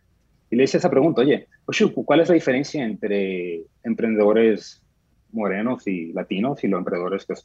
y 0.49 0.55
le 0.55 0.63
hice 0.63 0.77
esa 0.77 0.89
pregunta, 0.89 1.21
oye, 1.21 1.47
Shu, 1.71 1.93
¿cuál 1.93 2.21
es 2.21 2.29
la 2.29 2.35
diferencia 2.35 2.83
entre 2.83 3.61
emprendedores 3.83 4.83
morenos 5.31 5.87
y 5.87 6.11
latinos 6.13 6.63
y 6.63 6.67
los 6.67 6.79
emprendedores 6.79 7.25
que, 7.25 7.35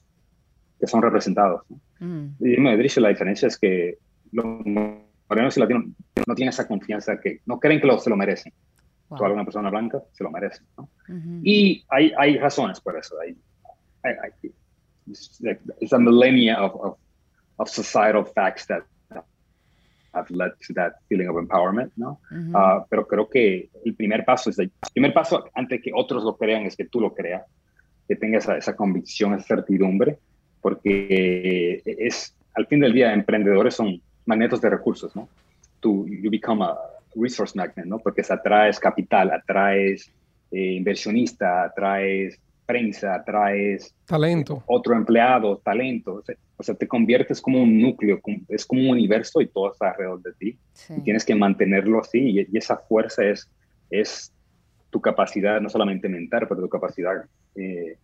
que 0.80 0.86
son 0.86 1.02
representados? 1.02 1.62
¿no? 1.68 1.80
Mm. 2.00 2.36
Y 2.40 2.56
me 2.56 2.76
dice, 2.76 3.00
la 3.00 3.10
diferencia 3.10 3.48
es 3.48 3.58
que 3.58 3.98
los 4.32 4.44
morenos 5.28 5.56
y 5.56 5.60
latinos 5.60 5.84
no 6.26 6.34
tienen 6.34 6.50
esa 6.50 6.66
confianza, 6.66 7.20
que 7.20 7.40
no 7.46 7.60
creen 7.60 7.80
que 7.80 7.86
lo, 7.86 7.98
se 7.98 8.10
lo 8.10 8.16
merecen. 8.16 8.52
Wow. 9.08 9.18
Tú, 9.18 9.24
alguna 9.24 9.44
persona 9.44 9.70
blanca 9.70 10.02
se 10.12 10.24
lo 10.24 10.30
merece. 10.30 10.62
¿no? 10.78 10.84
Uh 10.84 11.12
-huh. 11.12 11.40
Y 11.42 11.84
hay, 11.88 12.12
hay 12.16 12.38
razones 12.38 12.80
por 12.80 12.96
eso. 12.98 13.14
Hay, 13.20 13.36
hay, 14.02 14.14
hay, 14.22 14.52
it's 15.80 15.92
a 15.92 15.98
millennia 15.98 16.62
of, 16.62 16.74
of, 16.80 16.98
of, 17.58 17.68
societal 17.68 18.24
facts 18.24 18.66
that 18.66 18.82
have 20.14 20.26
led 20.30 20.52
to 20.66 20.74
that 20.74 20.94
feeling 21.08 21.28
of 21.28 21.36
empowerment, 21.36 21.92
¿no? 21.96 22.20
Uh 22.30 22.36
-huh. 22.36 22.80
uh, 22.80 22.86
pero 22.88 23.06
creo 23.06 23.28
que 23.28 23.68
el 23.84 23.94
primer 23.94 24.24
paso 24.24 24.50
es, 24.50 24.58
el 24.58 24.70
primer 24.92 25.12
paso 25.12 25.44
antes 25.54 25.80
que 25.82 25.90
otros 25.94 26.22
lo 26.24 26.36
crean 26.36 26.64
es 26.64 26.76
que 26.76 26.84
tú 26.84 27.00
lo 27.00 27.12
creas, 27.12 27.42
que 28.08 28.16
tengas 28.16 28.44
esa, 28.44 28.56
esa 28.56 28.76
convicción, 28.76 29.34
esa 29.34 29.56
certidumbre, 29.56 30.18
porque 30.60 31.82
es, 31.84 32.34
al 32.54 32.66
fin 32.66 32.80
del 32.80 32.92
día, 32.92 33.12
emprendedores 33.12 33.74
son 33.74 34.00
magnetos 34.26 34.60
de 34.60 34.70
recursos, 34.70 35.14
¿no? 35.14 35.28
Tú, 35.80 36.06
you 36.08 36.30
become 36.30 36.64
a 36.64 36.74
resource 37.14 37.54
magnet, 37.54 37.86
¿no? 37.86 37.98
Porque 37.98 38.22
atraes 38.28 38.78
capital, 38.80 39.30
atraes 39.30 40.10
eh, 40.50 40.72
inversionista, 40.72 41.64
atraes 41.64 42.38
prensa, 42.66 43.22
traes 43.24 43.94
talento, 44.06 44.62
otro 44.66 44.94
empleado, 44.94 45.58
talento, 45.58 46.22
o 46.56 46.62
sea, 46.62 46.74
te 46.74 46.88
conviertes 46.88 47.40
como 47.40 47.62
un 47.62 47.80
núcleo, 47.80 48.20
es 48.48 48.64
como 48.64 48.82
un 48.82 48.90
universo 48.90 49.40
y 49.40 49.48
todo 49.48 49.72
está 49.72 49.90
alrededor 49.90 50.22
de 50.22 50.32
ti. 50.34 50.58
Sí. 50.72 50.94
Y 50.96 51.00
tienes 51.02 51.24
que 51.24 51.34
mantenerlo 51.34 52.00
así 52.00 52.18
y, 52.18 52.40
y, 52.40 52.58
esa 52.58 52.76
fuerza 52.76 53.24
es, 53.24 53.50
es 53.90 54.32
tu 54.90 55.00
capacidad, 55.00 55.60
no 55.60 55.68
solamente 55.68 56.08
mental, 56.08 56.46
pero 56.48 56.60
tu 56.60 56.68
capacidad 56.68 57.24
eh, 57.56 57.98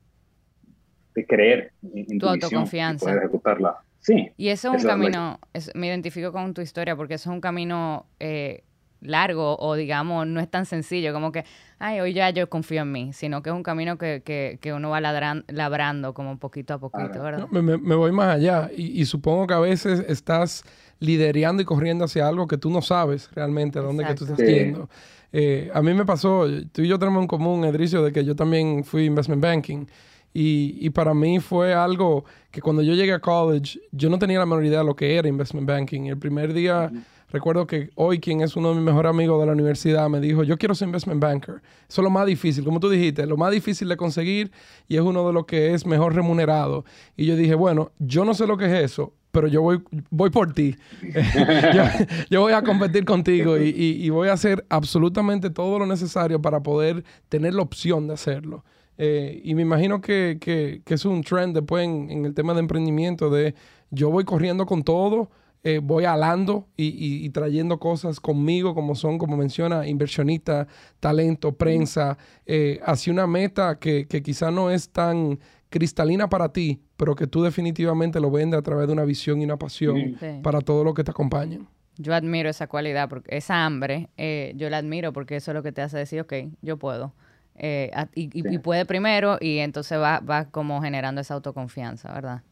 de 1.15 1.27
creer 1.27 1.73
en 1.95 2.19
tu, 2.19 2.19
tu 2.19 2.29
autoconfianza. 2.29 3.05
Y 3.05 3.07
poder 3.07 3.25
ejecutarla. 3.25 3.79
Sí. 4.01 4.31
Y 4.37 4.49
eso 4.49 4.75
es 4.75 4.83
un 4.83 4.89
camino, 4.89 5.39
es, 5.53 5.71
me 5.75 5.87
identifico 5.87 6.33
con 6.33 6.55
tu 6.55 6.63
historia 6.63 6.97
porque 6.97 7.15
eso 7.15 7.31
es 7.31 7.35
un 7.35 7.41
camino 7.41 8.07
eh, 8.19 8.65
largo 9.01 9.57
o 9.59 9.75
digamos 9.75 10.27
no 10.27 10.41
es 10.41 10.51
tan 10.51 10.67
sencillo 10.67 11.13
como 11.13 11.33
que, 11.33 11.45
ay, 11.79 12.01
hoy 12.01 12.13
ya 12.13 12.31
yo 12.31 12.49
confío 12.49 12.83
en 12.83 12.93
mí, 12.93 13.13
sino 13.13 13.43
que 13.43 13.51
es 13.51 13.57
un 13.57 13.63
camino 13.63 13.99
que, 13.99 14.23
que, 14.25 14.59
que 14.61 14.73
uno 14.73 14.91
va 14.91 15.01
ladran, 15.01 15.45
labrando 15.49 16.15
como 16.15 16.39
poquito 16.39 16.75
a 16.75 16.79
poquito, 16.79 17.23
¿verdad? 17.23 17.49
Me, 17.51 17.63
me, 17.63 17.79
me, 17.79 17.95
voy 17.95 18.13
más 18.13 18.37
allá 18.37 18.71
y, 18.77 19.01
y, 19.01 19.05
supongo 19.07 19.47
que 19.47 19.55
a 19.55 19.61
veces 19.61 20.05
estás 20.09 20.65
liderando 21.01 21.63
y 21.63 21.65
corriendo 21.65 22.05
hacia 22.05 22.29
algo 22.29 22.47
que 22.47 22.59
tú 22.59 22.71
no 22.71 22.83
sabes 22.83 23.31
realmente 23.33 23.79
a 23.79 23.83
dónde 23.83 24.05
que 24.05 24.15
tú 24.15 24.25
estás 24.25 24.39
sí. 24.39 24.47
yendo. 24.47 24.89
Eh, 25.33 25.71
a 25.73 25.81
mí 25.83 25.95
me 25.95 26.05
pasó, 26.05 26.47
tú 26.73 26.83
y 26.83 26.89
yo 26.89 26.99
tenemos 26.99 27.23
en 27.23 27.29
común, 27.29 27.65
Edricio, 27.65 28.03
de 28.03 28.13
que 28.13 28.25
yo 28.25 28.35
también 28.35 28.83
fui 28.85 29.05
investment 29.05 29.41
banking 29.41 29.87
Y, 30.33 30.79
y, 30.81 30.91
para 30.91 31.15
mí 31.15 31.41
fue 31.41 31.75
algo 31.75 32.25
que 32.51 32.61
cuando 32.61 32.83
yo 32.83 32.95
llegué 32.95 33.13
a 33.13 33.21
college, 33.21 33.81
yo 33.91 34.09
no 34.11 34.19
tenía 34.19 34.39
la 34.39 34.47
menor 34.47 34.65
idea 34.65 34.79
de 34.79 34.85
lo 34.85 34.95
que 34.95 35.17
era 35.17 35.29
investment 35.29 35.67
banking. 35.67 36.07
El 36.07 36.19
primer 36.19 36.53
día, 36.53 36.91
recuerdo 37.31 37.67
que 37.67 37.91
hoy 37.95 38.21
quien 38.21 38.41
es 38.41 38.57
uno 38.57 38.71
de 38.71 38.77
mis 38.77 38.85
mejores 38.85 39.11
amigos 39.11 39.41
de 39.41 39.47
la 39.47 39.53
universidad 39.53 40.09
me 40.09 40.21
dijo, 40.21 40.43
yo 40.45 40.59
quiero 40.59 40.75
ser 40.75 40.89
investment 40.89 41.21
banker. 41.21 41.63
Eso 41.89 42.01
es 42.01 42.05
lo 42.05 42.11
más 42.11 42.27
difícil, 42.27 42.65
como 42.65 42.81
tú 42.81 42.89
dijiste, 42.89 43.27
lo 43.27 43.37
más 43.37 43.51
difícil 43.53 43.89
de 43.89 43.97
conseguir 43.97 44.51
y 44.89 44.97
es 44.97 45.03
uno 45.03 45.27
de 45.27 45.33
los 45.33 45.47
que 45.47 45.75
es 45.75 45.87
mejor 45.87 46.15
remunerado. 46.15 46.85
Y 47.17 47.27
yo 47.27 47.37
dije, 47.37 47.55
bueno, 47.55 47.93
yo 47.99 48.25
no 48.25 48.35
sé 48.35 48.47
lo 48.47 48.57
que 48.57 48.67
es 48.67 48.93
eso, 48.93 49.15
pero 49.31 49.47
yo 49.47 49.63
voy, 49.63 49.83
voy 50.11 50.31
por 50.31 50.53
ti. 50.53 50.77
yo, 52.31 52.41
voy 52.41 52.53
a 52.53 52.63
competir 52.63 53.05
contigo 53.05 53.59
y, 53.59 53.71
y, 53.71 54.11
voy 54.11 54.29
a 54.29 54.33
hacer 54.33 54.65
absolutamente 54.69 55.51
todo 55.51 55.79
lo 55.79 55.87
necesario 55.87 56.41
para 56.43 56.63
poder 56.63 57.05
tener 57.29 57.55
la 57.55 57.63
opción 57.63 58.09
de 58.09 58.15
hacerlo. 58.15 58.65
Eh, 58.99 59.41
y 59.45 59.55
me 59.55 59.63
imagino 59.63 60.01
que, 60.01 60.39
que, 60.41 60.83
que, 60.85 60.95
es 60.95 61.05
un 61.07 61.23
trend 61.23 61.55
después 61.55 61.85
en, 61.85 62.11
en, 62.11 62.27
el 62.27 62.35
tema 62.35 62.53
de 62.53 62.61
emprendimiento 62.61 63.31
de 63.31 63.55
yo 63.91 64.11
voy 64.11 64.25
corriendo 64.25 64.67
con 64.67 64.83
todo, 64.83 65.31
eh, 65.63 65.81
voy 65.83 66.05
alando 66.05 66.69
y, 66.77 67.25
y, 67.25 67.29
trayendo 67.31 67.79
cosas 67.79 68.19
conmigo 68.19 68.75
como 68.75 68.95
son, 68.95 69.19
como 69.19 69.37
menciona, 69.37 69.87
inversionista, 69.87 70.67
talento, 71.01 71.53
prensa, 71.53 72.17
eh, 72.47 72.81
hacia 72.85 73.13
una 73.13 73.27
meta 73.27 73.79
que, 73.79 74.07
que 74.07 74.23
quizá 74.23 74.51
no 74.51 74.71
es 74.71 74.89
tan 74.89 75.39
cristalina 75.69 76.29
para 76.29 76.53
ti, 76.53 76.81
pero 76.97 77.15
que 77.15 77.27
tú 77.27 77.43
definitivamente 77.43 78.21
lo 78.21 78.31
vendes 78.31 78.59
a 78.59 78.63
través 78.63 78.87
de 78.87 78.93
una 78.93 79.05
visión 79.05 79.41
y 79.41 79.45
una 79.45 79.57
pasión 79.57 80.19
para 80.43 80.61
todo 80.61 80.83
lo 80.83 80.95
que 80.95 81.05
te 81.05 81.11
acompañen. 81.11 81.69
Yo 81.97 82.15
admiro 82.15 82.49
esa 82.49 82.67
cualidad, 82.67 83.09
porque 83.09 83.37
esa 83.37 83.65
hambre, 83.65 84.09
eh, 84.17 84.53
yo 84.57 84.71
la 84.71 84.79
admiro 84.79 85.13
porque 85.13 85.37
eso 85.37 85.51
es 85.51 85.55
lo 85.55 85.63
que 85.63 85.73
te 85.73 85.83
hace 85.83 85.99
decir, 85.99 86.21
ok, 86.21 86.33
yo 86.63 86.79
puedo. 86.79 87.13
Eh, 87.55 87.91
y, 88.15 88.59
puede 88.59 88.87
primero 88.87 89.37
y 89.39 89.59
entonces 89.59 89.99
va, 89.99 90.21
va 90.21 90.47
como 90.47 90.81
generando 90.81 91.21
esa 91.21 91.35
autoconfianza, 91.35 92.11
¿verdad? 92.15 92.43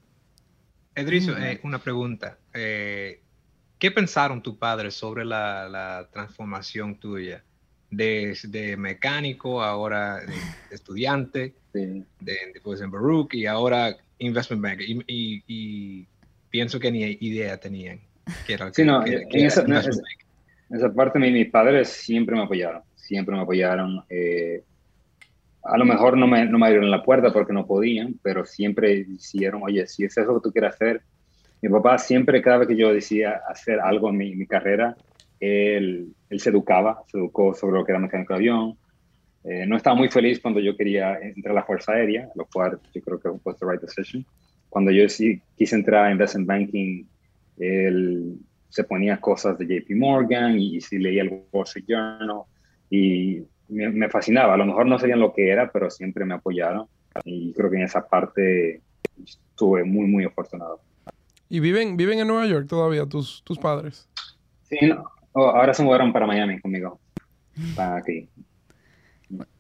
Edricio, 0.99 1.37
eh, 1.39 1.61
una 1.63 1.79
pregunta. 1.79 2.39
¿Qué 2.53 3.91
pensaron 3.95 4.43
tus 4.43 4.57
padres 4.57 4.95
sobre 4.95 5.25
la, 5.25 5.69
la 5.69 6.09
transformación 6.13 6.99
tuya? 6.99 7.43
de, 7.91 8.77
mecánico, 8.79 9.63
ahora 9.63 10.21
de, 10.21 10.35
estudiante, 10.71 11.55
de, 11.73 12.05
después 12.53 12.81
en 12.81 12.91
Baruch 12.91 13.35
y 13.35 13.47
ahora 13.47 13.97
investment 14.19 14.63
bank. 14.63 14.81
Y, 15.07 16.07
pienso 16.51 16.81
que 16.81 16.91
ni 16.91 17.03
idea 17.21 17.59
tenían. 17.59 18.01
Que 18.47 18.55
era, 18.55 18.73
sí, 18.73 18.85
no, 18.85 19.05
en, 19.07 19.27
esa, 19.33 19.65
parte 20.95 21.19
mis 21.19 21.51
padres 21.51 21.89
siempre 21.89 22.37
me 22.37 22.43
apoyaron, 22.43 22.83
siempre 22.95 23.35
me 23.35 23.43
apoyaron. 23.43 24.05
Eh, 24.09 24.63
a 25.69 25.77
lo 25.77 25.85
mejor 25.85 26.17
no 26.17 26.27
me, 26.27 26.47
no 26.47 26.59
me 26.59 26.67
abrieron 26.67 26.91
la 26.91 27.03
puerta 27.03 27.33
porque 27.33 27.53
no 27.53 27.67
podían, 27.67 28.15
pero 28.23 28.45
siempre 28.45 29.07
hicieron, 29.09 29.63
oye, 29.63 29.87
si 29.87 30.05
es 30.05 30.17
eso 30.17 30.35
que 30.35 30.49
tú 30.49 30.53
quieres 30.53 30.75
hacer. 30.75 31.03
Mi 31.61 31.69
papá 31.69 31.99
siempre, 31.99 32.41
cada 32.41 32.59
vez 32.59 32.69
que 32.69 32.77
yo 32.77 32.93
decía 32.93 33.41
hacer 33.49 33.81
algo 33.81 34.11
en 34.11 34.17
mi, 34.17 34.35
mi 34.35 34.47
carrera, 34.47 34.97
él, 35.41 36.15
él, 36.31 36.41
se 36.41 36.51
educaba, 36.51 37.03
se 37.07 37.19
educó 37.19 37.55
sobre 37.55 37.79
lo 37.79 37.85
que 37.85 37.93
era 37.93 37.99
mecánico 37.99 38.33
de 38.33 38.39
avión. 38.39 38.79
Eh, 39.45 39.67
no 39.67 39.77
estaba 39.77 39.97
muy 39.97 40.09
feliz 40.09 40.41
cuando 40.41 40.61
yo 40.61 40.77
quería 40.77 41.19
entrar 41.19 41.53
a 41.53 41.61
la 41.61 41.65
Fuerza 41.65 41.93
Aérea, 41.93 42.29
lo 42.35 42.47
cual 42.47 42.79
yo 42.95 43.03
creo 43.03 43.21
que 43.21 43.39
fue 43.41 43.55
the 43.55 43.67
right 43.67 43.81
decision. 43.81 44.25
Cuando 44.69 44.91
yo 44.91 45.09
sí 45.09 45.41
quise 45.57 45.77
entrar 45.77 46.07
a 46.07 46.11
investment 46.13 46.47
banking, 46.47 47.05
él 47.59 48.39
se 48.69 48.85
ponía 48.85 49.19
cosas 49.19 49.59
de 49.59 49.67
JP 49.67 49.97
Morgan 49.97 50.59
y, 50.59 50.81
sí 50.81 50.99
leía 50.99 51.23
el 51.23 51.43
Wall 51.53 51.65
Street 51.65 51.87
Journal 51.89 52.43
y 52.91 53.43
me, 53.69 53.89
me, 53.91 54.09
fascinaba. 54.09 54.55
A 54.55 54.57
lo 54.57 54.67
mejor 54.67 54.87
no 54.87 54.99
sabían 54.99 55.21
lo 55.21 55.33
que 55.33 55.51
era, 55.51 55.71
pero 55.71 55.91
siempre 55.91 56.25
me 56.25 56.35
apoyaron 56.35 56.87
y 57.25 57.53
creo 57.55 57.71
que 57.71 57.77
en 57.77 57.83
esa 57.83 58.09
parte 58.09 58.81
estuve 59.23 59.85
muy, 59.85 60.07
muy 60.07 60.25
afortunado. 60.25 60.81
¿Y 61.49 61.61
viven, 61.61 61.97
viven 61.97 62.19
en 62.19 62.29
Nueva 62.29 62.47
York 62.47 62.67
todavía 62.69 63.07
tus, 63.07 63.43
tus 63.45 63.59
padres? 63.59 64.09
Sí, 64.65 64.79
no, 64.87 65.11
Oh, 65.41 65.47
ahora 65.51 65.73
se 65.73 65.85
mudaron 65.85 66.13
para 66.13 66.27
Miami 66.27 66.61
conmigo. 66.61 67.01
Para 67.77 67.97
aquí. 67.97 68.29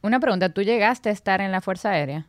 Una 0.02 0.18
pregunta, 0.18 0.52
¿tú 0.52 0.62
llegaste 0.62 1.08
a 1.08 1.12
estar 1.12 1.40
en 1.40 1.52
la 1.52 1.60
Fuerza 1.60 1.90
Aérea? 1.90 2.26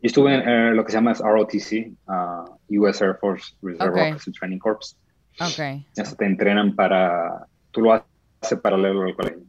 Yo 0.00 0.06
estuve 0.06 0.34
en 0.34 0.48
eh, 0.48 0.74
lo 0.74 0.84
que 0.84 0.92
se 0.92 0.98
llama 0.98 1.14
ROTC, 1.14 1.90
uh, 2.06 2.78
US 2.80 3.00
Air 3.00 3.16
Force 3.20 3.56
Reserve 3.62 4.12
Officer 4.12 4.32
Training 4.34 4.58
Corps. 4.58 4.96
Ok. 5.40 5.84
Eso 5.96 6.14
te 6.14 6.26
entrenan 6.26 6.76
para, 6.76 7.46
tú 7.72 7.80
lo 7.80 7.92
haces 7.92 8.58
paralelo 8.60 9.02
al 9.02 9.16
colegio. 9.16 9.42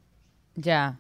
Ya, 0.56 0.98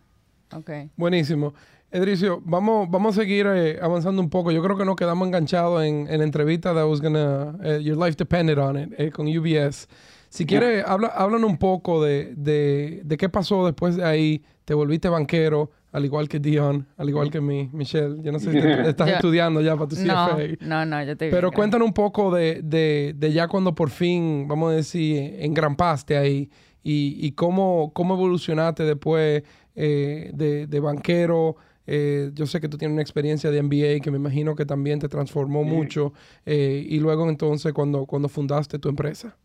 ok. 0.53 0.71
Buenísimo. 0.95 1.53
Edricio, 1.91 2.41
vamos, 2.43 2.89
vamos 2.89 3.17
a 3.17 3.21
seguir 3.21 3.47
eh, 3.47 3.79
avanzando 3.81 4.21
un 4.21 4.29
poco. 4.29 4.51
Yo 4.51 4.61
creo 4.61 4.77
que 4.77 4.83
nos 4.83 4.97
quedamos 4.97 5.27
enganchados 5.27 5.83
en, 5.83 6.07
en 6.09 6.17
la 6.17 6.25
entrevista 6.25 6.73
that 6.73 6.85
was 6.85 7.01
gonna, 7.01 7.55
uh, 7.63 7.79
your 7.79 7.95
life 7.95 8.17
depended 8.17 8.57
on 8.57 8.77
it, 8.77 8.93
eh, 8.97 9.11
con 9.11 9.27
UBS. 9.27 9.87
Si 10.27 10.45
quieres, 10.45 10.83
habla, 10.85 11.07
háblanos 11.07 11.49
un 11.49 11.57
poco 11.57 12.03
de, 12.03 12.33
de, 12.35 13.17
qué 13.17 13.29
pasó 13.29 13.65
después 13.65 13.95
de 13.95 14.03
ahí. 14.03 14.43
Te 14.65 14.73
volviste 14.73 15.07
banquero, 15.07 15.71
al 15.93 16.03
igual 16.03 16.27
que 16.27 16.39
Dion, 16.39 16.85
al 16.97 17.07
igual 17.07 17.31
que 17.31 17.39
mi, 17.39 17.69
Michelle. 17.71 18.21
Yo 18.21 18.33
no 18.33 18.39
sé 18.39 18.51
si 18.51 18.57
estás 18.89 19.07
estudiando 19.07 19.61
ya 19.61 19.77
para 19.77 19.87
tu 19.87 19.95
CFA. 19.95 20.37
No, 20.59 20.85
no, 20.85 21.01
yo 21.01 21.15
te 21.15 21.29
Pero 21.29 21.51
cuéntanos 21.53 21.87
un 21.87 21.93
poco 21.93 22.33
de, 22.33 22.61
de, 22.61 23.31
ya 23.31 23.47
cuando 23.47 23.73
por 23.73 23.89
fin, 23.89 24.45
vamos 24.49 24.73
a 24.73 24.75
decir, 24.75 25.37
engrampaste 25.39 26.17
ahí 26.17 26.49
y, 26.85 27.17
y 27.19 27.31
cómo, 27.31 27.91
cómo 27.93 28.13
evolucionaste 28.13 28.83
después 28.83 29.41
eh, 29.75 30.31
de, 30.33 30.79
banquero. 30.79 31.57
Eh, 31.87 32.29
yo 32.33 32.45
sé 32.45 32.61
que 32.61 32.69
tú 32.69 32.77
tienes 32.77 32.93
una 32.93 33.01
experiencia 33.01 33.49
de 33.49 33.61
MBA 33.61 33.99
que 34.03 34.11
me 34.11 34.17
imagino 34.17 34.55
que 34.55 34.65
también 34.65 34.99
te 34.99 35.09
transformó 35.09 35.63
mucho. 35.63 36.13
Eh, 36.45 36.85
y 36.87 36.99
luego 36.99 37.27
entonces 37.27 37.73
cuando, 37.73 38.05
cuando 38.05 38.29
fundaste 38.29 38.77
tu 38.77 38.87
empresa. 38.87 39.35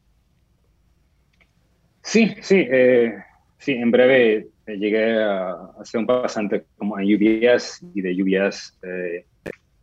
Sí, 2.03 2.35
sí, 2.43 2.67
eh, 2.71 3.15
sí, 3.59 3.73
en 3.73 3.91
breve 3.91 4.49
eh, 4.67 4.77
llegué 4.77 5.23
a, 5.23 5.57
ser 5.85 6.01
un 6.01 6.07
pasante 6.07 6.65
como 6.77 6.99
en 6.99 7.07
UBS 7.07 7.83
y 7.95 8.03
de 8.03 8.23
UBS 8.23 8.79
eh, 8.83 9.25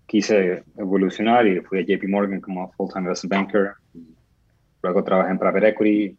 quise 0.06 0.64
evolucionar 0.78 1.48
y 1.48 1.60
fui 1.62 1.80
a 1.80 1.86
JP 1.86 2.08
Morgan 2.08 2.40
como 2.40 2.72
full-time 2.74 3.06
investment 3.06 3.32
banker. 3.32 3.72
luego 4.84 5.04
trabajé 5.04 5.32
en 5.32 5.40
private 5.40 5.68
equity 5.70 6.18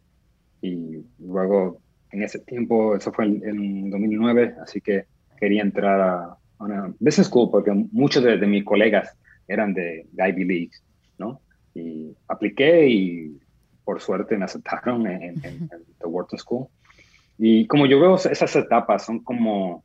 y 0.61 1.03
luego 1.19 1.81
en 2.11 2.23
ese 2.23 2.39
tiempo, 2.39 2.95
eso 2.95 3.11
fue 3.11 3.25
en, 3.25 3.89
2009, 3.89 4.55
así 4.61 4.81
que 4.81 5.05
quería 5.37 5.61
entrar 5.61 6.01
a, 6.01 6.35
una 6.59 6.93
business 6.99 7.27
school 7.27 7.49
porque 7.49 7.71
muchos 7.71 8.23
de, 8.23 8.37
mis 8.45 8.65
colegas 8.65 9.15
eran 9.47 9.73
de, 9.73 10.05
de 10.11 10.29
Ivy 10.29 10.43
League, 10.43 10.71
¿no? 11.17 11.39
Y 11.73 12.13
apliqué 12.27 12.89
y 12.89 13.39
por 13.85 14.01
suerte 14.01 14.37
me 14.37 14.45
aceptaron 14.45 15.07
en, 15.07 15.41
The 15.41 16.05
Wharton 16.05 16.37
School. 16.37 16.67
Y 17.37 17.65
como 17.67 17.85
yo 17.85 17.99
veo 17.99 18.15
esas 18.15 18.55
etapas, 18.55 19.05
son 19.05 19.23
como, 19.23 19.83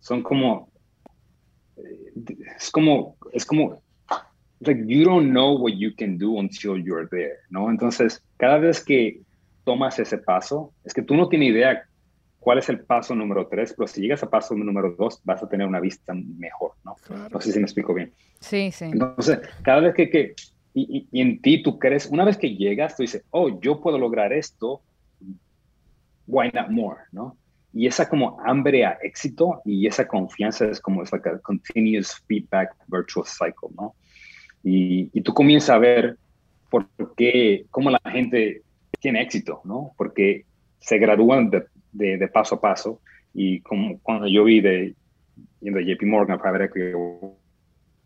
son 0.00 0.22
como, 0.22 0.68
eh, 1.76 2.12
es 2.56 2.70
como, 2.70 3.16
es 3.32 3.46
como, 3.46 3.80
like 4.60 4.84
you 4.86 5.04
don't 5.04 5.30
know 5.30 5.56
what 5.56 5.72
you 5.72 5.94
can 5.96 6.18
do 6.18 6.32
until 6.32 6.76
you're 6.84 7.08
there, 7.08 7.36
¿no? 7.48 7.70
Entonces, 7.70 8.22
cada 8.36 8.58
vez 8.58 8.84
que 8.84 9.22
tomas 9.68 9.98
ese 9.98 10.16
paso, 10.16 10.72
es 10.82 10.94
que 10.94 11.02
tú 11.02 11.14
no 11.14 11.28
tienes 11.28 11.50
idea 11.50 11.84
cuál 12.40 12.56
es 12.56 12.70
el 12.70 12.80
paso 12.80 13.14
número 13.14 13.48
tres, 13.48 13.74
pero 13.76 13.86
si 13.86 14.00
llegas 14.00 14.22
a 14.22 14.30
paso 14.30 14.54
número 14.54 14.94
dos, 14.98 15.20
vas 15.24 15.42
a 15.42 15.46
tener 15.46 15.66
una 15.66 15.78
vista 15.78 16.14
mejor, 16.14 16.72
¿no? 16.86 16.96
No 17.30 17.38
sé 17.38 17.52
si 17.52 17.58
me 17.58 17.66
explico 17.66 17.92
bien. 17.92 18.10
Sí, 18.40 18.70
sí. 18.70 18.86
Entonces, 18.86 19.40
cada 19.62 19.80
vez 19.80 19.94
que, 19.94 20.08
que 20.08 20.34
y, 20.72 21.06
en 21.12 21.42
ti 21.42 21.62
tú 21.62 21.78
crees, 21.78 22.06
una 22.06 22.24
vez 22.24 22.38
que 22.38 22.56
llegas, 22.56 22.96
tú 22.96 23.02
dices, 23.02 23.22
oh, 23.28 23.60
yo 23.60 23.82
puedo 23.82 23.98
lograr 23.98 24.32
esto, 24.32 24.80
why 26.26 26.50
not 26.54 26.70
more, 26.70 27.02
¿no? 27.12 27.36
Y 27.74 27.86
esa 27.86 28.08
como 28.08 28.40
hambre 28.40 28.86
a 28.86 28.96
éxito 29.02 29.60
y 29.66 29.86
esa 29.86 30.08
confianza 30.08 30.64
es 30.64 30.80
como, 30.80 31.02
es 31.02 31.12
like 31.12 31.28
a 31.28 31.38
continuous 31.40 32.14
feedback 32.26 32.74
virtual 32.86 33.26
cycle, 33.26 33.68
¿no? 33.76 33.94
Y, 34.64 35.10
y 35.12 35.20
tú 35.20 35.34
comienzas 35.34 35.68
a 35.68 35.78
ver 35.78 36.16
por 36.70 36.88
qué, 37.18 37.66
cómo 37.70 37.90
la 37.90 38.00
gente 38.10 38.62
tiene 39.00 39.22
éxito, 39.22 39.60
¿no? 39.64 39.92
Porque 39.96 40.44
se 40.78 40.98
gradúan 40.98 41.50
de, 41.50 41.66
de, 41.92 42.28
paso 42.28 42.56
a 42.56 42.60
paso 42.60 43.00
y 43.34 43.60
como 43.60 43.98
cuando 44.00 44.26
yo 44.26 44.44
vi 44.44 44.60
de, 44.60 44.94
de 45.60 45.84
JP 45.84 46.02
Morgan, 46.04 46.40
Private 46.40 46.64
Equity, 46.64 46.92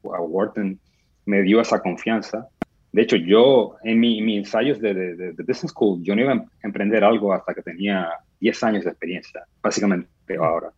a 0.05 0.21
Wharton, 0.21 0.79
me 1.27 1.43
dio 1.43 1.61
esa 1.61 1.81
confianza 1.81 2.49
de 2.93 3.03
hecho, 3.03 3.17
yo 3.17 3.77
en 3.83 3.99
mi, 3.99 4.21
mis 4.21 4.39
ensayos 4.39 4.79
de, 4.79 4.93
de, 4.93 5.33
Business 5.39 5.71
School, 5.71 6.03
yo 6.03 6.15
no 6.15 6.21
iba 6.21 6.33
a 6.35 6.45
emprender 6.63 7.03
algo 7.03 7.33
hasta 7.33 7.55
que 7.55 7.63
tenía 7.63 8.11
10 8.41 8.63
años 8.65 8.85
de 8.85 8.91
experiencia, 8.91 9.45
básicamente 9.63 10.09
ahora. 10.39 10.71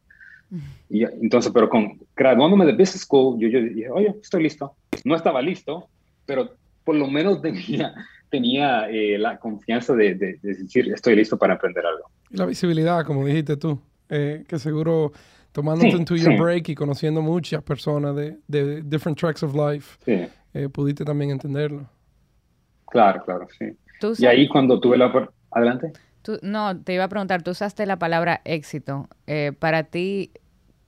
Y 0.88 1.02
entonces, 1.02 1.50
pero 1.52 1.68
con 1.68 1.98
graduándome 2.14 2.66
de 2.66 2.72
Business 2.72 3.00
School, 3.00 3.40
yo, 3.40 3.48
yo 3.48 3.60
dije, 3.60 3.90
oye, 3.90 4.14
estoy 4.22 4.44
listo. 4.44 4.76
No 5.04 5.16
estaba 5.16 5.42
listo, 5.42 5.88
pero 6.24 6.54
por 6.84 6.94
lo 6.94 7.08
menos 7.08 7.42
tenía, 7.42 7.92
tenía 8.30 8.88
eh, 8.88 9.18
la 9.18 9.38
confianza 9.38 9.94
de, 9.94 10.14
decir, 10.42 10.92
estoy 10.92 11.16
listo 11.16 11.38
para 11.38 11.54
emprender 11.54 11.84
algo. 11.86 12.10
Y 12.30 12.36
la 12.36 12.46
visibilidad, 12.46 13.04
como 13.04 13.24
dijiste 13.24 13.56
tú, 13.56 13.78
eh, 14.08 14.44
que 14.48 14.58
seguro 14.58 15.12
tomándote 15.52 15.96
un 15.96 16.04
two-year 16.04 16.36
break 16.36 16.68
y 16.70 16.74
conociendo 16.74 17.22
muchas 17.22 17.62
personas 17.62 18.16
de, 18.16 18.38
de 18.48 18.82
different 18.82 19.16
tracks 19.16 19.42
of 19.44 19.54
life, 19.54 19.98
eh, 20.52 20.68
pudiste 20.68 21.04
también 21.04 21.30
entenderlo. 21.30 21.88
Claro, 22.86 23.24
claro, 23.24 23.46
sí. 23.58 23.76
Y 24.18 24.26
ahí 24.26 24.48
cuando 24.48 24.80
tuve 24.80 24.98
la... 24.98 25.30
Adelante. 25.52 25.92
no, 26.42 26.80
te 26.80 26.94
iba 26.94 27.04
a 27.04 27.08
preguntar, 27.08 27.42
tú 27.42 27.52
usaste 27.52 27.86
la 27.86 27.98
palabra 27.98 28.40
éxito. 28.44 29.08
Eh, 29.26 29.52
para 29.56 29.84
ti, 29.84 30.32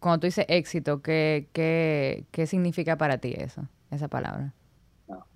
cuando 0.00 0.20
tú 0.20 0.26
dices 0.26 0.44
éxito, 0.48 1.00
¿qué, 1.00 1.48
qué, 1.52 2.24
qué 2.32 2.46
significa 2.46 2.96
para 2.96 3.18
ti 3.18 3.34
eso, 3.36 3.68
esa 3.90 4.08
palabra? 4.08 4.52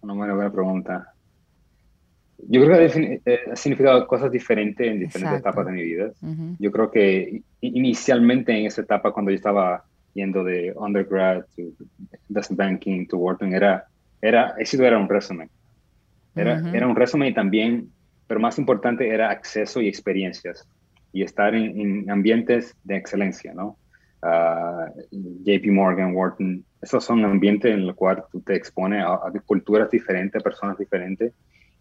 una 0.01 0.15
muy 0.15 0.29
buena 0.29 0.51
pregunta. 0.51 1.15
Yo 2.48 2.64
creo 2.64 2.79
que 2.79 3.20
eh, 3.24 3.40
ha 3.53 3.57
significado 3.57 4.07
cosas 4.07 4.31
diferentes 4.31 4.87
en 4.87 5.00
diferentes 5.00 5.40
etapas 5.40 5.66
de 5.66 5.72
mi 5.72 5.83
vida. 5.83 6.11
Yo 6.59 6.70
creo 6.70 6.90
que 6.90 7.42
inicialmente 7.61 8.57
en 8.57 8.66
esa 8.66 8.83
etapa, 8.83 9.12
cuando 9.12 9.31
yo 9.31 9.37
estaba 9.37 9.85
yendo 10.14 10.42
de 10.44 10.72
undergrad 10.76 11.44
to 11.57 11.62
investment 12.29 12.59
banking 12.59 13.07
to 13.07 13.16
Wharton, 13.18 13.53
era, 13.55 13.87
era, 14.20 14.55
éxito 14.59 14.85
era 14.85 14.98
un 14.98 15.09
resumen. 15.09 15.48
Era, 16.35 16.62
era 16.72 16.87
un 16.87 16.96
resumen 16.96 17.29
y 17.29 17.35
también, 17.35 17.90
pero 18.26 18.40
más 18.40 18.59
importante, 18.59 19.09
era 19.09 19.31
acceso 19.31 19.81
y 19.81 19.88
experiencias 19.88 20.66
y 21.12 21.22
estar 21.22 21.55
en, 21.55 22.09
ambientes 22.09 22.74
de 22.85 22.96
excelencia, 22.96 23.53
¿no? 23.53 23.76
Uh, 24.22 24.26
ah, 24.26 24.92
JP 25.44 25.66
Morgan, 25.72 26.14
Wharton, 26.14 26.62
esos 26.83 27.03
son 27.03 27.24
ambientes 27.24 27.72
en 27.72 27.87
los 27.87 27.96
cuales 27.96 28.24
tú 28.31 28.40
te 28.42 28.55
expones 28.55 29.03
a, 29.03 29.14
a 29.14 29.33
culturas 29.46 29.90
diferentes, 29.90 30.42
personas 30.42 30.76
diferentes 30.76 31.33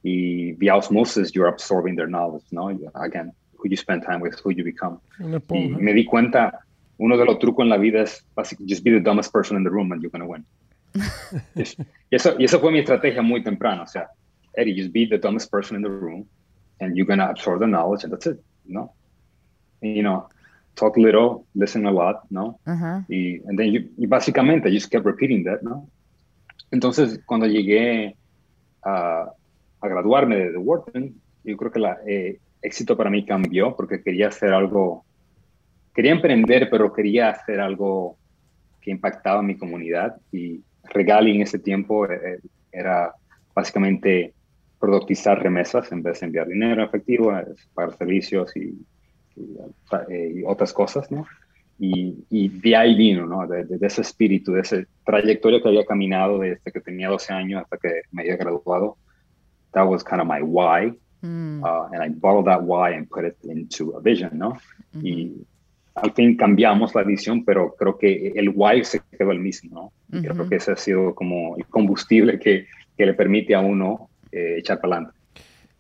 y 0.04 0.54
via 0.54 0.76
osmosis 0.76 1.32
you're 1.34 1.50
absorbing 1.50 1.96
their 1.96 2.08
knowledge, 2.08 2.46
¿no? 2.52 2.70
Again, 2.96 3.32
who 3.58 3.70
you 3.70 3.78
spend 3.78 4.04
time 4.04 4.22
with, 4.22 4.40
who 4.44 4.52
you 4.52 4.64
become. 4.64 5.00
Y 5.20 5.70
me 5.70 5.94
di 5.94 6.06
cuenta, 6.06 6.60
uno 6.98 7.18
de 7.18 7.26
los 7.26 7.40
trucos 7.40 7.64
en 7.64 7.70
la 7.70 7.78
vida 7.78 8.02
es 8.02 8.26
just 8.68 8.84
be 8.84 8.92
the 8.92 9.00
dumbest 9.00 9.32
person 9.32 9.58
in 9.58 9.64
the 9.64 9.70
room 9.70 9.92
and 9.92 10.02
you're 10.02 10.12
going 10.12 10.22
to 10.22 10.28
win. 10.28 10.46
y, 11.56 12.16
eso, 12.16 12.36
y 12.40 12.46
eso 12.46 12.60
fue 12.60 12.72
mi 12.72 12.80
estrategia 12.80 13.22
muy 13.22 13.44
temprano, 13.44 13.84
o 13.84 13.88
sea, 13.88 14.10
Eddie, 14.58 14.74
just 14.74 14.92
be 14.92 15.06
the 15.06 15.18
dumbest 15.18 15.52
person 15.52 15.76
in 15.76 15.84
the 15.84 15.90
room 15.90 16.26
and 16.80 16.98
you're 16.98 17.06
going 17.06 17.20
to 17.20 17.30
absorb 17.30 17.60
the 17.60 17.68
knowledge 17.68 18.04
and 18.04 18.12
that's 18.12 18.26
it, 18.26 18.42
¿no? 18.66 18.92
you 19.82 20.04
know, 20.04 20.28
talk 20.76 20.98
a 20.98 21.00
little, 21.00 21.46
listen 21.56 21.86
a 21.86 21.92
lot, 21.92 22.24
¿no? 22.32 22.60
y, 23.10 23.42
and 23.48 23.58
then 23.58 23.72
you, 23.72 23.90
y 23.98 24.08
básicamente, 24.08 24.68
I 24.68 24.72
just 24.72 24.90
kept 24.90 25.06
repeating 25.06 25.44
that, 25.44 25.62
¿no? 25.62 25.88
Entonces, 26.72 27.20
cuando 27.26 27.48
llegué 27.48 28.16
a 28.84 29.32
a 29.82 29.88
graduarme 29.88 30.36
de, 30.52 30.58
Wharton, 30.58 31.14
yo 31.44 31.58
creo 31.58 31.72
que 31.72 31.80
el 31.80 31.86
eh, 32.08 32.40
éxito 32.62 32.98
para 32.98 33.10
mí 33.10 33.26
cambió 33.26 33.76
porque 33.76 34.02
quería 34.02 34.28
hacer 34.28 34.54
algo, 34.54 35.06
quería 35.94 36.12
emprender, 36.12 36.70
pero 36.70 36.94
quería 36.94 37.30
hacer 37.30 37.60
algo 37.60 38.18
que 38.82 38.92
impactaba 38.92 39.40
a 39.40 39.44
mi 39.44 39.58
comunidad 39.58 40.18
y 40.32 40.62
Regali 40.84 41.36
en 41.36 41.42
ese 41.42 41.60
tiempo 41.60 42.06
eh, 42.06 42.20
eh, 42.24 42.40
era 42.72 43.14
básicamente 43.54 44.34
productizar 44.80 45.42
remesas 45.42 45.92
en 45.92 46.02
vez 46.02 46.20
de 46.20 46.28
enviar 46.28 46.48
dinero 46.48 46.84
efectivo, 46.84 47.34
pagar 47.74 47.98
servicios 47.98 48.56
y, 48.56 48.78
otras 50.46 50.74
cosas, 50.74 51.10
¿no? 51.12 51.26
Y, 51.80 52.26
y, 52.30 52.50
de 52.50 52.76
ahí 52.76 52.94
vino, 52.96 53.26
¿no? 53.26 53.48
De, 53.48 53.64
de, 53.64 53.88
ese 53.88 54.02
espíritu, 54.02 54.52
de 54.52 54.62
esa 54.62 54.84
trayectoria 55.06 55.62
que 55.62 55.70
había 55.70 55.86
caminado 55.86 56.40
desde 56.40 56.72
que 56.72 56.82
tenía 56.82 57.08
12 57.08 57.32
años 57.32 57.62
hasta 57.64 57.78
que 57.78 58.02
me 58.12 58.24
había 58.24 58.36
graduado 58.36 58.98
that 59.74 59.88
was 59.88 60.04
kind 60.04 60.22
of 60.22 60.28
my 60.28 60.42
why. 60.42 60.94
Mm. 61.24 61.64
Uh, 61.64 61.90
and 61.92 62.02
I 62.02 62.10
bottled 62.10 62.46
that 62.48 62.64
why 62.64 62.92
and 62.92 63.10
put 63.10 63.26
it 63.26 63.38
into 63.44 63.92
a 63.92 64.02
vision, 64.02 64.38
¿no? 64.38 64.58
Mm-hmm. 64.96 65.06
Y 65.06 65.46
al 65.96 66.14
fin 66.14 66.38
cambiamos 66.38 66.96
la 66.96 67.04
visión, 67.04 67.44
pero 67.44 67.76
creo 67.78 67.98
que 67.98 68.32
el 68.36 68.50
why 68.50 68.84
se 68.86 69.02
quedó 69.18 69.32
el 69.32 69.40
mismo, 69.40 69.70
¿no? 69.74 69.92
Mm-hmm. 70.12 70.34
Creo 70.34 70.50
que 70.50 70.56
ese 70.56 70.72
ha 70.72 70.78
sido 70.78 71.14
como 71.14 71.58
el 71.58 71.66
combustible 71.66 72.40
que, 72.40 72.68
que 72.98 73.06
le 73.06 73.14
permite 73.14 73.54
a 73.54 73.60
uno 73.60 74.10
eh, 74.32 74.56
echar 74.60 74.80
para 74.80 74.96
adelante. 74.96 75.20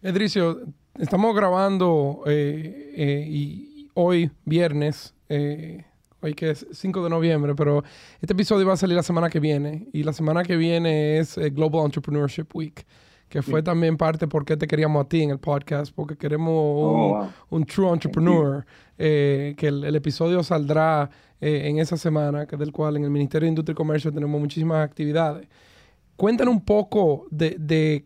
Edricio, 0.01 0.61
estamos 0.97 1.35
grabando 1.35 2.23
eh, 2.25 2.93
eh, 2.95 3.25
y 3.27 3.89
hoy, 3.95 4.31
viernes, 4.45 5.13
eh, 5.27 5.83
hoy 6.21 6.33
que 6.33 6.51
es 6.51 6.65
5 6.71 7.03
de 7.03 7.09
noviembre, 7.09 7.53
pero 7.53 7.83
este 8.21 8.33
episodio 8.33 8.65
va 8.65 8.73
a 8.73 8.77
salir 8.77 8.95
la 8.95 9.03
semana 9.03 9.29
que 9.29 9.41
viene 9.41 9.87
y 9.91 10.03
la 10.03 10.13
semana 10.13 10.43
que 10.43 10.55
viene 10.55 11.17
es 11.17 11.37
Global 11.53 11.85
Entrepreneurship 11.85 12.47
Week 12.53 12.85
que 13.29 13.43
fue 13.43 13.61
también 13.61 13.95
parte 13.95 14.27
por 14.27 14.43
qué 14.43 14.57
te 14.57 14.67
queríamos 14.67 15.05
a 15.05 15.07
ti 15.07 15.21
en 15.21 15.29
el 15.29 15.39
podcast, 15.39 15.93
porque 15.93 16.17
queremos 16.17 16.51
oh, 16.51 17.29
un, 17.49 17.63
true 17.63 17.89
entrepreneur, 17.89 18.65
eh, 18.97 19.53
que 19.55 19.67
el, 19.67 19.95
episodio 19.95 20.41
saldrá 20.41 21.09
eh, 21.39 21.61
en 21.65 21.77
esa 21.77 21.95
semana, 21.95 22.47
que 22.47 22.57
del 22.57 22.71
cual 22.71 22.97
en 22.97 23.03
el 23.03 23.11
Ministerio 23.11 23.45
de 23.45 23.49
Industria 23.49 23.73
y 23.73 23.75
Comercio 23.75 24.11
tenemos 24.11 24.41
muchísimas 24.41 24.83
actividades. 24.83 25.47
Cuéntanos 26.15 26.53
un 26.53 26.65
poco 26.65 27.27
de, 27.29 27.55
de 27.59 28.05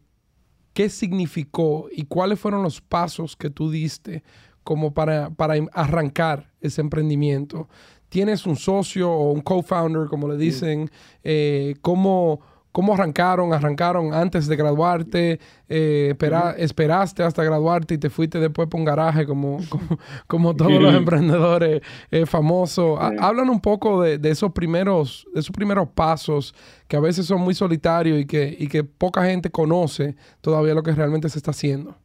qué 0.73 0.89
significó 0.89 1.87
y 1.89 2.03
cuáles 2.03 2.39
fueron 2.39 2.61
los 2.61 2.81
pasos 2.81 3.37
que 3.37 3.49
tú 3.49 3.71
diste 3.71 4.23
como 4.63 4.93
para, 4.93 5.29
para 5.29 5.55
arrancar 5.71 6.51
ese 6.59 6.81
emprendimiento. 6.81 7.69
¿Tienes 8.09 8.45
un 8.45 8.55
socio 8.55 9.11
o 9.11 9.31
un 9.31 9.41
co-founder, 9.41 10.07
como 10.07 10.27
le 10.27 10.37
dicen? 10.37 10.91
Eh, 11.23 11.75
¿Cómo 11.81 12.41
¿Cómo 12.73 12.95
arrancaron? 12.95 13.53
¿Arrancaron 13.53 14.15
antes 14.15 14.47
de 14.47 14.55
graduarte? 14.55 15.39
Eh, 15.69 16.15
¿Esperaste 16.57 17.21
hasta 17.21 17.43
graduarte 17.43 17.93
y 17.93 17.97
te 17.99 18.09
fuiste 18.09 18.39
después 18.39 18.67
por 18.67 18.79
un 18.79 18.85
garaje 18.85 19.27
como, 19.27 19.59
como, 20.27 20.55
todos 20.57 20.81
los 20.81 20.95
emprendedores 20.95 21.81
eh, 22.09 22.25
famosos? 22.25 22.99
Hablan 23.19 23.51
un 23.51 23.61
poco 23.61 24.01
de, 24.01 24.19
esos 24.27 24.53
primeros, 24.53 25.27
de 25.35 25.41
esos 25.41 25.51
primeros 25.51 25.87
pasos 25.89 26.55
que 26.87 26.97
a 26.97 26.99
veces 26.99 27.27
son 27.27 27.41
muy 27.41 27.53
solitarios 27.53 28.19
y 28.19 28.25
que, 28.25 28.55
y 28.59 28.67
que 28.67 28.83
poca 28.83 29.23
gente 29.23 29.51
conoce 29.51 30.15
todavía 30.41 30.73
lo 30.73 30.81
que 30.81 30.93
realmente 30.93 31.29
se 31.29 31.37
está 31.37 31.51
haciendo. 31.51 31.95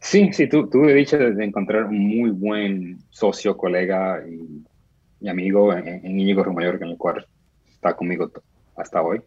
Sí, 0.00 0.32
sí, 0.32 0.48
tú, 0.48 0.66
tuve 0.66 0.94
dicho 0.94 1.18
de 1.18 1.44
encontrar 1.44 1.84
un 1.84 1.98
muy 1.98 2.30
buen 2.30 3.00
socio, 3.10 3.54
colega 3.54 4.24
y, 4.26 5.28
amigo 5.28 5.74
en, 5.74 5.86
en 5.88 6.18
Íñigo 6.18 6.42
Rumayor, 6.42 6.78
en 6.82 6.88
el 6.88 6.96
cual 6.96 7.26
está 7.66 7.94
conmigo 7.94 8.30
hasta 8.78 9.02
hoy. 9.02 9.20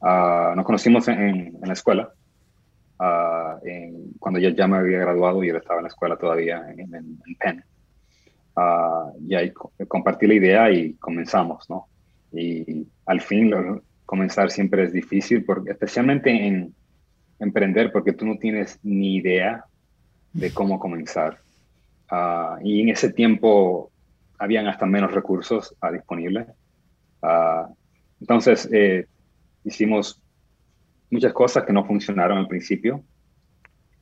Uh, 0.00 0.54
nos 0.54 0.64
conocimos 0.64 1.08
en, 1.08 1.56
la 1.60 1.72
escuela, 1.72 2.12
uh, 3.00 3.66
en, 3.66 4.12
cuando 4.18 4.38
yo 4.38 4.50
ya 4.50 4.68
me 4.68 4.76
había 4.76 5.00
graduado 5.00 5.42
y 5.42 5.48
él 5.48 5.56
estaba 5.56 5.80
en 5.80 5.84
la 5.84 5.88
escuela 5.88 6.16
todavía 6.16 6.64
en, 6.70 6.94
en, 6.94 7.18
Penn. 7.38 7.64
Uh, 8.56 9.12
y 9.28 9.34
ahí 9.34 9.52
compartí 9.86 10.26
la 10.26 10.34
idea 10.34 10.70
y 10.70 10.94
comenzamos, 10.94 11.68
¿no? 11.68 11.86
Y 12.32 12.86
al 13.06 13.20
fin 13.20 13.52
comenzar 14.04 14.50
siempre 14.50 14.84
es 14.84 14.92
difícil, 14.92 15.44
porque, 15.44 15.72
especialmente 15.72 16.30
en 16.30 16.74
emprender, 17.40 17.92
porque 17.92 18.12
tú 18.12 18.26
no 18.26 18.36
tienes 18.38 18.78
ni 18.82 19.16
idea 19.16 19.64
de 20.32 20.52
cómo 20.52 20.78
comenzar. 20.78 21.38
y 22.62 22.82
en 22.82 22.88
ese 22.88 23.12
tiempo 23.12 23.90
habían 24.38 24.66
hasta 24.66 24.86
menos 24.86 25.12
recursos 25.12 25.74
disponibles. 25.92 26.46
Entonces, 28.20 28.68
eh, 28.72 29.06
hicimos 29.64 30.20
muchas 31.10 31.32
cosas 31.32 31.64
que 31.64 31.72
no 31.72 31.84
funcionaron 31.84 32.38
al 32.38 32.48
principio, 32.48 33.02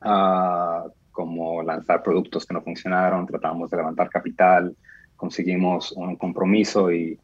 ah, 0.01 0.85
como 1.11 1.63
lanzar 1.63 2.03
productos 2.03 2.45
que 2.45 2.53
no 2.53 2.61
funcionaron, 2.61 3.25
tratamos 3.25 3.69
de 3.69 3.77
levantar 3.77 4.09
capital, 4.09 4.75
conseguimos 5.15 5.91
un 5.93 6.15
compromiso 6.15 6.91
y 6.91 7.19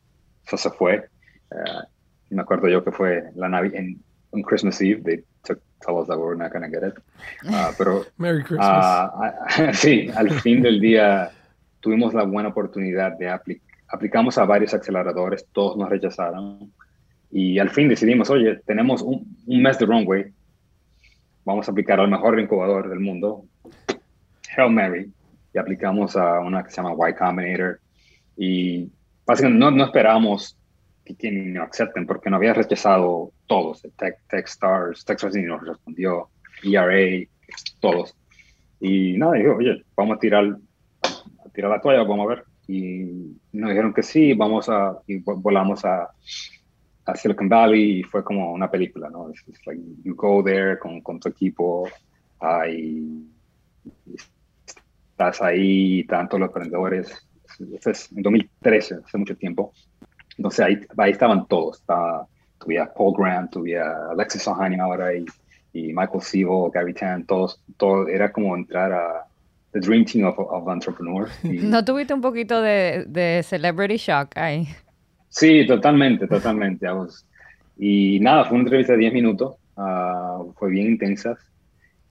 eso 0.46 0.58
se 0.58 0.70
fue. 0.72 1.08
Uh, 1.52 2.34
me 2.34 2.42
acuerdo 2.42 2.68
yo 2.68 2.84
que 2.84 2.92
fue 2.92 3.30
la 3.36 3.48
Navidad, 3.48 3.76
en 3.76 4.02
un 4.32 4.42
Christmas 4.42 4.82
Eve, 4.82 5.02
they 5.04 5.24
took, 5.44 5.60
tell 5.86 5.98
us 5.98 6.08
that 6.08 6.18
we're 6.18 6.36
not 6.36 6.52
going 6.52 6.64
to 6.64 6.70
get 6.70 6.84
it. 6.84 6.96
Uh, 7.48 7.72
pero, 7.78 8.04
Merry 8.18 8.44
Christmas. 8.44 9.12
sí, 9.74 10.10
al 10.16 10.32
fin 10.42 10.64
del 10.64 10.80
día 10.80 11.32
tuvimos 11.80 12.16
la 12.16 12.24
buena 12.24 12.50
oportunidad 12.50 13.16
de 13.20 13.30
aplicar 13.30 13.74
aplicamos 13.94 14.40
a 14.40 14.46
varios 14.46 14.74
aceleradores, 14.74 15.46
todos 15.54 15.78
nos 15.78 15.88
rechazaron. 15.88 16.74
Y 17.36 17.58
al 17.58 17.72
fin 17.72 17.90
decidimos, 17.90 18.30
oye, 18.30 18.60
tenemos 18.64 19.02
un, 19.02 19.36
mes 19.48 19.80
de 19.80 19.88
runway, 19.88 20.26
vamos 21.44 21.68
a 21.68 21.72
aplicar 21.72 22.00
al 22.00 22.08
mejor 22.08 22.40
incubador 22.40 22.88
del 22.88 23.00
mundo, 23.00 23.46
Hail 24.56 24.72
Mary, 24.72 25.12
y 25.52 25.58
aplicamos 25.58 26.16
a 26.16 26.40
una 26.42 26.64
que 26.64 26.70
se 26.70 26.76
llama 26.76 27.10
Y 27.10 27.14
Combinator. 27.16 27.80
Y 28.38 28.92
básicamente 29.26 29.60
no, 29.60 29.72
no 29.72 29.86
esperamos 29.86 30.56
que 31.04 31.16
quien 31.16 31.56
nos 31.56 31.70
acepten, 31.70 32.06
porque 32.06 32.30
nos 32.30 32.38
había 32.38 32.54
rechazado 32.54 33.32
todos, 33.48 33.82
Tech, 33.98 34.20
Techstars, 34.30 35.04
Techstars 35.04 35.36
nos 35.36 35.66
respondió, 35.66 36.30
ERA, 36.64 37.28
todos. 37.80 38.16
Y 38.80 39.14
nada, 39.18 39.34
dijo, 39.34 39.56
oye, 39.56 39.84
vamos 39.98 40.18
a 40.18 40.20
tirar, 40.20 40.56
a 41.02 41.50
tirar 41.50 41.72
la 41.72 41.82
toalla, 41.82 42.04
vamos 42.04 42.28
a 42.28 42.36
ver. 42.36 42.44
Y 42.68 43.36
nos 43.54 43.72
dijeron 43.72 43.92
que 43.92 44.04
sí, 44.04 44.34
vamos 44.34 44.70
a, 44.70 45.00
y 45.08 45.18
volamos 45.18 45.84
a 45.84 46.10
a 47.06 47.16
Silicon 47.16 47.50
Valley 47.50 48.00
y 48.00 48.04
fue 48.04 48.24
como 48.24 48.52
una 48.52 48.70
película, 48.70 49.10
¿no? 49.10 49.30
Es 49.30 49.44
like 49.66 49.82
you 50.04 50.16
go 50.16 50.44
there 50.44 50.80
con, 50.80 51.02
con 51.02 51.20
tu 51.20 51.30
equipo 51.30 51.88
y 52.70 53.26
estás 55.14 55.42
ahí, 55.42 56.04
tanto 56.06 56.38
los 56.38 56.50
emprendedores 56.50 57.26
Esto 57.74 57.92
es 57.92 58.12
en 58.12 58.24
2013, 58.24 58.96
hace 59.06 59.18
mucho 59.18 59.36
tiempo. 59.36 59.74
Entonces 60.38 60.66
ahí, 60.66 60.80
ahí 60.98 61.12
estaban 61.12 61.48
todos. 61.48 61.80
Estaba, 61.80 62.28
tuviera 62.60 62.92
Paul 62.94 63.14
Graham, 63.18 63.50
tuviera 63.50 64.10
Alexis 64.12 64.48
Ohanian 64.48 64.82
ahora 64.82 65.14
y, 65.14 65.26
y 65.74 65.94
Michael 65.94 66.22
Sivo, 66.22 66.72
Gary 66.72 66.94
Tan, 66.94 67.26
todos, 67.26 67.62
todo, 67.78 68.08
era 68.08 68.32
como 68.32 68.56
entrar 68.56 68.92
a 68.92 69.28
the 69.74 69.80
dream 69.80 70.06
team 70.06 70.26
of, 70.26 70.38
of 70.38 70.68
entrepreneurs. 70.68 71.32
¿No 71.44 71.84
tuviste 71.84 72.14
un 72.14 72.22
poquito 72.22 72.62
de, 72.62 73.06
de 73.08 73.44
celebrity 73.44 73.98
shock 73.98 74.38
ahí? 74.38 74.68
Sí, 75.34 75.66
totalmente, 75.66 76.28
totalmente. 76.28 76.86
Y 77.78 78.20
nada, 78.20 78.46
fue 78.46 78.54
una 78.54 78.66
entrevista 78.66 78.94
de 78.94 79.00
10 79.00 79.14
minutos, 79.14 79.56
uh, 79.76 80.54
fue 80.54 80.70
bien 80.70 80.86
intensa. 80.86 81.36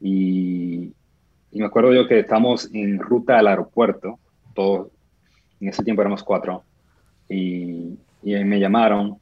Y, 0.00 0.92
y, 1.52 1.58
me 1.60 1.66
acuerdo 1.66 1.94
yo 1.94 2.08
que 2.08 2.18
estamos 2.18 2.68
en 2.74 2.98
ruta 2.98 3.38
al 3.38 3.46
aeropuerto, 3.46 4.18
todos, 4.54 4.88
en 5.60 5.68
ese 5.68 5.84
tiempo 5.84 6.02
éramos 6.02 6.24
cuatro, 6.24 6.64
y, 7.28 7.96
y 8.24 8.44
me 8.44 8.58
llamaron 8.58 9.16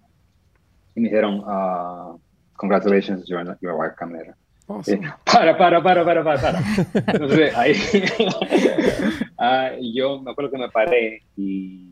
y 0.95 1.01
me 1.01 1.09
dijeron, 1.11 1.41
uh, 1.41 2.19
congratulations, 2.57 3.27
your, 3.29 3.59
your 3.61 3.75
wife 3.75 3.95
come 3.99 4.17
later. 4.17 4.35
Awesome. 4.67 5.13
para, 5.31 5.59
para, 5.59 5.83
para, 5.83 6.05
para, 6.07 6.25
para, 6.25 6.41
para. 6.41 6.63
Entonces, 7.07 7.55
ahí, 7.55 7.73
uh, 9.39 9.95
yo 9.95 10.23
me 10.23 10.31
acuerdo 10.31 10.53
que 10.53 10.59
me 10.59 10.71
paré 10.71 11.23
y 11.37 11.90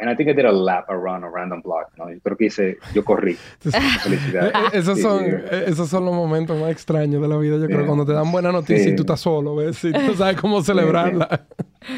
and 0.00 0.10
I 0.10 0.14
think 0.14 0.28
I 0.28 0.32
did 0.32 0.44
a 0.44 0.52
lap 0.52 0.88
around 0.88 1.24
a 1.24 1.28
random 1.28 1.60
block, 1.62 1.90
¿no? 1.96 2.10
Yo 2.10 2.20
creo 2.20 2.36
que 2.36 2.46
hice, 2.46 2.78
yo 2.94 3.04
corrí. 3.04 3.36
Felicidad. 4.02 4.52
esos, 4.72 5.00
son, 5.00 5.24
esos 5.66 5.88
son 5.88 6.04
los 6.04 6.14
momentos 6.14 6.58
más 6.60 6.70
extraños 6.70 7.20
de 7.22 7.28
la 7.28 7.36
vida, 7.36 7.56
yo 7.56 7.66
creo, 7.66 7.86
cuando 7.86 8.04
te 8.04 8.12
dan 8.12 8.30
buena 8.30 8.52
noticia 8.52 8.88
y 8.88 8.96
tú 8.96 9.02
estás 9.02 9.20
solo, 9.20 9.56
¿ves? 9.56 9.82
Y 9.84 9.92
tú 9.92 10.14
sabes 10.14 10.40
cómo 10.40 10.62
celebrarla. 10.62 11.46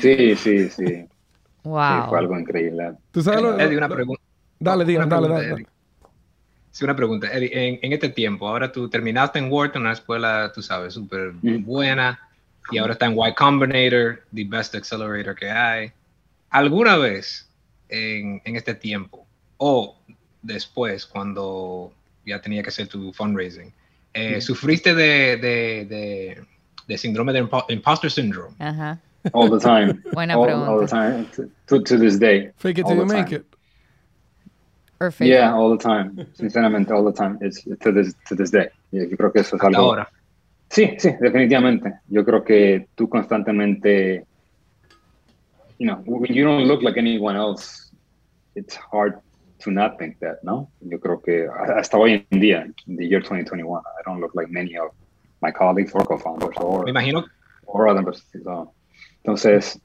Sí, 0.00 0.36
sí, 0.36 0.68
sí. 0.68 1.06
Wow. 1.62 2.08
fue 2.08 2.18
algo 2.18 2.38
increíble. 2.38 2.92
¿Tú 3.10 3.22
sabes 3.22 3.42
lo, 3.42 3.58
Eddie, 3.58 3.76
una 3.76 3.88
pregunta. 3.88 4.22
Dale, 4.58 4.84
diga, 4.84 5.06
dale, 5.06 5.28
dale. 5.28 5.66
Sí, 6.70 6.84
una 6.84 6.96
pregunta. 6.96 7.26
Eddie, 7.32 7.50
en, 7.52 7.78
en, 7.82 7.92
este 7.92 8.08
tiempo, 8.08 8.48
ahora 8.48 8.70
tú 8.70 8.88
terminaste 8.88 9.38
en 9.38 9.50
Wharton, 9.50 9.82
una 9.82 9.92
escuela, 9.92 10.52
tú 10.54 10.62
sabes, 10.62 10.94
súper 10.94 11.32
mm. 11.42 11.64
buena, 11.64 12.20
y 12.70 12.78
ahora 12.78 12.92
está 12.92 13.06
en 13.06 13.18
Y 13.18 13.34
Combinator, 13.34 14.22
the 14.32 14.44
best 14.44 14.74
accelerator 14.74 15.34
que 15.34 15.50
hay. 15.50 15.92
¿Alguna 16.50 16.96
vez 16.96 17.49
en, 17.90 18.40
en, 18.44 18.56
este 18.56 18.74
tiempo 18.74 19.26
o 19.58 19.96
después 20.42 21.06
cuando 21.06 21.92
ya 22.24 22.40
tenía 22.40 22.62
que 22.62 22.68
hacer 22.68 22.88
tu 22.88 23.12
fundraising, 23.12 23.72
eh, 24.14 24.40
¿sufriste 24.40 24.94
de, 24.94 25.36
de, 25.36 25.86
de, 25.88 26.44
de, 26.86 26.98
síndrome 26.98 27.32
de 27.32 27.46
imposter 27.68 28.10
syndrome? 28.10 28.54
Ajá. 28.58 29.00
All 29.32 29.50
the 29.50 29.58
time. 29.58 30.00
Buena 30.12 30.36
all, 30.36 30.46
pregunta. 30.46 30.70
All 30.70 30.80
the 30.80 30.86
time. 30.86 31.26
To, 31.66 31.82
to 31.82 31.98
this 31.98 32.18
day. 32.18 32.52
Fake 32.56 32.78
it 32.78 32.86
till 32.86 32.96
you 32.96 33.06
make 33.06 33.32
it. 33.32 33.44
Or 34.98 35.10
fake 35.10 35.28
yeah, 35.28 35.50
it. 35.50 35.54
all 35.54 35.76
the 35.76 35.82
time. 35.82 36.26
Sinceramente, 36.34 36.92
all 36.92 37.04
the 37.04 37.12
time. 37.12 37.38
It's 37.40 37.62
to 37.64 37.92
this, 37.92 38.14
to 38.28 38.34
this 38.34 38.50
day. 38.50 38.68
Yo 38.92 39.16
creo 39.16 39.32
que 39.32 39.40
eso 39.40 39.56
es 39.56 39.62
algo... 39.62 39.82
ahora. 39.82 40.08
Sí, 40.70 40.96
sí, 40.98 41.10
definitivamente. 41.20 42.00
Yo 42.08 42.24
creo 42.24 42.44
que 42.44 42.86
tú 42.94 43.08
constantemente, 43.08 44.24
you 45.80 45.86
know, 45.86 45.96
when 46.04 46.32
you 46.32 46.44
don't 46.44 46.64
look 46.64 46.82
like 46.82 46.98
anyone 46.98 47.36
else, 47.36 47.90
it's 48.54 48.76
hard 48.76 49.18
to 49.60 49.70
not 49.70 49.98
think 49.98 50.20
that, 50.20 50.44
¿no? 50.44 50.68
Yo 50.80 50.98
creo 50.98 51.22
que 51.22 51.48
hasta 51.48 51.96
hoy 51.96 52.26
en 52.30 52.40
día, 52.40 52.72
in 52.86 52.96
the 52.96 53.06
year 53.06 53.20
2021, 53.20 53.80
I 53.80 54.02
don't 54.04 54.20
look 54.20 54.34
like 54.34 54.50
many 54.50 54.76
of 54.76 54.90
my 55.40 55.50
colleagues 55.50 55.92
or 55.94 56.04
co-founders 56.04 56.54
or, 56.58 56.84
Me 56.84 56.92
imagino, 56.92 57.24
or 57.64 57.88
other 57.88 58.02
persons. 58.02 58.44
So, 58.44 58.72
entonces, 59.24 59.80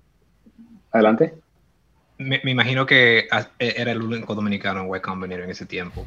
adelante. 0.91 1.33
me, 2.17 2.41
me 2.43 2.51
imagino 2.51 2.85
que 2.85 3.27
ah, 3.31 3.47
era 3.57 3.91
el 3.91 4.01
único 4.01 4.35
dominicano 4.35 4.81
en 4.81 4.95
Y 4.95 4.99
Combinator 4.99 5.45
en 5.45 5.51
ese 5.51 5.65
tiempo. 5.65 6.05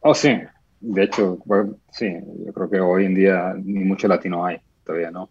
Oh, 0.00 0.14
sí. 0.14 0.36
De 0.80 1.04
hecho, 1.04 1.38
bueno, 1.44 1.76
sí, 1.92 2.12
yo 2.44 2.52
creo 2.52 2.68
que 2.68 2.80
hoy 2.80 3.04
en 3.04 3.14
día 3.14 3.54
ni 3.56 3.84
mucho 3.84 4.08
latino 4.08 4.44
hay 4.44 4.58
todavía, 4.84 5.12
¿no? 5.12 5.30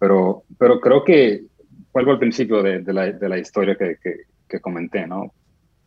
Pero, 0.00 0.42
pero 0.58 0.80
creo 0.80 1.04
que 1.04 1.44
vuelvo 1.92 2.12
al 2.12 2.18
principio 2.18 2.62
de, 2.62 2.80
de, 2.80 2.92
la, 2.92 3.12
de 3.12 3.28
la, 3.28 3.38
historia 3.38 3.76
que, 3.76 3.96
que, 4.02 4.22
que, 4.48 4.60
comenté, 4.60 5.06
¿no? 5.06 5.32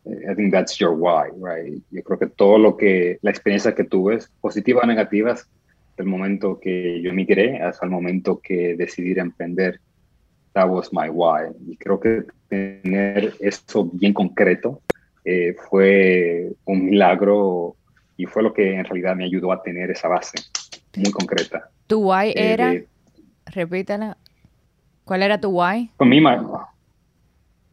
I 0.04 0.34
think 0.36 0.52
that's 0.52 0.78
your 0.78 0.92
why, 0.92 1.30
right? 1.40 1.82
Yo 1.90 2.02
creo 2.02 2.18
que 2.18 2.26
todo 2.28 2.58
lo 2.58 2.76
que, 2.76 3.18
la 3.22 3.30
experiencia 3.30 3.74
que 3.74 3.84
tuve, 3.84 4.18
positivas 4.40 4.84
o 4.84 4.86
negativas, 4.86 5.48
del 5.96 6.06
momento 6.06 6.60
que 6.60 7.00
yo 7.02 7.10
emigré 7.10 7.60
hasta 7.60 7.86
el 7.86 7.90
momento 7.90 8.38
que 8.42 8.76
decidí 8.76 9.18
emprender, 9.18 9.80
that 10.52 10.68
was 10.68 10.92
my 10.92 11.08
why. 11.08 11.50
Y 11.66 11.76
creo 11.76 11.98
que 11.98 12.24
tener 12.48 13.34
eso 13.40 13.90
bien 13.92 14.12
concreto 14.12 14.82
eh, 15.24 15.54
fue 15.68 16.52
un 16.64 16.86
milagro 16.86 17.76
y 18.16 18.26
fue 18.26 18.42
lo 18.42 18.52
que 18.52 18.74
en 18.74 18.84
realidad 18.84 19.16
me 19.16 19.24
ayudó 19.24 19.52
a 19.52 19.62
tener 19.62 19.90
esa 19.90 20.08
base 20.08 20.38
muy 20.96 21.10
concreta. 21.10 21.70
¿Tu 21.86 21.98
why 21.98 22.28
Eh, 22.28 22.52
era? 22.52 22.70
de- 22.72 22.88
Repítela. 23.46 24.16
¿Cuál 25.06 25.22
era 25.22 25.40
tu 25.40 25.48
why? 25.50 25.88
For 25.96 26.06
me, 26.06 26.20
my, 26.20 26.36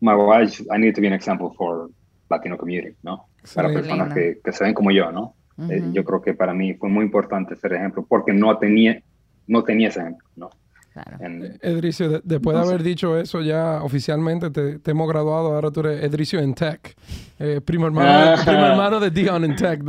my 0.01 0.13
why, 0.13 0.43
is 0.43 0.61
I 0.71 0.77
need 0.77 0.93
to 0.95 1.01
be 1.01 1.07
an 1.07 1.13
example 1.13 1.51
for 1.57 1.89
Latino 2.29 2.57
community, 2.57 2.95
¿no? 3.03 3.25
Para 3.55 3.67
Excelente. 3.69 3.79
personas 3.81 4.13
que, 4.13 4.39
que 4.43 4.51
se 4.53 4.63
ven 4.63 4.73
como 4.73 4.91
yo, 4.91 5.11
¿no? 5.11 5.33
Eh, 5.69 5.81
Ujú. 5.81 5.93
yo 5.93 6.03
creo 6.03 6.21
que 6.21 6.33
para 6.33 6.53
mí 6.53 6.73
fue 6.75 6.89
muy 6.89 7.03
importante 7.05 7.55
ser 7.55 7.73
ejemplo 7.73 8.05
porque 8.07 8.33
no 8.33 8.57
tenía, 8.57 9.01
no 9.47 9.63
tenía 9.63 9.89
ese 9.89 9.99
ejemplo, 10.01 10.27
¿no? 10.35 10.49
Claro. 10.93 11.17
And- 11.25 11.57
Edricio, 11.63 12.07
de- 12.07 12.21
después 12.23 12.55
de 12.55 12.61
haber 12.63 12.83
dicho 12.83 13.17
eso 13.17 13.41
ya 13.41 13.81
oficialmente 13.83 14.51
te, 14.51 14.77
te 14.77 14.91
hemos 14.91 15.07
graduado, 15.09 15.53
ahora 15.55 15.71
tú 15.71 15.79
eres 15.79 16.03
Edricio 16.03 16.39
en 16.39 16.53
Tech. 16.53 16.95
Eh, 17.39 17.61
primo, 17.65 17.87
hermano, 17.87 18.09
Ah. 18.09 18.35
primo 18.45 18.63
hermano 18.65 18.99
de 18.99 19.09
Dion 19.09 19.43
en 19.43 19.55
Tech. 19.55 19.81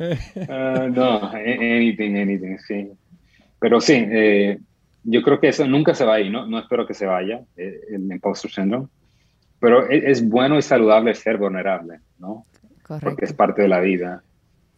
Eh, 0.00 0.18
Ah, 0.50 0.88
no, 0.92 1.30
anything, 1.32 2.16
anything, 2.16 2.56
sí. 2.66 2.90
Pero 3.60 3.80
sí, 3.80 4.04
eh, 4.10 4.58
yo 5.02 5.22
creo 5.22 5.40
que 5.40 5.48
eso 5.48 5.66
nunca 5.66 5.94
se 5.94 6.04
va 6.04 6.14
a 6.14 6.20
ir, 6.20 6.30
¿no? 6.30 6.46
No 6.46 6.58
espero 6.58 6.86
que 6.86 6.94
se 6.94 7.06
vaya, 7.06 7.42
eh, 7.56 7.80
el 7.90 8.10
imposter 8.10 8.50
syndrome. 8.50 8.88
Pero 9.58 9.88
e- 9.90 10.10
es, 10.10 10.26
bueno 10.28 10.58
y 10.58 10.62
saludable 10.62 11.14
ser 11.14 11.38
vulnerable, 11.38 12.00
¿no? 12.18 12.46
Porque 12.52 12.82
Correcto. 12.82 13.24
es 13.24 13.32
parte 13.32 13.62
de 13.62 13.68
la 13.68 13.80
vida. 13.80 14.22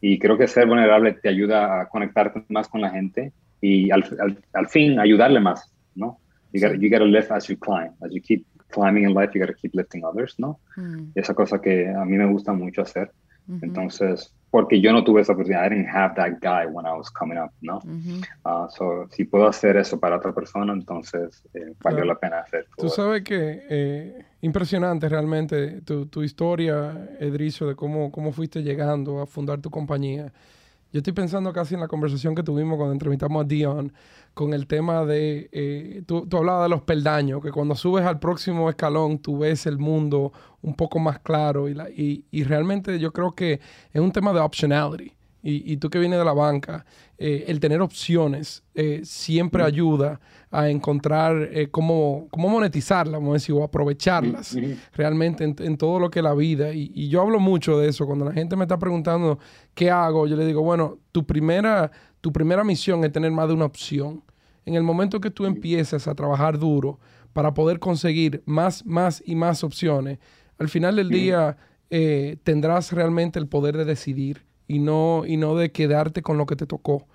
Y 0.01 0.19
creo 0.19 0.37
que 0.37 0.47
ser 0.47 0.67
vulnerable 0.67 1.15
te 1.15 1.29
ayuda 1.29 1.81
a 1.81 1.89
conectarte 1.89 2.45
más 2.49 2.69
con 2.69 2.81
la 2.81 2.91
gente 2.91 3.33
y 3.61 3.91
al, 3.91 4.05
al, 4.21 4.39
al 4.53 4.69
fin 4.69 5.01
ayudarle 5.01 5.41
más, 5.41 5.75
¿no? 5.95 6.21
You 6.53 6.61
gotta, 6.61 6.77
you 6.77 6.89
gotta 6.89 7.05
live 7.05 7.27
as 7.31 7.49
you 7.49 7.59
climb. 7.59 7.95
As 8.01 8.13
you 8.13 8.21
keep 8.23 8.47
climbing 8.71 9.05
in 9.05 9.15
life, 9.15 9.33
you 9.35 9.41
gotta 9.41 9.55
keep 9.55 9.75
lifting 9.75 10.05
others, 10.05 10.39
¿no? 10.39 10.61
Mm, 10.77 11.11
Esa 11.15 11.35
cosa 11.35 11.61
que 11.61 11.89
a 11.89 12.05
mí 12.05 12.17
me 12.17 12.27
gusta 12.27 12.53
mucho 12.53 12.83
hacer. 12.83 13.11
ujú, 13.49 13.59
Entonces, 13.65 14.35
porque 14.55 14.81
yo 14.81 14.93
no 14.93 15.03
tuve 15.03 15.21
esa 15.21 15.33
oportunidad, 15.33 15.67
I 15.67 15.69
didn't 15.75 15.89
have 15.89 16.15
that 16.15 16.39
guy 16.41 16.65
when 16.65 16.87
I 16.87 16.97
was 16.97 17.11
coming 17.11 17.37
up, 17.37 17.51
¿no? 17.61 17.79
ujú. 17.79 18.21
Uh, 18.45 18.69
so, 18.71 19.09
si 19.11 19.25
puedo 19.25 19.49
hacer 19.49 19.77
eso 19.77 19.99
para 19.99 20.15
otra 20.17 20.33
persona, 20.33 20.73
entonces 20.73 21.43
eh, 21.55 21.75
valió 21.83 22.03
Claro. 22.03 22.05
la 22.05 22.15
pena 22.15 22.39
hacer. 22.39 22.65
Tú 22.77 22.89
sabes 22.89 23.25
que 23.25 23.67
eh, 23.69 24.25
impresionante 24.43 25.09
realmente 25.09 25.81
tu, 25.81 26.07
tu 26.07 26.23
historia, 26.23 27.17
Edricio, 27.19 27.67
de 27.67 27.75
cómo, 27.75 28.13
cómo 28.13 28.31
fuiste 28.31 28.63
llegando 28.63 29.21
a 29.21 29.27
fundar 29.27 29.61
tu 29.61 29.71
compañía. 29.71 30.33
Yo 30.93 30.99
estoy 30.99 31.15
pensando 31.15 31.53
casi 31.53 31.75
en 31.75 31.81
la 31.81 31.89
conversación 31.89 32.37
que 32.37 32.45
tuvimos 32.45 32.77
cuando 32.77 32.93
entrevistamos 32.93 33.45
a 33.45 33.49
Dion 33.49 33.93
con 34.35 34.53
el 34.53 34.67
tema 34.67 35.05
de, 35.05 35.49
eh, 35.53 36.03
tú, 36.07 36.27
tú 36.27 36.37
hablabas 36.39 36.65
de 36.65 36.69
los 36.69 36.83
peldaños, 36.83 37.41
que 37.43 37.53
cuando 37.53 37.75
subes 37.77 38.05
al 38.05 38.19
próximo 38.19 38.69
escalón 38.69 39.19
tú 39.19 39.39
ves 39.39 39.65
el 39.67 39.79
mundo 39.79 40.33
un 40.61 40.75
poco 40.75 40.99
más 40.99 41.21
claro 41.21 41.69
y, 41.69 41.75
la- 41.75 41.89
y, 41.89 42.25
y 42.33 42.43
realmente 42.45 42.99
yo 42.99 43.13
creo 43.13 43.33
que 43.35 43.61
es 43.93 44.01
un 44.01 44.11
tema 44.13 44.33
de 44.33 44.41
optionality. 44.41 45.13
Y, 45.47 45.75
y 45.75 45.77
tú 45.77 45.91
que 45.91 45.99
vienes 45.99 46.19
de 46.19 46.25
la 46.25 46.33
banca, 46.33 46.87
eh, 47.19 47.45
el 47.49 47.61
tener 47.61 47.83
opciones 47.83 48.63
eh, 48.75 49.03
siempre 49.05 49.63
ayuda 49.63 50.19
a 50.51 50.71
encontrar 50.71 51.51
eh, 51.53 51.69
cómo, 51.71 52.29
cómo 52.31 52.49
monetizarlas, 52.49 53.13
vamos 53.21 53.31
a 53.31 53.35
decir, 53.35 53.55
o 53.55 53.63
aprovecharlas 53.63 54.55
Ujú. 54.55 54.69
realmente 54.95 55.45
en, 55.45 55.55
en 55.59 55.77
todo 55.77 56.01
lo 56.01 56.09
que 56.09 56.21
es 56.21 56.23
la 56.25 56.33
vida. 56.33 56.73
Y 56.73 57.09
yo 57.11 57.21
hablo 57.21 57.41
mucho 57.41 57.79
de 57.79 57.89
eso. 57.91 58.07
Cuando 58.07 58.25
la 58.25 58.33
gente 58.33 58.57
me 58.57 58.65
está 58.65 58.79
preguntando 58.79 59.39
qué 59.75 59.91
hago, 59.91 60.27
yo 60.27 60.35
le 60.37 60.47
digo, 60.47 60.63
bueno, 60.63 60.97
tu 61.13 61.27
primera, 61.27 61.91
tu 62.25 62.33
primera 62.33 62.65
misión 62.65 63.05
es 63.05 63.13
tener 63.13 63.31
más 63.33 63.49
de 63.49 63.53
una 63.55 63.67
opción. 63.67 64.23
En 64.65 64.77
el 64.77 64.83
momento 64.83 65.21
que 65.21 65.31
tú 65.31 65.45
empieces 65.45 66.09
a 66.09 66.15
trabajar 66.15 66.59
duro 66.59 66.99
para 67.35 67.53
poder 67.53 67.79
conseguir 67.79 68.43
más, 68.47 68.83
más 68.87 69.23
y 69.27 69.35
más 69.35 69.63
opciones, 69.63 70.19
al 70.59 70.71
final 70.71 70.97
del 70.97 71.11
día 71.11 71.59
eh, 71.91 72.39
tendrás 72.43 72.93
realmente 72.93 73.39
el 73.39 73.47
poder 73.47 73.77
de 73.77 73.85
decidir 73.85 74.47
y 74.67 74.79
no, 74.79 75.25
y 75.27 75.37
no 75.37 75.55
de 75.55 75.71
quedarte 75.71 76.23
con 76.23 76.39
lo 76.39 76.47
que 76.47 76.57
te 76.57 76.65
tocó. 76.65 77.07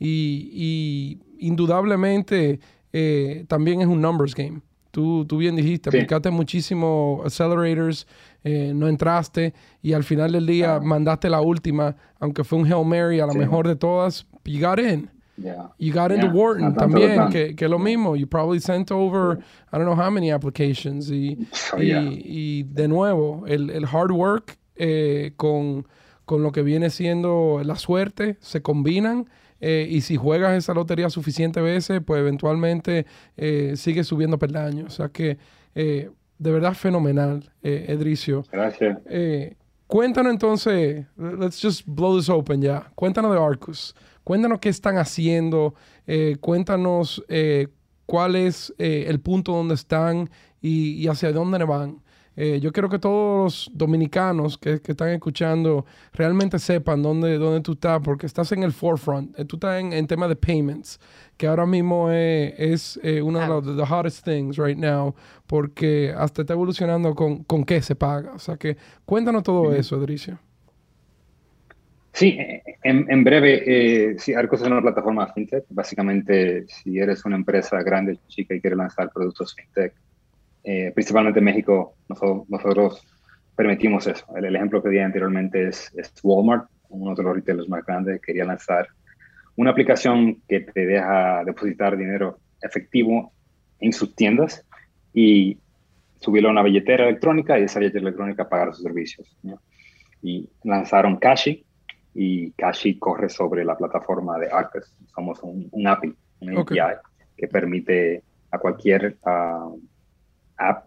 Y, 0.00 0.50
y 0.52 1.46
indudablemente 1.46 2.58
eh, 2.92 3.44
también 3.46 3.82
es 3.82 3.86
un 3.86 4.00
numbers 4.00 4.34
game. 4.34 4.62
Tú, 4.90 5.26
tú 5.26 5.36
bien 5.36 5.54
dijiste, 5.54 5.90
Sí. 5.92 5.96
aplicaste 5.98 6.30
muchísimo 6.30 7.20
accelerators, 7.24 8.06
eh, 8.42 8.72
no 8.74 8.88
entraste 8.88 9.54
y 9.82 9.92
al 9.92 10.02
final 10.02 10.32
del 10.32 10.46
día 10.46 10.76
Ah. 10.76 10.80
mandaste 10.80 11.28
la 11.30 11.40
última, 11.40 11.94
aunque 12.18 12.42
fue 12.42 12.58
un 12.58 12.66
Hail 12.66 12.84
Mary 12.84 13.20
a 13.20 13.26
la 13.26 13.32
Sí. 13.32 13.38
mejor 13.38 13.68
de 13.68 13.76
todas, 13.76 14.26
you 14.46 14.60
got 14.60 14.78
in. 14.78 15.10
You 15.78 15.92
got 15.92 16.12
into 16.12 16.28
Wharton 16.28 16.74
también, 16.74 17.30
que, 17.30 17.54
que 17.54 17.68
lo 17.68 17.78
mismo. 17.78 18.18
You 18.18 18.26
probably 18.26 18.58
sent 18.58 18.90
over, 18.90 19.38
I 19.72 19.78
don't 19.78 19.86
know 19.86 19.94
how 19.94 20.10
many 20.10 20.30
applications. 20.30 21.10
Y, 21.10 21.46
oh, 21.72 21.78
y, 21.78 22.62
de 22.62 22.88
nuevo, 22.88 23.44
el, 23.46 23.70
el 23.70 23.84
hard 23.84 24.12
work 24.12 24.56
eh, 24.76 25.32
con, 25.36 25.86
con 26.24 26.42
lo 26.42 26.52
que 26.52 26.62
viene 26.62 26.90
siendo 26.90 27.60
la 27.64 27.76
suerte 27.76 28.36
se 28.40 28.62
combinan. 28.62 29.28
Eh, 29.60 29.86
y 29.90 30.02
si 30.02 30.16
juegas 30.16 30.56
esa 30.56 30.74
lotería 30.74 31.08
suficiente 31.10 31.60
veces, 31.60 32.00
pues 32.04 32.20
eventualmente 32.20 33.06
eh, 33.36 33.72
sigue 33.76 34.04
subiendo 34.04 34.38
peldaños. 34.38 34.86
O 34.86 34.96
sea 34.96 35.08
que 35.08 35.38
de 35.74 36.50
verdad 36.50 36.72
fenomenal, 36.72 37.50
Edricio. 37.62 38.44
Gracias. 38.50 38.98
cuéntanos 39.86 40.32
entonces, 40.32 41.04
let's 41.16 41.60
just 41.60 41.82
blow 41.86 42.18
this 42.18 42.30
open 42.30 42.62
ya. 42.62 42.90
Cuéntanos 42.94 43.32
de 43.34 43.38
Arcus. 43.38 43.94
Cuéntanos 44.26 44.58
qué 44.58 44.68
están 44.68 44.98
haciendo. 44.98 45.74
cuéntanos 46.40 47.24
cuál 48.06 48.36
es 48.36 48.74
el 48.78 49.20
punto 49.20 49.52
donde 49.52 49.74
están 49.74 50.28
y, 50.60 50.94
y 50.94 51.08
hacia 51.08 51.32
dónde 51.32 51.64
van. 51.64 52.02
Eh, 52.36 52.60
yo 52.60 52.70
quiero 52.70 52.90
que 52.90 52.98
todos 52.98 53.66
los 53.66 53.70
dominicanos 53.72 54.58
que, 54.58 54.80
están 54.84 55.08
escuchando 55.08 55.86
realmente 56.12 56.58
sepan 56.58 57.02
dónde, 57.02 57.38
dónde 57.38 57.62
tú 57.62 57.72
estás, 57.72 58.00
porque 58.04 58.26
estás 58.26 58.52
en 58.52 58.62
el 58.62 58.72
forefront. 58.72 59.36
Eh, 59.38 59.46
tú 59.46 59.56
estás 59.56 59.80
en, 59.80 59.94
en 59.94 60.06
tema 60.06 60.28
de 60.28 60.36
payments, 60.36 61.00
que 61.38 61.46
ahora 61.46 61.64
mismo 61.64 62.10
es, 62.10 63.00
eh, 63.02 63.22
una 63.22 63.40
de 63.40 63.48
las 63.48 63.64
the 63.64 63.94
hottest 63.94 64.24
things 64.24 64.58
right 64.58 64.76
now, 64.76 65.14
porque 65.46 66.14
hasta 66.16 66.42
está 66.42 66.52
evolucionando 66.52 67.14
con, 67.14 67.42
con 67.44 67.64
qué 67.64 67.80
se 67.80 67.96
paga. 67.96 68.32
O 68.34 68.38
sea 68.38 68.58
que 68.58 68.76
cuéntanos 69.06 69.42
todo 69.42 69.72
eso, 69.72 69.96
Edricio. 69.96 70.38
Sí, 72.16 72.38
en, 72.82 73.12
en 73.12 73.24
breve, 73.24 73.62
eh, 73.66 74.18
sí, 74.18 74.32
Arcos 74.32 74.62
es 74.62 74.66
una 74.66 74.80
plataforma 74.80 75.30
fintech. 75.34 75.66
Básicamente, 75.68 76.64
si 76.66 76.98
eres 76.98 77.22
una 77.26 77.36
empresa 77.36 77.82
grande, 77.82 78.18
chica 78.26 78.54
y 78.54 78.60
quieres 78.62 78.78
lanzar 78.78 79.10
productos 79.12 79.54
fintech, 79.54 79.92
eh, 80.64 80.92
principalmente 80.94 81.40
en 81.40 81.44
México, 81.44 81.94
nosotros, 82.08 83.06
permitimos 83.54 84.06
eso. 84.06 84.24
El, 84.34 84.56
ejemplo 84.56 84.82
que 84.82 84.88
di 84.88 84.98
anteriormente 84.98 85.68
es, 85.68 85.92
Walmart, 86.22 86.70
uno 86.88 87.14
de 87.14 87.22
los 87.22 87.36
retailers 87.36 87.68
más 87.68 87.84
grandes, 87.84 88.18
quería 88.22 88.46
lanzar 88.46 88.88
una 89.56 89.72
aplicación 89.72 90.40
que 90.48 90.60
te 90.60 90.86
deja 90.86 91.44
depositar 91.44 91.98
dinero 91.98 92.38
efectivo 92.62 93.34
en 93.78 93.92
sus 93.92 94.16
tiendas 94.16 94.64
y 95.12 95.58
subirlo 96.18 96.48
a 96.48 96.52
una 96.52 96.62
billetera 96.62 97.06
electrónica 97.06 97.58
y 97.58 97.64
esa 97.64 97.78
billetera 97.78 98.04
electrónica 98.04 98.48
pagar 98.48 98.72
sus 98.72 98.84
servicios. 98.84 99.36
Y 100.22 100.48
lanzaron 100.64 101.18
Cashi 101.18 101.66
y 102.18 102.50
Cashi 102.52 102.98
corre 102.98 103.28
sobre 103.28 103.62
la 103.64 103.76
plataforma 103.76 104.38
de 104.38 104.48
Arcus. 104.50 104.90
Somos 105.14 105.38
un, 105.42 105.86
API, 105.86 106.14
un 106.40 106.58
API 106.58 106.78
que 107.36 107.46
permite 107.46 108.22
a 108.50 108.58
cualquier 108.58 109.18
uh, 109.26 109.78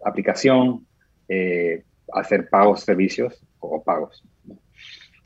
aplicación, 0.03 0.87
eh, 1.27 1.83
hacer 2.13 2.49
pagos, 2.49 2.81
servicios 2.81 3.45
o 3.59 3.83
pagos. 3.83 4.23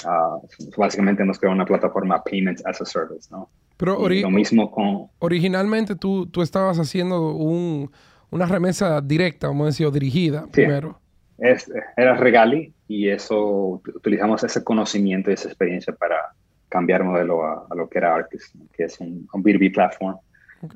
Ah, 0.06 0.38
básicamente 0.76 1.24
nos 1.24 1.39
creó 1.39 1.54
una 1.54 1.66
plataforma 1.66 2.22
Payments 2.22 2.66
as 2.66 2.82
a 2.82 2.86
Service, 2.86 3.30
¿no? 3.32 3.49
Pero 3.78 3.97
lo 3.97 4.30
mismo 4.30 4.70
con... 4.70 5.08
Originalmente 5.20 5.95
tú, 5.95 6.28
tú 6.28 6.41
estabas 6.41 6.78
haciendo 6.80 7.32
un, 7.32 7.89
una 8.30 8.45
remesa 8.45 8.99
directa, 8.99 9.47
vamos 9.47 9.64
a 9.64 9.66
decir, 9.68 9.89
dirigida 9.91 10.45
primero. 10.51 10.99
Es, 11.38 11.72
era 11.95 12.16
Regali 12.16 12.74
y 12.96 13.10
eso 13.10 13.82
utilizamos 13.96 14.44
ese 14.44 14.64
conocimiento 14.64 15.32
y 15.32 15.34
esa 15.34 15.48
experiencia 15.48 15.94
para 15.94 16.34
cambiar 16.70 17.04
modelo 17.04 17.44
a, 17.44 17.68
lo 17.76 17.89
que 17.89 17.98
era 17.98 18.14
Arcus, 18.14 18.52
que 18.72 18.84
es 18.84 19.00
un, 19.00 19.28
un 19.34 19.44
B2B 19.44 19.74
platform, 19.74 20.18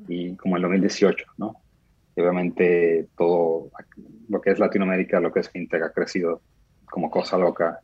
y 0.08 0.34
como 0.34 0.56
en 0.56 0.62
2018, 0.62 1.24
¿no? 1.38 1.54
obviamente 2.16 3.06
todo 3.16 3.70
lo 4.28 4.40
que 4.40 4.50
es 4.50 4.58
Latinoamérica, 4.58 5.20
lo 5.20 5.32
que 5.32 5.40
es 5.40 5.48
fintech 5.48 5.82
ha 5.82 5.92
crecido 5.92 6.42
como 6.86 7.08
cosa 7.08 7.38
loca 7.38 7.78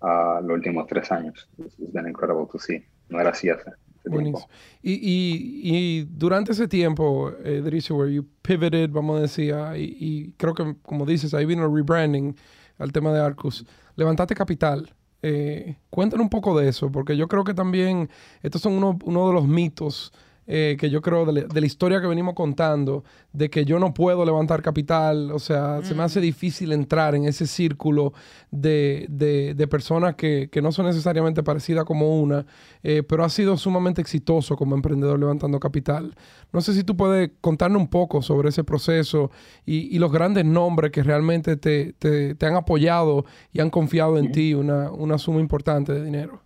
a 0.00 0.40
los 0.42 0.50
últimos 0.50 0.86
tres 0.88 1.12
años. 1.12 1.48
Es 1.58 1.92
been 1.92 2.08
incredible 2.08 2.46
to 2.50 2.58
see. 2.58 2.82
No 3.08 3.20
era 3.20 3.30
así 3.30 3.50
hace. 3.50 3.70
Buenísimo. 4.04 4.48
Y, 4.82 4.94
y, 4.94 5.60
y, 5.62 6.04
durante 6.10 6.52
ese 6.52 6.66
tiempo, 6.66 7.32
eh, 7.44 7.62
where 7.90 8.12
you 8.12 8.26
pivoted, 8.42 8.90
vamos 8.90 9.18
a 9.18 9.22
decir, 9.22 9.52
ah, 9.54 9.76
y, 9.76 10.34
creo 10.38 10.54
que, 10.54 10.74
como 10.82 11.04
dices, 11.04 11.34
ahí 11.34 11.44
vino 11.44 11.64
el 11.66 11.72
rebranding 11.72 12.34
al 12.80 12.92
tema 12.92 13.12
de 13.12 13.20
Arcus. 13.20 13.64
Levantaste 13.94 14.34
capital. 14.34 14.92
Eh, 15.22 15.76
cuéntanos 15.90 16.24
un 16.24 16.30
poco 16.30 16.58
de 16.58 16.68
eso, 16.68 16.90
porque 16.90 17.16
yo 17.16 17.28
creo 17.28 17.44
que 17.44 17.54
también 17.54 18.10
estos 18.42 18.62
son 18.62 18.72
uno, 18.72 18.98
uno 19.04 19.28
de 19.28 19.34
los 19.34 19.46
mitos 19.46 20.12
eh, 20.52 20.76
que 20.80 20.90
yo 20.90 21.00
creo 21.00 21.24
de, 21.26 21.60
la 21.60 21.66
historia 21.66 22.00
que 22.00 22.08
venimos 22.08 22.34
contando, 22.34 23.04
de 23.32 23.48
que 23.48 23.64
yo 23.64 23.78
no 23.78 23.94
puedo 23.94 24.24
levantar 24.24 24.62
capital, 24.62 25.30
o 25.30 25.38
sea, 25.38 25.80
se 25.84 25.94
me 25.94 26.02
hace 26.02 26.20
difícil 26.20 26.72
entrar 26.72 27.14
en 27.14 27.24
ese 27.24 27.46
círculo 27.46 28.14
de, 28.50 29.06
de, 29.08 29.68
personas 29.68 30.16
que, 30.16 30.48
que, 30.50 30.60
no 30.60 30.72
son 30.72 30.86
necesariamente 30.86 31.44
parecidas 31.44 31.84
como 31.84 32.20
una, 32.20 32.46
eh, 32.82 33.04
pero 33.04 33.22
ha 33.22 33.28
sido 33.28 33.56
sumamente 33.56 34.00
exitoso 34.00 34.56
como 34.56 34.74
emprendedor 34.74 35.20
levantando 35.20 35.60
capital. 35.60 36.16
No 36.52 36.60
sé 36.60 36.74
si 36.74 36.82
tú 36.82 36.96
puedes 36.96 37.30
contarnos 37.40 37.80
un 37.80 37.88
poco 37.88 38.20
sobre 38.20 38.48
ese 38.48 38.64
proceso 38.64 39.30
y, 39.64 39.94
y 39.94 40.00
los 40.00 40.10
grandes 40.10 40.44
nombres 40.44 40.90
que 40.90 41.04
realmente 41.04 41.56
te, 41.58 41.92
te, 41.92 42.34
te, 42.34 42.46
han 42.46 42.56
apoyado 42.56 43.24
y 43.52 43.60
han 43.60 43.70
confiado 43.70 44.18
en 44.18 44.32
ti 44.32 44.54
una, 44.54 44.90
una 44.90 45.16
suma 45.16 45.38
importante 45.38 45.92
de 45.92 46.04
dinero. 46.04 46.42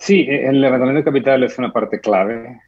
Sí, 0.00 0.22
e, 0.22 0.48
el 0.48 0.62
levantamiento 0.62 1.00
de 1.00 1.04
capital 1.04 1.42
es 1.44 1.58
una 1.58 1.72
parte 1.72 2.00
clave 2.00 2.58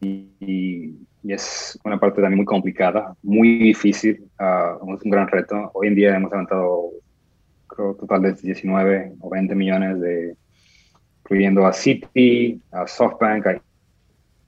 y, 0.00 0.96
es 1.22 1.78
una 1.84 2.00
parte 2.00 2.20
también 2.22 2.38
muy 2.38 2.46
complicada, 2.46 3.14
muy 3.22 3.58
difícil, 3.58 4.24
uh, 4.40 4.94
es 4.94 5.02
un 5.02 5.10
gran 5.10 5.28
reto. 5.28 5.70
Hoy 5.74 5.88
en 5.88 5.94
día 5.94 6.16
hemos 6.16 6.30
levantado, 6.30 6.90
creo, 7.66 7.94
total 7.94 8.22
de 8.22 8.32
19 8.32 9.12
o 9.20 9.28
20 9.28 9.54
millones, 9.54 10.00
de, 10.00 10.34
incluyendo 11.20 11.66
a 11.66 11.72
Citi, 11.72 12.60
a 12.72 12.86
SoftBank, 12.86 13.46
a 13.46 13.60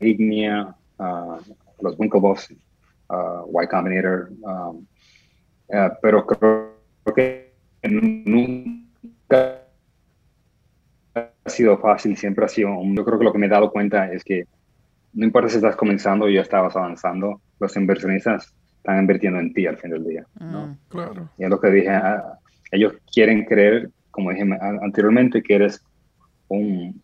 Ignia, 0.01 0.75
a 0.99 1.39
los 1.81 1.99
Winklevoss, 1.99 2.53
a 3.09 3.45
Y 3.63 3.67
Combinator, 3.69 4.31
um, 4.41 4.87
uh, 5.69 5.91
pero 6.01 6.27
creo 6.27 6.75
que 7.15 7.53
nunca 7.83 9.60
ha 11.15 11.51
sido 11.51 11.79
fácil, 11.79 12.17
siempre 12.17 12.45
ha 12.45 12.49
sido, 12.49 12.71
yo 12.83 13.05
creo 13.05 13.19
que 13.19 13.25
lo 13.25 13.33
que 13.33 13.39
me 13.39 13.47
he 13.47 13.51
dado 13.51 13.71
cuenta 13.71 14.13
es 14.13 14.25
que 14.25 14.45
no 15.13 15.25
importa 15.25 15.49
si 15.49 15.57
estás 15.57 15.77
comenzando 15.77 16.27
o 16.27 16.29
ya 16.29 16.43
estabas 16.43 16.77
avanzando, 16.77 17.41
los 17.59 17.77
inversionistas 17.77 18.55
están 18.77 19.01
invirtiendo 19.01 19.41
en 19.41 19.53
ti 19.53 19.67
al 19.67 19.77
fin 19.77 19.91
del 19.91 20.05
día. 20.05 20.27
¿no? 20.39 20.69
Mm, 20.69 20.79
claro. 20.89 21.31
Y 21.37 21.45
es 21.45 21.51
lo 21.51 21.61
que 21.61 21.71
dije, 21.71 21.91
ah, 21.91 22.39
ellos 22.71 22.95
quieren 23.13 23.45
creer, 23.45 23.91
como 24.11 24.31
dije 24.31 24.45
anteriormente, 24.83 25.43
que 25.43 25.55
eres 25.57 25.85
un 26.49 27.03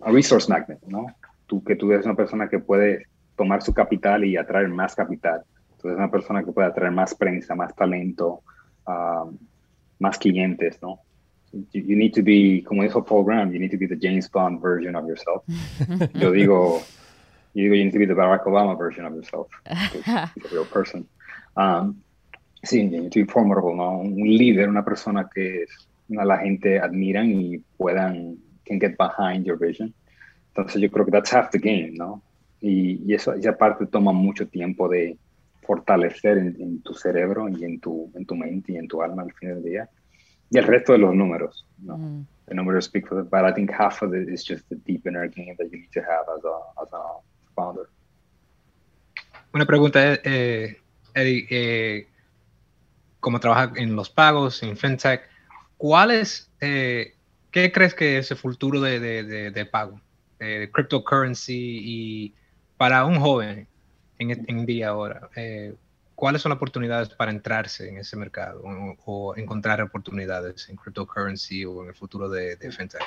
resource 0.00 0.50
magnet, 0.50 0.82
¿no? 0.86 1.06
Tú, 1.46 1.62
que 1.62 1.76
tú 1.76 1.92
eres 1.92 2.04
una 2.04 2.16
persona 2.16 2.48
que 2.48 2.58
puede 2.58 3.06
tomar 3.36 3.62
su 3.62 3.72
capital 3.72 4.24
y 4.24 4.36
atraer 4.36 4.68
más 4.68 4.94
capital. 4.94 5.42
Tú 5.80 5.88
eres 5.88 5.98
una 5.98 6.10
persona 6.10 6.42
que 6.42 6.52
puede 6.52 6.68
atraer 6.68 6.92
más 6.92 7.14
prensa, 7.14 7.54
más 7.54 7.74
talento, 7.74 8.42
ah, 8.86 9.26
más 9.98 10.18
clientes, 10.18 10.80
¿no? 10.82 11.00
You 11.72 11.96
need 11.96 12.14
to 12.14 12.22
be, 12.22 12.62
como 12.62 12.82
dijo 12.82 13.06
Paul 13.06 13.24
Graham, 13.24 13.52
you 13.52 13.58
need 13.58 13.70
to 13.70 13.76
be 13.76 13.86
the 13.86 13.96
James 13.96 14.28
Bond 14.28 14.60
version 14.60 14.96
of 14.96 15.06
yourself. 15.06 15.44
yo 16.14 16.32
digo, 16.32 16.82
you 17.54 17.70
need 17.70 17.92
to 17.92 17.98
be 17.98 18.06
the 18.06 18.14
Barack 18.14 18.44
Obama 18.44 18.76
version 18.76 19.04
of 19.04 19.14
yourself. 19.14 19.48
A 19.66 20.30
real 20.52 20.64
person. 20.64 21.06
Um, 21.56 22.02
sí, 22.64 22.90
you 22.90 23.02
need 23.02 23.12
to 23.12 23.24
be 23.24 23.30
formidable, 23.30 23.74
¿no? 23.74 23.98
Un 24.00 24.26
líder, 24.26 24.68
una 24.68 24.84
persona 24.84 25.28
que 25.32 25.66
la 26.08 26.38
gente 26.38 26.80
admiran 26.80 27.30
y 27.30 27.58
puedan, 27.78 28.38
can 28.66 28.80
get 28.80 28.96
behind 28.98 29.44
your 29.46 29.56
vision. 29.56 29.94
Entonces 30.54 30.80
yo 30.80 30.90
creo 30.90 31.04
que 31.04 31.12
that's 31.12 31.32
half 31.32 31.50
the 31.50 31.58
game, 31.58 31.92
¿no? 31.94 32.22
Y, 32.60 33.02
y 33.06 33.14
eso, 33.14 33.32
esa 33.34 33.56
parte 33.56 33.86
toma 33.86 34.12
mucho 34.12 34.48
tiempo 34.48 34.88
de 34.88 35.18
fortalecer 35.62 36.38
en, 36.38 36.56
en, 36.60 36.82
tu 36.82 36.94
cerebro 36.94 37.48
y 37.48 37.64
en 37.64 37.80
tu, 37.80 38.10
en 38.14 38.24
tu 38.24 38.36
mente 38.36 38.72
y 38.72 38.76
en 38.76 38.86
tu 38.86 39.02
alma 39.02 39.22
al 39.22 39.32
fin 39.32 39.50
del 39.50 39.62
día 39.62 39.88
y 40.54 40.58
el 40.58 40.64
resto 40.64 40.92
de 40.92 40.98
los 40.98 41.14
números. 41.14 41.66
¿no? 41.78 41.98
Mm. 41.98 42.26
The 42.46 42.54
numbers 42.54 42.84
speak 42.84 43.08
for 43.08 43.20
it, 43.20 43.28
but 43.28 43.44
I 43.44 43.52
think 43.52 43.70
half 43.72 44.02
of 44.02 44.14
it 44.14 44.28
is 44.28 44.44
just 44.44 44.68
the 44.68 44.76
deep 44.76 45.06
inner 45.06 45.26
game 45.26 45.56
that 45.58 45.68
you 45.72 45.78
need 45.78 45.92
to 45.92 46.00
have 46.00 46.26
as 46.36 46.44
a, 46.44 46.82
as 46.82 46.92
a 46.92 47.02
founder. 47.56 47.88
Una 49.52 49.66
pregunta, 49.66 50.20
eh, 50.22 50.76
Eddie, 51.14 51.46
eh, 51.50 52.06
como 53.18 53.40
trabaja 53.40 53.72
en 53.76 53.96
los 53.96 54.10
pagos, 54.10 54.62
en 54.62 54.76
FinTech, 54.76 55.22
¿cuál 55.76 56.12
es, 56.12 56.50
eh, 56.60 57.14
qué 57.50 57.72
crees 57.72 57.94
que 57.94 58.18
es 58.18 58.30
el 58.30 58.36
futuro 58.36 58.80
de, 58.80 59.00
de, 59.00 59.50
de, 59.50 59.66
pago, 59.66 60.00
de 60.38 60.70
cryptocurrency 60.72 61.80
y 61.82 62.34
para 62.76 63.04
un 63.06 63.18
joven 63.18 63.66
en, 64.18 64.44
en 64.46 64.66
día 64.66 64.88
ahora? 64.90 65.30
Eh, 65.34 65.74
¿cuáles 66.14 66.42
son 66.42 66.50
las 66.50 66.56
oportunidades 66.56 67.10
para 67.10 67.30
entrarse 67.30 67.88
en 67.88 67.98
ese 67.98 68.16
mercado 68.16 68.62
o, 69.04 69.34
encontrar 69.36 69.80
oportunidades 69.82 70.68
en 70.68 70.76
cryptocurrency 70.76 71.64
o 71.64 71.82
en 71.82 71.88
el 71.88 71.94
futuro 71.94 72.28
de, 72.28 72.56
de 72.56 72.72
FinTech? 72.72 73.02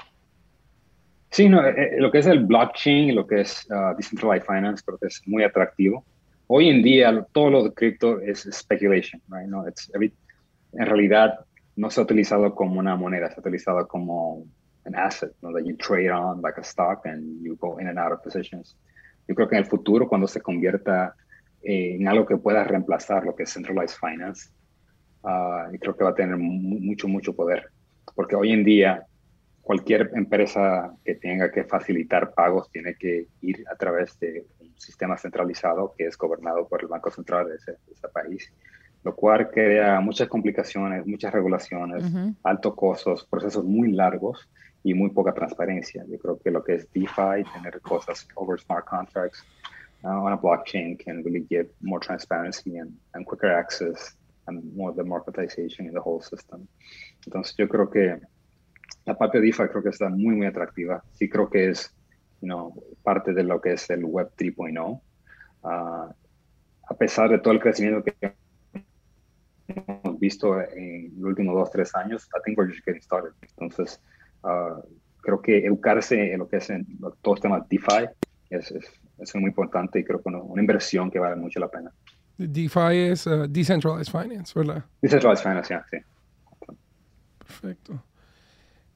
Sí, 1.29 1.49
no, 1.49 1.65
eh, 1.65 1.95
lo 1.97 2.11
que 2.11 2.19
es 2.19 2.25
el 2.25 2.45
blockchain 2.45 3.09
y 3.09 3.11
lo 3.11 3.27
que 3.27 3.41
es 3.41 3.67
uh, 3.69 3.95
decentralized 3.95 4.45
finance 4.45 4.83
creo 4.85 4.97
que 4.97 5.07
es 5.07 5.21
muy 5.25 5.43
atractivo. 5.43 6.05
Hoy 6.47 6.69
en 6.69 6.81
día 6.81 7.25
todo 7.33 7.49
lo 7.49 7.63
de 7.63 7.73
cripto 7.73 8.19
es 8.21 8.47
speculation, 8.51 9.21
right? 9.29 9.47
No, 9.47 9.67
it's 9.67 9.91
en 9.93 10.85
realidad 10.85 11.39
no 11.75 11.89
se 11.89 11.99
ha 11.99 12.03
utilizado 12.03 12.55
como 12.55 12.79
una 12.79 12.95
moneda, 12.95 13.29
se 13.29 13.35
ha 13.35 13.39
utilizado 13.39 13.87
como 13.87 14.45
an 14.85 14.95
asset 14.95 15.31
¿no? 15.41 15.51
that 15.51 15.65
you 15.65 15.75
trade 15.75 16.09
on 16.09 16.41
like 16.41 16.57
a 16.59 16.63
stock 16.63 17.05
and 17.05 17.43
you 17.43 17.55
go 17.57 17.79
in 17.79 17.87
and 17.87 17.99
out 17.99 18.11
of 18.11 18.21
positions. 18.23 18.77
Yo 19.27 19.35
creo 19.35 19.49
que 19.49 19.55
en 19.55 19.63
el 19.63 19.69
futuro, 19.69 20.07
cuando 20.07 20.27
se 20.27 20.41
convierta 20.41 21.13
en 21.63 22.07
algo 22.07 22.25
que 22.25 22.37
pueda 22.37 22.63
reemplazar 22.63 23.25
lo 23.25 23.35
que 23.35 23.43
es 23.43 23.53
centralized 23.53 23.97
finance, 23.99 24.49
uh, 25.23 25.75
creo 25.79 25.95
que 25.95 26.03
va 26.03 26.11
a 26.11 26.15
tener 26.15 26.37
mucho, 26.37 27.07
mucho 27.07 27.35
poder. 27.35 27.67
Porque 28.15 28.35
hoy 28.35 28.51
en 28.51 28.63
día, 28.63 29.05
cualquier 29.61 30.11
empresa 30.15 30.93
que 31.03 31.15
tenga 31.15 31.51
que 31.51 31.63
facilitar 31.65 32.33
pagos 32.33 32.69
tiene 32.71 32.95
que 32.95 33.27
ir 33.41 33.63
a 33.71 33.75
través 33.75 34.17
de 34.19 34.45
un 34.59 34.73
sistema 34.79 35.17
centralizado 35.17 35.93
que 35.97 36.05
es 36.05 36.17
gobernado 36.17 36.67
por 36.67 36.81
el 36.81 36.87
Banco 36.87 37.11
Central 37.11 37.49
de 37.49 37.55
ese, 37.55 38.07
país, 38.13 38.51
lo 39.03 39.13
cual 39.15 39.49
crea 39.49 39.99
muchas 39.99 40.27
complicaciones, 40.29 41.05
muchas 41.05 41.33
regulaciones, 41.33 42.03
altos 42.43 42.75
costos, 42.75 43.25
procesos 43.25 43.65
muy 43.65 43.91
largos 43.91 44.49
y 44.83 44.93
muy 44.93 45.09
poca 45.09 45.33
transparencia. 45.33 46.05
Yo 46.07 46.17
creo 46.17 46.39
que 46.39 46.49
lo 46.49 46.63
que 46.63 46.75
es 46.75 46.91
DeFi, 46.93 47.43
tener 47.53 47.81
cosas 47.81 48.27
over 48.35 48.59
smart 48.59 48.85
contracts 48.85 49.45
uh, 50.07 50.25
on 50.25 50.33
a 50.33 50.37
blockchain 50.37 50.97
can 50.97 51.23
really 51.23 51.45
give 51.49 51.67
more 51.81 51.99
transparency 51.99 52.77
and, 52.77 52.93
and 53.13 53.25
quicker 53.25 53.51
access 53.51 54.13
and 54.47 54.63
more 54.75 54.93
democratization 54.93 55.85
in 55.85 55.93
the 55.93 56.01
whole 56.01 56.21
system. 56.21 56.67
Entonces 57.25 57.55
yo 57.57 57.67
creo 57.67 57.89
que 57.89 58.19
la 59.05 59.15
parte 59.15 59.39
de 59.39 59.45
DeFi 59.47 59.67
creo 59.69 59.83
que 59.83 59.89
está 59.89 60.09
muy, 60.09 60.35
muy 60.35 60.47
atractiva. 60.47 61.03
Sí 61.13 61.29
creo 61.29 61.49
que 61.49 61.69
es 61.69 61.93
you 62.41 62.47
know, 62.47 62.73
parte 63.03 63.33
de 63.33 63.43
lo 63.43 63.59
que 63.59 63.73
es 63.73 63.89
el 63.89 64.05
Web 64.05 64.31
3.0. 64.37 65.01
Uh, 65.63 66.13
a 66.89 66.93
pesar 66.97 67.29
de 67.29 67.39
todo 67.39 67.53
el 67.53 67.59
crecimiento 67.59 68.03
que 68.03 68.33
hemos 69.67 70.19
visto 70.19 70.61
en 70.61 71.11
los 71.17 71.29
últimos 71.29 71.55
dos, 71.55 71.71
tres 71.71 71.93
años, 71.95 72.29
I 72.33 72.39
think 72.45 72.57
we're 72.57 72.71
just 72.71 72.85
getting 72.85 73.01
started. 73.01 73.33
Entonces, 73.41 73.99
Ah, 74.43 74.81
creo 75.21 75.41
que 75.41 75.65
educarse 75.65 76.31
en 76.31 76.39
lo 76.39 76.47
que 76.47 76.57
es 76.57 76.69
en 76.69 76.85
todo 77.21 77.35
el 77.35 77.41
tema 77.41 77.65
DeFi 77.69 78.07
es, 78.49 78.71
es, 78.71 78.85
muy 79.35 79.49
importante 79.49 79.99
y 79.99 80.03
creo 80.03 80.21
que 80.21 80.29
una, 80.29 80.61
inversión 80.61 81.09
que 81.11 81.19
vale 81.19 81.35
mucho 81.35 81.59
la 81.59 81.67
pena. 81.67 81.91
DeFi 82.37 83.09
es 83.11 83.25
uh, 83.27 83.47
Decentralized 83.47 84.11
Finance, 84.11 84.53
¿verdad? 84.55 84.83
Decentralized 85.01 85.43
Finance, 85.43 85.75
sí. 85.89 85.97
Perfecto. 87.39 88.03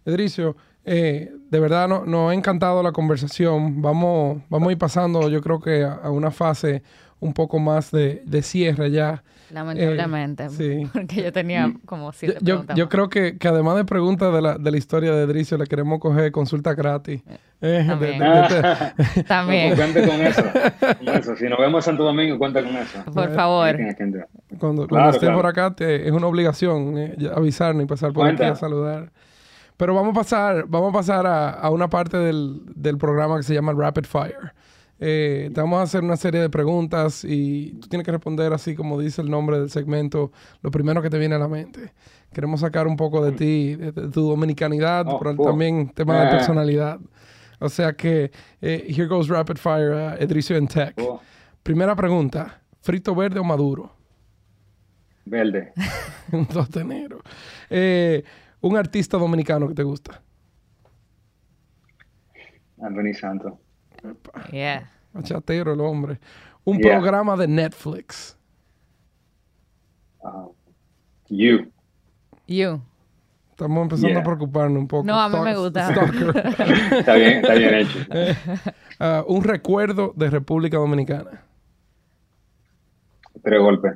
Edricio, 0.06 0.56
eh, 0.86 1.32
de 1.50 1.60
verdad 1.60 1.88
nos 1.88 2.08
no 2.08 2.30
ha 2.30 2.34
encantado 2.34 2.82
la 2.84 2.92
conversación. 2.92 3.82
Vamos, 3.82 4.42
vamos 4.50 4.70
a 4.70 4.72
ir 4.72 4.78
pasando, 4.78 5.30
yo 5.30 5.42
creo 5.42 5.60
que 5.60 5.84
a, 5.84 5.94
a 5.94 6.10
una 6.10 6.32
fase 6.32 6.84
un 7.22 7.34
poco 7.34 7.60
más 7.60 7.92
de, 7.92 8.22
de 8.26 8.42
cierre 8.42 8.92
ya. 8.92 9.24
Lamentablemente. 9.52 10.50
sí. 10.50 10.88
Porque 10.92 11.24
yo 11.24 11.32
tenía 11.32 11.68
mm. 11.68 11.82
como 11.86 12.12
siete 12.14 12.38
yo, 12.42 12.56
preguntas. 12.56 12.76
Yo, 12.78 12.90
creo 12.90 13.10
que, 13.10 13.38
que, 13.38 13.48
además 13.48 13.76
de 13.76 13.86
preguntas 13.86 14.34
de 14.34 14.42
la, 14.42 14.58
de 14.58 14.72
la 14.72 14.78
historia 14.78 15.14
de 15.14 15.24
Edricio, 15.24 15.58
le 15.58 15.68
queremos 15.68 16.00
coger 16.00 16.32
consulta 16.32 16.74
gratis. 16.74 17.22
Eh, 17.62 17.86
También. 17.88 18.20
También. 19.28 19.76
cuente 19.76 20.08
con 20.08 20.20
eso. 20.22 20.44
eso. 21.14 21.36
Si 21.36 21.46
nos 21.46 21.60
vemos 21.60 21.86
en 21.86 21.92
Santo 21.92 22.04
Domingo, 22.04 22.38
cuenta 22.38 22.64
con 22.64 22.76
eso. 22.76 23.04
Por 23.14 23.30
favor. 23.34 23.78
Cuando, 24.58 24.88
cuando 24.88 25.10
estés 25.12 25.30
por 25.30 25.46
acá, 25.46 25.76
te, 25.76 26.08
es 26.08 26.12
una 26.12 26.28
obligación 26.28 26.98
eh, 26.98 27.16
avisarnos 27.36 27.84
y 27.84 27.88
pasar 27.88 28.14
por 28.14 28.28
aquí 28.28 28.44
a 28.44 28.56
saludar. 28.56 29.12
Pero 29.82 29.96
vamos 29.96 30.12
a 30.12 30.14
pasar, 30.14 30.66
vamos 30.68 30.90
a, 30.90 30.94
pasar 30.94 31.26
a, 31.26 31.50
a 31.50 31.72
una 31.72 31.90
parte 31.90 32.16
del, 32.16 32.62
del 32.76 33.00
programa 33.00 33.38
que 33.38 33.42
se 33.42 33.56
llama 33.56 33.74
Rapid 33.74 34.06
Fire. 34.06 34.54
Eh, 35.00 35.50
te 35.52 35.60
vamos 35.60 35.80
a 35.80 35.82
hacer 35.82 36.04
una 36.04 36.18
serie 36.18 36.40
de 36.40 36.52
preguntas 36.52 37.24
y 37.24 37.72
tú 37.82 37.88
tienes 37.88 38.06
que 38.06 38.12
responder 38.12 38.54
así 38.54 38.76
como 38.76 39.00
dice 39.00 39.24
el 39.24 39.32
nombre 39.32 39.58
del 39.58 39.72
segmento, 39.72 40.32
lo 40.62 40.70
primero 40.70 41.02
que 41.02 41.10
te 41.10 41.18
viene 41.18 41.34
a 41.34 41.40
la 41.40 41.48
mente. 41.48 41.94
Queremos 42.32 42.60
sacar 42.60 42.86
un 42.86 42.96
poco 42.96 43.26
de 43.26 43.32
ti, 43.32 43.76
de, 43.76 43.92
tu 43.92 44.30
dominicanidad, 44.30 45.08
oh, 45.08 45.18
pero 45.18 45.36
también 45.36 45.90
tema 45.90 46.26
de 46.26 46.30
personalidad. 46.30 47.00
O 47.60 47.68
sea 47.68 47.94
que, 47.94 48.32
eh, 48.62 48.86
here 48.88 49.08
goes 49.08 49.30
rapid 49.30 49.58
fire, 49.58 49.94
uh, 49.94 50.24
Edricio 50.24 50.58
en 50.58 50.68
Tech. 50.68 50.94
Primera 51.64 51.96
pregunta, 51.96 52.62
¿frito 52.82 53.16
verde 53.16 53.40
o 53.40 53.44
maduro? 53.44 53.96
Verde. 55.26 55.74
un 56.32 56.48
2 56.48 56.70
de 56.70 56.82
enero. 56.82 57.22
Eh, 57.68 58.24
¿Un 58.62 58.78
artista 58.78 59.18
dominicano 59.18 59.68
que 59.68 59.74
te 59.74 59.84
gusta? 59.84 60.22
Anthony 62.82 63.14
Santos. 63.14 63.54
Yeah. 64.52 64.90
Machatero 65.14 65.74
el 65.74 65.82
hombre. 65.82 66.20
Un 66.64 66.80
programa 66.80 67.36
de 67.36 67.48
Netflix. 67.48 68.38
Uh, 70.24 70.54
you. 71.30 71.72
You. 72.48 72.82
Estamos 73.50 73.84
empezando 73.84 74.20
a 74.20 74.24
preocuparnos 74.24 74.80
un 74.80 74.88
poco. 74.88 75.04
No, 75.06 75.20
a 75.20 75.30
mí 75.30 75.40
me 75.40 75.56
gusta. 75.56 75.90
está 76.98 77.14
bien, 77.16 77.38
está 77.38 77.54
bien 77.54 77.74
hecho. 77.76 78.00
Uh, 79.00 79.24
un 79.36 79.44
recuerdo 79.44 80.14
de 80.16 80.30
República 80.30 80.78
Dominicana. 80.78 81.44
Tres 83.44 83.60
golpes. 83.60 83.94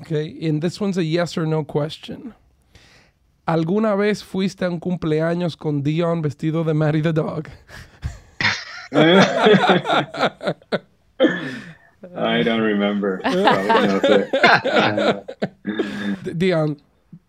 Okay, 0.00 0.48
and 0.48 0.62
this 0.62 0.80
one's 0.80 0.96
a 0.96 1.02
yes 1.02 1.36
or 1.36 1.46
no 1.46 1.64
question. 1.64 2.34
¿Alguna 3.48 3.94
vez 3.94 4.22
fuiste 4.22 4.66
a 4.66 4.68
un 4.68 4.78
cumpleaños 4.78 5.56
con 5.56 5.82
Dion 5.82 6.20
vestido 6.20 6.64
de 6.64 6.74
Mary 6.74 7.00
the 7.00 7.14
Dog? 7.14 7.48
I 12.14 12.42
don't 12.44 12.60
remember. 12.60 13.22
Dion, 16.36 16.76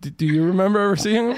do 0.01 0.25
you 0.25 0.45
remember 0.45 0.81
ever 0.81 0.97
seeing 0.97 1.31
him? 1.31 1.37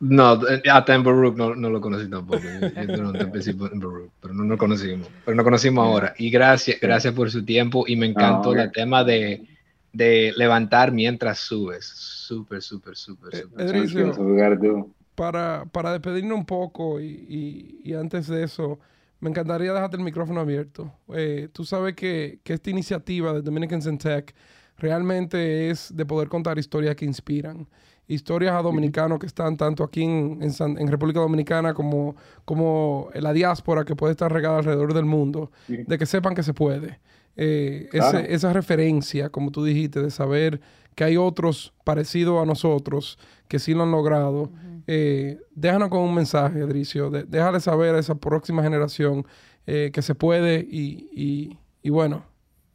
No, 0.00 0.38
hasta 0.70 0.94
en 0.94 1.02
Baruch 1.02 1.36
no, 1.36 1.54
no 1.54 1.70
lo 1.70 1.80
conocí 1.80 2.10
tampoco. 2.10 2.42
Yo 2.42 2.96
no 2.98 3.18
empecé 3.18 3.52
en 3.52 3.58
Baruch, 3.58 4.10
pero 4.20 4.34
no 4.34 4.44
nos 4.44 4.58
conocimos. 4.58 5.08
Pero 5.24 5.34
nos 5.34 5.44
conocimos 5.44 5.86
ahora. 5.86 6.12
Y 6.18 6.28
gracias, 6.28 6.78
gracias 6.78 7.14
por 7.14 7.30
su 7.30 7.42
tiempo. 7.42 7.84
Y 7.86 7.96
me 7.96 8.04
encantó 8.04 8.50
oh, 8.50 8.54
el 8.54 8.70
tema 8.70 9.02
de, 9.02 9.46
de 9.92 10.32
levantar 10.36 10.92
mientras 10.92 11.38
subes. 11.38 11.84
Súper, 11.86 12.62
súper, 12.62 12.96
súper, 12.96 13.34
eh, 13.34 13.88
súper. 13.88 14.84
Para, 15.14 15.66
para 15.70 15.92
despedirnos 15.92 16.38
un 16.38 16.46
poco 16.46 17.00
y, 17.00 17.04
y, 17.04 17.90
y 17.90 17.94
antes 17.94 18.26
de 18.28 18.44
eso, 18.44 18.78
me 19.22 19.30
encantaría 19.30 19.72
dejarte 19.72 19.96
el 19.96 20.02
micrófono 20.02 20.40
abierto. 20.40 20.92
Eh, 21.14 21.48
tú 21.52 21.64
sabes 21.64 21.94
que, 21.94 22.40
esta 22.44 22.70
iniciativa 22.70 23.32
de 23.32 23.40
Dominicans 23.40 23.86
in 23.86 23.96
Tech 23.96 24.34
realmente 24.76 25.70
es 25.70 25.96
de 25.96 26.04
poder 26.04 26.28
contar 26.28 26.58
historias 26.58 26.96
que 26.96 27.04
inspiran. 27.04 27.68
Historias 28.08 28.52
a 28.52 28.62
dominicanos 28.62 29.20
que 29.20 29.26
están 29.26 29.56
tanto 29.56 29.84
aquí 29.84 30.02
en, 30.02 30.88
República 30.88 31.20
Dominicana 31.20 31.72
como, 31.72 32.16
como 32.44 33.10
en 33.14 33.22
la 33.22 33.32
diáspora 33.32 33.84
que 33.84 33.94
puede 33.94 34.10
estar 34.10 34.30
regada 34.30 34.58
alrededor 34.58 34.92
del 34.92 35.04
mundo, 35.04 35.52
de 35.68 35.96
que 35.96 36.04
sepan 36.04 36.34
que 36.34 36.42
se 36.42 36.52
puede. 36.52 36.98
Eh, 37.36 37.88
esa 37.92 38.52
referencia, 38.52 39.30
como 39.30 39.50
tú 39.50 39.64
dijiste, 39.64 40.00
de 40.00 40.10
saber 40.10 40.60
que 40.94 41.04
hay 41.04 41.16
otros 41.16 41.72
parecidos 41.84 42.42
a 42.42 42.46
nosotros 42.46 43.18
que 43.48 43.58
sí 43.58 43.74
lo 43.74 43.82
han 43.82 43.90
logrado. 43.90 44.50
Eh, 44.86 45.38
déjanos 45.54 45.88
con 45.88 46.00
un 46.00 46.14
mensaje, 46.14 46.58
Edricio. 46.60 47.10
déjale 47.10 47.60
saber 47.60 47.94
a 47.94 47.98
esa 47.98 48.14
próxima 48.14 48.62
generación 48.62 49.26
eh, 49.66 49.90
que 49.92 50.02
se 50.02 50.14
puede 50.14 50.66
y, 50.68 51.56
bueno, 51.84 52.24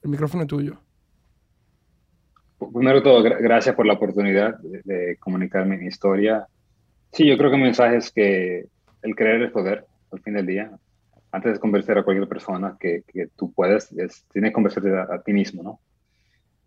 el 0.03 0.09
micrófono 0.09 0.43
es 0.43 0.47
tuyo. 0.47 0.77
Primero 2.73 3.03
todo, 3.03 3.21
gracias 3.21 3.75
por 3.75 3.85
la 3.85 3.93
oportunidad 3.93 4.57
de, 4.59 5.17
comunicar 5.19 5.65
mi 5.65 5.85
historia. 5.85 6.47
Sí, 7.11 7.27
yo 7.27 7.37
creo 7.37 7.51
que 7.51 7.57
el 7.57 7.61
mensaje 7.61 7.97
es 7.97 8.11
que 8.11 8.65
el 9.03 9.15
creer 9.15 9.43
es 9.43 9.51
poder, 9.51 9.85
al 10.11 10.21
fin 10.21 10.33
del 10.33 10.45
día. 10.45 10.71
Antes 11.37 11.53
de 11.53 11.59
convencer 11.59 11.99
a 11.99 12.03
cualquier 12.03 12.27
persona 12.27 12.77
que, 12.79 13.03
tú 13.35 13.53
puedes, 13.53 13.89
tienes 13.89 14.25
que 14.33 14.51
convencerte 14.51 14.89
a, 14.97 15.21
ti 15.21 15.33
mismo, 15.33 15.61
¿no? 15.61 15.79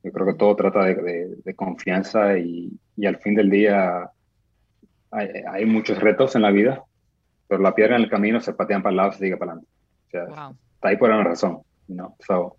Yo 0.05 0.13
creo 0.13 0.27
que 0.27 0.35
todo 0.35 0.55
trata 0.55 0.85
de, 0.85 1.55
confianza 1.57 2.39
y, 2.39 2.71
y, 2.97 3.07
al 3.07 3.17
fin 3.17 3.35
del 3.35 3.51
día 3.51 4.13
hay, 5.11 5.67
muchos 5.67 5.99
retos 5.99 6.37
en 6.37 6.43
la 6.43 6.53
vida, 6.53 6.85
pero 7.49 7.61
la 7.61 7.75
piedra 7.75 7.97
en 7.97 8.03
el 8.03 8.09
camino 8.09 8.41
se 8.41 8.53
patean 8.53 8.81
para 8.81 8.91
el 8.91 8.97
lado 8.99 9.09
y 9.09 9.13
se 9.15 9.19
sigue 9.19 9.37
para 9.37 9.53
adelante. 9.53 9.73
O 10.07 10.11
sea, 10.11 10.53
está 10.75 10.89
ahí 10.89 10.97
por 10.97 11.11
una 11.11 11.25
razón, 11.25 11.63
¿no? 11.89 12.15
So, 12.21 12.57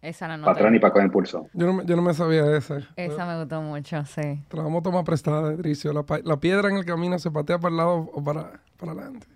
esa 0.00 0.34
no 0.34 0.44
para 0.46 0.56
atrás 0.56 0.72
ni 0.72 0.78
para 0.78 0.94
coger 0.94 1.06
impulso. 1.08 1.46
Yo 1.52 1.66
no, 1.66 1.82
yo 1.82 1.94
no 1.94 2.00
me 2.00 2.14
sabía 2.14 2.56
esa. 2.56 2.78
Esa 2.96 3.26
me 3.26 3.38
gustó 3.38 3.60
mucho, 3.60 4.02
sí. 4.06 4.42
Te 4.48 4.56
la 4.56 4.62
vamos 4.62 4.80
a 4.80 4.84
tomar 4.84 5.04
prestada, 5.04 5.52
Edricio. 5.52 5.92
La, 5.92 6.06
la, 6.24 6.40
piedra 6.40 6.70
en 6.70 6.78
el 6.78 6.86
camino 6.86 7.18
se 7.18 7.30
patea 7.30 7.58
para 7.58 7.70
el 7.70 7.76
lado 7.76 8.10
o 8.14 8.24
para, 8.24 8.62
para 8.78 8.92
adelante. 8.92 9.26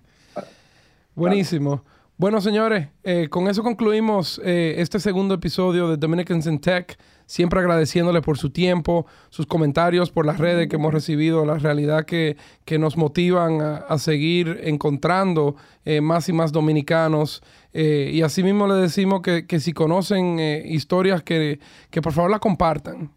Buenísimo. 1.14 1.84
Bueno, 2.16 2.40
señores, 2.40 2.88
eh, 3.02 3.28
con 3.28 3.48
eso 3.48 3.64
concluimos 3.64 4.40
eh, 4.44 4.76
este 4.78 5.00
segundo 5.00 5.34
episodio 5.34 5.88
de 5.88 5.96
Dominicans 5.96 6.46
in 6.46 6.60
Tech. 6.60 6.96
Siempre 7.26 7.58
agradeciéndole 7.58 8.20
por 8.20 8.36
su 8.36 8.50
tiempo, 8.50 9.06
sus 9.30 9.46
comentarios 9.46 10.10
por 10.10 10.26
las 10.26 10.38
redes 10.38 10.68
que 10.68 10.76
hemos 10.76 10.92
recibido, 10.92 11.44
la 11.46 11.56
realidad 11.58 12.04
que, 12.04 12.36
que 12.64 12.78
nos 12.78 12.96
motivan 12.98 13.62
a, 13.62 13.98
seguir 13.98 14.60
encontrando 14.62 15.56
eh, 15.86 16.02
más 16.02 16.28
y 16.28 16.34
más 16.34 16.52
dominicanos. 16.52 17.42
y 17.72 18.20
asimismo 18.20 18.68
le 18.68 18.74
decimos 18.74 19.22
que, 19.22 19.46
que 19.46 19.58
si 19.58 19.72
conocen 19.72 20.38
historias, 20.38 21.22
que, 21.22 21.60
que, 21.90 22.02
por 22.02 22.12
favor 22.12 22.30
la 22.30 22.40
compartan. 22.40 23.10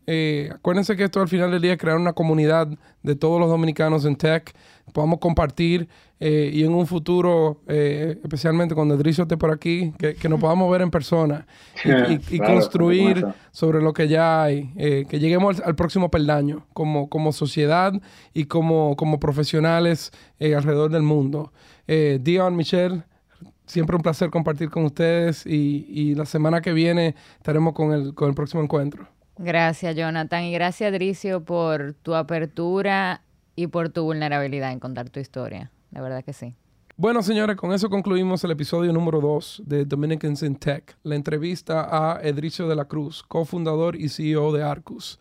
acuérdense 0.56 0.96
que 0.96 1.04
esto 1.04 1.20
al 1.20 1.28
final 1.28 1.52
del 1.52 1.62
día 1.62 1.74
es 1.74 1.78
crear 1.78 1.98
una 1.98 2.14
comunidad 2.14 2.70
de 3.04 3.16
todos 3.16 3.42
los 3.42 3.50
dominicanos 3.50 4.06
en 4.06 4.16
tech 4.16 4.56
podamos 4.98 5.20
compartir 5.20 5.88
eh, 6.20 6.50
y 6.52 6.64
en 6.64 6.74
un 6.74 6.88
futuro, 6.88 7.62
eh, 7.68 8.18
especialmente 8.24 8.74
cuando 8.74 8.96
Edricio 8.96 9.26
esté 9.26 9.38
por 9.38 9.52
aquí, 9.52 9.94
que, 10.00 10.28
nos 10.28 10.40
podamos 10.40 10.72
ver 10.72 10.82
en 10.82 10.90
persona 10.90 11.46
y, 12.32 12.40
construir 12.40 13.24
sobre 13.52 13.80
lo 13.80 13.94
que 13.94 14.08
ya 14.08 14.42
hay, 14.42 14.74
eh, 14.76 15.06
que 15.08 15.20
lleguemos 15.20 15.60
al, 15.60 15.76
próximo 15.76 16.10
peldaño 16.10 16.66
como, 16.74 17.10
como 17.10 17.32
sociedad 17.32 17.94
y 18.34 18.46
como, 18.46 18.96
como 18.96 19.20
profesionales 19.20 20.12
alrededor 20.40 20.90
del 20.90 21.04
mundo. 21.04 21.54
Dion, 21.86 22.56
Michelle, 22.56 23.04
siempre 23.68 23.96
un 23.96 24.02
placer 24.02 24.32
compartir 24.32 24.72
con 24.72 24.84
ustedes 24.84 25.46
y, 25.46 25.86
y, 25.90 26.16
la 26.16 26.26
semana 26.26 26.62
que 26.62 26.74
viene 26.74 27.14
estaremos 27.38 27.76
con 27.76 27.94
el, 27.94 28.16
con 28.16 28.30
el 28.30 28.34
próximo 28.34 28.64
encuentro. 28.64 29.08
Gracias, 29.38 29.96
Jonathan, 29.96 30.46
y 30.46 30.54
gracias, 30.54 30.92
Edricio, 30.92 31.46
por 31.46 31.94
tu 32.02 32.16
apertura 32.16 33.22
y 33.58 33.68
por 33.68 33.90
tu 33.90 34.04
vulnerabilidad 34.04 34.72
en 34.72 34.80
contar 34.80 35.10
tu 35.10 35.20
historia. 35.20 35.72
De 35.92 36.00
verdad 36.00 36.24
que 36.24 36.32
sí. 36.32 36.54
Bueno, 36.96 37.22
señores, 37.22 37.58
con 37.58 37.74
eso 37.74 37.90
concluimos 37.90 38.44
el 38.44 38.52
episodio 38.52 38.94
número 38.94 39.20
2 39.20 39.64
de 39.66 39.84
Dominicans 39.84 40.44
in 40.44 40.56
Tech, 40.56 40.96
la 41.04 41.16
entrevista 41.16 41.88
a 41.92 42.22
Edricio 42.22 42.68
de 42.68 42.76
la 42.76 42.86
Cruz, 42.86 43.24
cofundador 43.24 43.96
y 43.96 44.10
CEO 44.10 44.54
de 44.54 44.64
Arcus. 44.64 45.20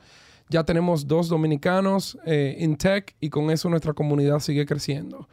Ya 0.49 0.65
tenemos 0.65 1.09
dos 1.09 1.29
dominicanos 1.29 2.19
eh, 2.25 2.57
in 2.61 2.77
tech 2.77 3.17
y 3.21 3.31
con 3.31 3.51
eso 3.51 3.69
nuestra 3.69 3.95
comunidad 3.95 4.39
sigue 4.39 4.65
creciendo. 4.65 5.29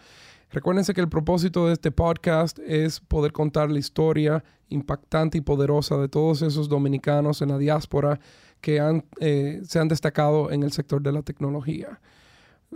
Recuérdense 0.49 0.93
que 0.93 1.01
el 1.01 1.10
propósito 1.10 1.68
de 1.68 1.74
este 1.74 1.91
podcast 1.91 2.58
es 2.60 2.99
poder 2.99 3.32
contar 3.32 3.70
la 3.70 3.80
historia 3.80 4.43
impactante 4.70 5.38
y 5.38 5.41
poderosa 5.41 5.97
de 5.97 6.08
todos 6.08 6.41
esos 6.41 6.70
dominicanos 6.70 7.41
en 7.41 7.49
la 7.49 7.58
diáspora 7.58 8.20
que 8.60 8.80
han, 8.80 9.06
eh, 9.20 9.62
se 9.66 9.80
han 9.80 9.88
destacado 9.88 10.51
en 10.51 10.64
el 10.64 10.72
sector 10.72 11.01
de 11.01 11.12
la 11.12 11.22
tecnología. 11.22 11.99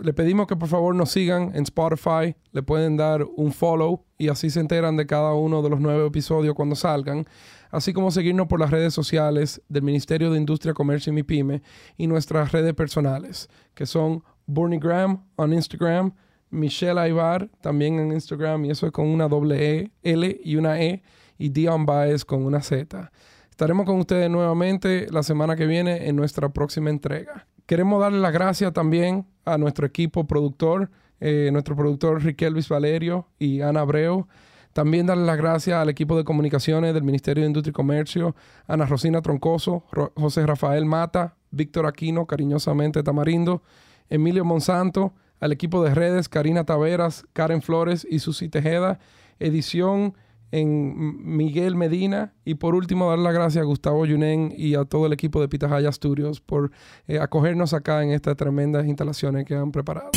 Le 0.00 0.12
pedimos 0.12 0.46
que 0.46 0.56
por 0.56 0.68
favor 0.68 0.94
nos 0.94 1.10
sigan 1.10 1.52
en 1.54 1.62
Spotify, 1.64 2.36
le 2.52 2.62
pueden 2.62 2.96
dar 2.96 3.24
un 3.36 3.52
follow 3.52 4.04
y 4.16 4.28
así 4.28 4.50
se 4.50 4.60
enteran 4.60 4.96
de 4.96 5.06
cada 5.06 5.34
uno 5.34 5.62
de 5.62 5.70
los 5.70 5.80
nueve 5.80 6.06
episodios 6.06 6.54
cuando 6.54 6.76
salgan, 6.76 7.26
así 7.70 7.92
como 7.92 8.10
seguirnos 8.10 8.46
por 8.46 8.60
las 8.60 8.70
redes 8.70 8.94
sociales 8.94 9.62
del 9.68 9.82
Ministerio 9.82 10.30
de 10.30 10.38
Industria, 10.38 10.74
Comercio 10.74 11.12
y 11.12 11.16
MIPYME 11.16 11.62
y 11.96 12.06
nuestras 12.06 12.52
redes 12.52 12.74
personales, 12.74 13.48
que 13.74 13.86
son 13.86 14.22
Bernie 14.46 14.78
Graham 14.78 15.24
en 15.36 15.52
Instagram, 15.52 16.12
Michelle 16.50 16.98
Aybar 16.98 17.50
también 17.60 17.98
en 17.98 18.12
Instagram 18.12 18.64
y 18.64 18.70
eso 18.70 18.86
es 18.86 18.92
con 18.92 19.06
una 19.06 19.28
doble 19.28 19.80
E, 19.80 19.92
L 20.02 20.40
y 20.42 20.56
una 20.56 20.80
E 20.80 21.02
y 21.36 21.50
Dion 21.50 21.86
Baez 21.86 22.24
con 22.24 22.44
una 22.44 22.62
Z. 22.62 23.10
Estaremos 23.50 23.86
con 23.86 23.98
ustedes 23.98 24.30
nuevamente 24.30 25.08
la 25.10 25.22
semana 25.22 25.56
que 25.56 25.66
viene 25.66 26.08
en 26.08 26.16
nuestra 26.16 26.48
próxima 26.48 26.90
entrega. 26.90 27.46
Queremos 27.66 28.00
darle 28.00 28.20
las 28.20 28.32
gracias 28.32 28.72
también 28.72 29.26
a 29.52 29.58
nuestro 29.58 29.86
equipo 29.86 30.26
productor, 30.26 30.90
eh, 31.20 31.50
nuestro 31.52 31.76
productor 31.76 32.22
Riquelvis 32.22 32.68
Valerio 32.68 33.26
y 33.38 33.60
Ana 33.60 33.80
Abreu. 33.80 34.26
También 34.72 35.06
darle 35.06 35.24
las 35.24 35.36
gracias 35.36 35.76
al 35.76 35.88
equipo 35.88 36.16
de 36.16 36.24
comunicaciones 36.24 36.94
del 36.94 37.02
Ministerio 37.02 37.42
de 37.42 37.48
Industria 37.48 37.70
y 37.70 37.72
Comercio, 37.72 38.36
Ana 38.66 38.86
Rosina 38.86 39.22
Troncoso, 39.22 39.84
José 40.14 40.46
Rafael 40.46 40.84
Mata, 40.84 41.34
Víctor 41.50 41.86
Aquino, 41.86 42.26
cariñosamente 42.26 43.02
Tamarindo, 43.02 43.62
Emilio 44.08 44.44
Monsanto, 44.44 45.14
al 45.40 45.52
equipo 45.52 45.82
de 45.82 45.94
redes, 45.94 46.28
Karina 46.28 46.64
Taveras, 46.64 47.24
Karen 47.32 47.62
Flores 47.62 48.06
y 48.08 48.18
Susi 48.20 48.48
Tejeda, 48.48 48.98
edición 49.38 50.14
en 50.50 51.36
Miguel 51.36 51.76
Medina 51.76 52.34
y 52.44 52.54
por 52.54 52.74
último 52.74 53.10
dar 53.10 53.18
las 53.18 53.34
gracias 53.34 53.62
a 53.62 53.66
Gustavo 53.66 54.06
Yunen 54.06 54.52
y 54.56 54.74
a 54.74 54.84
todo 54.84 55.06
el 55.06 55.12
equipo 55.12 55.40
de 55.40 55.48
Pitahaya 55.48 55.92
Studios 55.92 56.40
por 56.40 56.70
eh, 57.06 57.18
acogernos 57.18 57.74
acá 57.74 58.02
en 58.02 58.12
estas 58.12 58.36
tremendas 58.36 58.86
instalaciones 58.86 59.44
que 59.44 59.54
han 59.54 59.72
preparado. 59.72 60.10